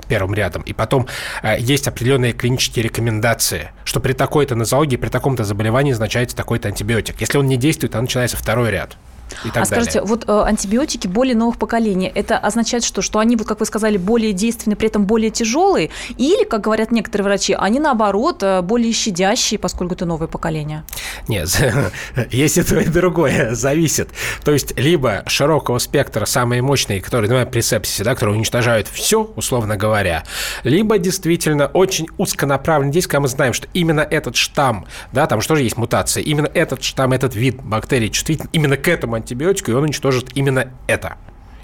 Первым 0.09 0.35
рядом. 0.35 0.63
И 0.63 0.73
потом 0.73 1.07
э, 1.45 1.55
есть 1.61 1.87
определенные 1.87 2.33
клинические 2.33 2.83
рекомендации, 2.83 3.71
что 3.85 4.01
при 4.01 4.13
такой-то 4.13 4.57
нозологии, 4.57 4.97
при 4.97 5.09
таком-то 5.09 5.45
заболевании 5.45 5.93
назначается 5.93 6.37
такой-то 6.37 6.67
антибиотик. 6.67 7.21
Если 7.21 7.39
он 7.39 7.47
не 7.47 7.57
действует, 7.57 7.93
то 7.93 8.01
начинается 8.01 8.37
второй 8.37 8.73
ряд. 8.73 8.97
И 9.45 9.51
так 9.51 9.63
а 9.63 9.67
скажите, 9.67 10.01
далее. 10.01 10.09
вот 10.09 10.29
э, 10.29 10.43
антибиотики 10.43 11.07
более 11.07 11.37
новых 11.37 11.59
поколений, 11.59 12.11
это 12.15 12.39
означает 12.39 12.85
что? 12.85 13.03
Что 13.03 13.19
они, 13.19 13.37
вот 13.37 13.47
как 13.47 13.61
вы 13.61 13.67
сказали, 13.67 13.97
более 13.97 14.33
действенны, 14.33 14.77
при 14.77 14.89
этом 14.89 15.07
более 15.07 15.31
тяжелые? 15.31 15.91
Или, 16.17 16.45
как 16.45 16.63
говорят 16.63 16.91
некоторые 16.91 17.25
врачи, 17.25 17.55
они 17.59 17.81
наоборот 17.81 18.43
э, 18.43 18.63
более 18.63 18.93
щадящие, 18.93 19.59
поскольку 19.59 19.95
это 19.95 20.07
новое 20.07 20.29
поколение? 20.29 20.85
Нет, 21.29 21.49
есть 22.31 22.59
и 22.59 22.63
то, 22.63 22.79
и 22.79 22.87
другое, 22.87 23.55
зависит. 23.55 24.11
То 24.45 24.53
есть, 24.53 24.79
либо 24.79 25.23
широкого 25.27 25.79
спектра 25.79 26.25
самые 26.25 26.63
мощные, 26.63 27.01
которые, 27.01 27.29
например, 27.29 27.51
при 27.51 27.61
сепсисе, 27.61 28.05
да, 28.05 28.15
которые 28.15 28.37
уничтожают 28.37 28.89
все, 28.89 29.31
условно 29.37 29.77
говоря, 29.77 30.25
либо 30.65 30.99
действительно 30.99 31.67
очень 31.67 32.09
узконаправленный 32.17 32.93
действие, 32.93 33.13
когда 33.13 33.23
мы 33.23 33.29
знаем, 33.29 33.53
что 33.53 33.69
именно 33.75 34.01
этот 34.01 34.37
штамм, 34.37 34.87
да, 35.13 35.27
там 35.27 35.41
что 35.41 35.57
же 35.57 35.63
есть 35.63 35.77
мутация, 35.77 36.23
именно 36.23 36.51
этот 36.53 36.83
штамм, 36.83 37.13
этот 37.13 37.35
вид 37.35 37.63
бактерий 37.63 38.11
чувствителен 38.11 38.49
именно 38.53 38.77
к 38.77 38.89
этому 38.89 39.18
антибиотику, 39.19 39.71
и 39.71 39.75
он 39.75 39.85
уничтожит 39.85 40.31
именно 40.35 40.73
это. 40.87 41.17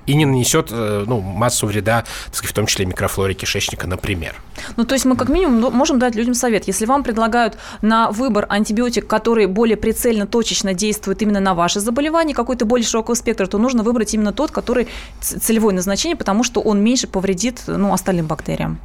И 0.07 0.15
не 0.15 0.27
нанесет 0.27 0.69
э, 0.71 1.05
ну, 1.07 1.21
массу 1.21 1.67
вреда, 1.67 2.05
сказать, 2.31 2.51
в 2.51 2.55
том 2.55 2.67
числе 2.67 2.85
микрофлоре 2.85 3.33
кишечника, 3.33 3.87
например. 3.87 4.35
Ну, 4.77 4.85
то 4.85 4.95
есть 4.95 5.07
мы 5.07 5.17
как 5.17 5.31
минимум 5.31 5.73
можем 5.73 5.99
дать 5.99 6.15
людям 6.15 6.35
совет. 6.35 6.67
Если 6.67 6.85
вам 6.85 7.03
предлагают 7.03 7.57
на 7.81 8.11
выбор 8.11 8.45
антибиотик, 8.51 9.07
который 9.07 9.47
более 9.47 9.79
прицельно, 9.79 10.27
точечно 10.27 10.75
действует 10.75 11.23
именно 11.23 11.41
на 11.41 11.55
ваше 11.55 11.81
заболевание, 11.81 12.35
какой-то 12.35 12.67
более 12.67 12.87
широкого 12.87 13.15
спектра, 13.15 13.47
то 13.47 13.57
нужно 13.57 13.83
выбрать 13.83 14.13
именно 14.13 14.33
тот, 14.33 14.51
который 14.51 14.89
целевое 15.21 15.75
назначение, 15.75 16.17
потому 16.17 16.45
что 16.45 16.61
он 16.61 16.83
меньше 16.83 17.07
повредит 17.07 17.63
ну, 17.67 17.93
остальным 17.95 18.27
бактериям. 18.27 18.79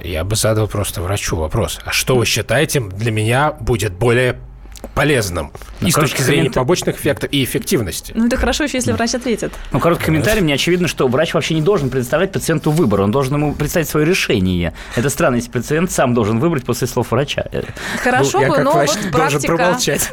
Я 0.00 0.24
бы 0.24 0.36
задал 0.36 0.68
просто 0.68 1.02
врачу 1.02 1.36
вопрос. 1.36 1.80
А 1.84 1.90
что 1.90 2.16
вы 2.16 2.26
считаете 2.26 2.80
для 2.80 3.10
меня 3.10 3.52
будет 3.52 3.92
более 3.92 4.38
полезным 4.94 5.52
ну, 5.80 5.88
и 5.88 5.90
с 5.90 5.94
точки 5.94 6.22
зрения 6.22 6.42
комментар... 6.42 6.62
побочных 6.62 6.96
эффектов 6.96 7.30
и 7.32 7.42
эффективности. 7.44 8.12
Ну, 8.14 8.26
это 8.26 8.36
хорошо 8.36 8.64
еще, 8.64 8.78
если 8.78 8.92
врач 8.92 9.14
ответит. 9.14 9.52
Ну, 9.72 9.80
короткий 9.80 10.06
комментарий. 10.06 10.42
Мне 10.42 10.54
очевидно, 10.54 10.88
что 10.88 11.08
врач 11.08 11.34
вообще 11.34 11.54
не 11.54 11.62
должен 11.62 11.90
предоставлять 11.90 12.32
пациенту 12.32 12.70
выбор. 12.70 13.00
Он 13.02 13.10
должен 13.10 13.34
ему 13.34 13.54
представить 13.54 13.88
свое 13.88 14.06
решение. 14.06 14.74
Это 14.96 15.08
странно, 15.10 15.36
если 15.36 15.50
пациент 15.50 15.90
сам 15.90 16.14
должен 16.14 16.38
выбрать 16.38 16.64
после 16.64 16.86
слов 16.86 17.10
врача. 17.10 17.44
Хорошо 18.02 18.40
ну, 18.40 18.48
бы, 18.48 18.58
но 18.58 18.72
врач 18.72 18.90
вот 18.90 19.12
практика... 19.12 19.56
промолчать. 19.56 20.10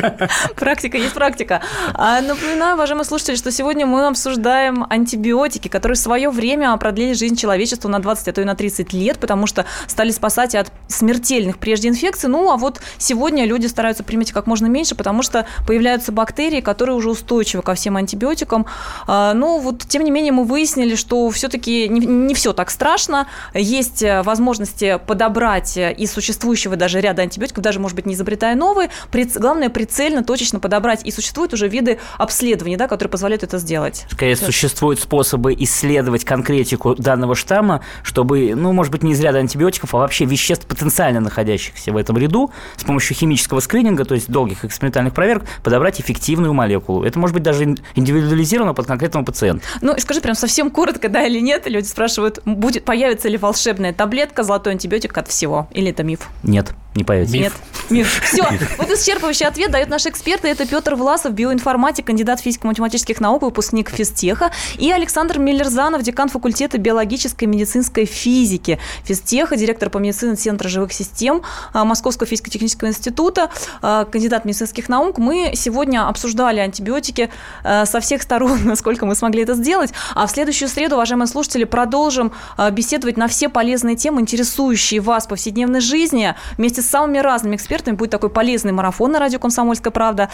Практика 0.56 0.96
есть 0.96 1.14
практика. 1.14 1.62
А, 1.94 2.20
напоминаю, 2.20 2.74
уважаемые 2.74 3.04
слушатели, 3.04 3.36
что 3.36 3.50
сегодня 3.50 3.86
мы 3.86 4.06
обсуждаем 4.06 4.86
антибиотики, 4.88 5.68
которые 5.68 5.96
в 5.96 6.00
свое 6.00 6.30
время 6.30 6.76
продлили 6.76 7.12
жизнь 7.12 7.36
человечества 7.36 7.88
на 7.88 8.00
20, 8.00 8.28
а 8.28 8.32
то 8.32 8.40
и 8.40 8.44
на 8.44 8.54
30 8.54 8.92
лет, 8.92 9.18
потому 9.18 9.46
что 9.46 9.66
стали 9.86 10.10
спасать 10.10 10.54
от 10.54 10.72
смертельных 10.88 11.58
прежде 11.58 11.88
инфекций. 11.88 12.28
Ну, 12.28 12.50
а 12.50 12.56
вот 12.56 12.80
сегодня 12.98 13.44
люди 13.44 13.66
стараются 13.66 14.04
примите 14.10 14.34
как 14.34 14.48
можно 14.48 14.66
меньше, 14.66 14.96
потому 14.96 15.22
что 15.22 15.46
появляются 15.68 16.10
бактерии, 16.10 16.60
которые 16.60 16.96
уже 16.96 17.10
устойчивы 17.10 17.62
ко 17.62 17.74
всем 17.74 17.96
антибиотикам. 17.96 18.66
А, 19.06 19.34
но 19.34 19.58
вот, 19.58 19.84
тем 19.86 20.02
не 20.02 20.10
менее, 20.10 20.32
мы 20.32 20.42
выяснили, 20.42 20.96
что 20.96 21.30
все-таки 21.30 21.88
не, 21.88 22.00
не 22.00 22.34
все 22.34 22.52
так 22.52 22.70
страшно. 22.70 23.28
Есть 23.54 24.02
э, 24.02 24.22
возможности 24.22 24.98
подобрать 25.06 25.76
из 25.76 26.12
существующего 26.12 26.74
даже 26.74 27.00
ряда 27.00 27.22
антибиотиков, 27.22 27.62
даже, 27.62 27.78
может 27.78 27.94
быть, 27.94 28.06
не 28.06 28.14
изобретая 28.14 28.56
новые. 28.56 28.90
Главное, 29.36 29.70
прицельно, 29.70 30.24
точечно 30.24 30.58
подобрать. 30.58 31.06
И 31.06 31.12
существуют 31.12 31.52
уже 31.52 31.68
виды 31.68 32.00
обследований, 32.18 32.76
да, 32.76 32.88
которые 32.88 33.10
позволяют 33.10 33.44
это 33.44 33.58
сделать. 33.58 34.06
Скорее, 34.10 34.34
Все. 34.34 34.46
существуют 34.46 34.98
способы 34.98 35.54
исследовать 35.54 36.24
конкретику 36.24 36.96
данного 36.96 37.36
штамма, 37.36 37.82
чтобы, 38.02 38.54
ну, 38.56 38.72
может 38.72 38.90
быть, 38.90 39.04
не 39.04 39.12
из 39.12 39.20
ряда 39.20 39.38
антибиотиков, 39.38 39.94
а 39.94 39.98
вообще 39.98 40.24
веществ, 40.24 40.66
потенциально 40.66 41.20
находящихся 41.20 41.92
в 41.92 41.96
этом 41.96 42.18
ряду, 42.18 42.50
с 42.76 42.82
помощью 42.82 43.16
химического 43.16 43.60
скрининга, 43.60 43.99
то 44.04 44.14
есть 44.14 44.30
долгих 44.30 44.64
экспериментальных 44.64 45.14
проверок, 45.14 45.44
подобрать 45.62 46.00
эффективную 46.00 46.52
молекулу. 46.52 47.04
Это 47.04 47.18
может 47.18 47.34
быть 47.34 47.42
даже 47.42 47.76
индивидуализировано 47.94 48.74
под 48.74 48.86
конкретного 48.86 49.24
пациента. 49.24 49.64
Ну, 49.80 49.94
и 49.94 50.00
скажи 50.00 50.20
прям 50.20 50.34
совсем 50.34 50.70
коротко, 50.70 51.08
да 51.08 51.26
или 51.26 51.40
нет, 51.40 51.66
люди 51.66 51.86
спрашивают, 51.86 52.40
будет, 52.44 52.84
появится 52.84 53.28
ли 53.28 53.36
волшебная 53.36 53.92
таблетка, 53.92 54.42
золотой 54.42 54.74
антибиотик 54.74 55.16
от 55.16 55.28
всего, 55.28 55.68
или 55.72 55.90
это 55.90 56.02
миф? 56.02 56.28
Нет, 56.42 56.72
не 56.94 57.04
появится. 57.04 57.36
Нет, 57.36 57.52
миф. 57.90 58.20
Все, 58.24 58.44
вот 58.78 58.90
исчерпывающий 58.90 59.46
ответ 59.46 59.70
дает 59.70 59.88
наш 59.88 60.06
эксперт, 60.06 60.44
это 60.44 60.66
Петр 60.66 60.94
Власов, 60.94 61.32
биоинформатик, 61.32 62.06
кандидат 62.06 62.40
физико-математических 62.40 63.20
наук, 63.20 63.42
выпускник 63.42 63.90
физтеха, 63.90 64.52
и 64.78 64.90
Александр 64.90 65.38
Миллерзанов, 65.38 66.02
декан 66.02 66.28
факультета 66.28 66.78
биологической 66.78 67.44
и 67.44 67.46
медицинской 67.46 68.04
физики 68.04 68.78
физтеха, 69.04 69.56
директор 69.56 69.90
по 69.90 69.98
медицине 69.98 70.36
Центра 70.36 70.68
живых 70.68 70.92
систем 70.92 71.42
а, 71.72 71.84
Московского 71.84 72.26
физико-технического 72.26 72.88
института, 72.88 73.50
а, 73.82 74.04
кандидат 74.04 74.44
медицинских 74.44 74.88
наук. 74.88 75.18
Мы 75.18 75.52
сегодня 75.54 76.08
обсуждали 76.08 76.60
антибиотики 76.60 77.30
а, 77.64 77.86
со 77.86 78.00
всех 78.00 78.22
сторон, 78.22 78.60
насколько 78.64 79.06
мы 79.06 79.14
смогли 79.14 79.42
это 79.42 79.54
сделать. 79.54 79.92
А 80.14 80.26
в 80.26 80.30
следующую 80.30 80.68
среду, 80.68 80.94
уважаемые 80.96 81.26
слушатели, 81.26 81.64
продолжим 81.64 82.32
беседовать 82.72 83.16
на 83.16 83.28
все 83.28 83.48
полезные 83.48 83.96
темы, 83.96 84.20
интересующие 84.20 85.00
вас 85.00 85.26
в 85.26 85.28
повседневной 85.28 85.80
жизни. 85.80 86.34
Вместе 86.56 86.82
с 86.82 86.86
самыми 86.86 87.18
разными 87.18 87.56
экспертами 87.56 87.79
будет 87.86 88.10
такой 88.10 88.30
полезный 88.30 88.72
марафон 88.72 89.12
на 89.12 89.18
радио 89.18 89.38
«Комсомольская 89.38 89.90
правда». 89.90 90.28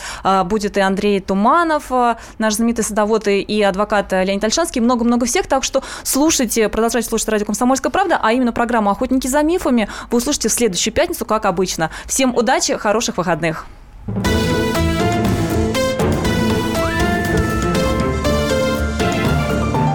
Будет 0.45 0.77
и 0.77 0.81
Андрей 0.81 1.21
Туманов, 1.21 1.91
наш 2.39 2.55
знаменитый 2.55 2.85
садовод 2.85 3.29
и 3.29 3.63
адвокат 3.63 4.13
Леонид 4.13 4.45
Альшанский, 4.45 4.81
много-много 4.81 5.27
всех. 5.27 5.47
Так 5.47 5.65
что 5.65 5.83
слушайте, 6.03 6.69
продолжайте 6.69 7.09
слушать 7.09 7.29
радио 7.29 7.47
«Комсомольская 7.47 7.91
правда», 7.91 8.19
а 8.23 8.33
именно 8.33 8.53
программу 8.53 8.91
«Охотники 8.91 9.27
за 9.27 9.43
мифами» 9.43 9.89
вы 10.11 10.19
услышите 10.19 10.49
в 10.49 10.53
следующую 10.53 10.93
пятницу, 10.93 11.25
как 11.25 11.47
обычно. 11.47 11.91
Всем 12.07 12.35
удачи, 12.35 12.77
хороших 12.77 13.19
выходных. 13.19 13.67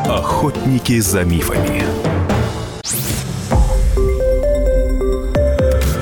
Охотники 0.07 0.99
за 0.99 1.23
мифами. 1.23 2.00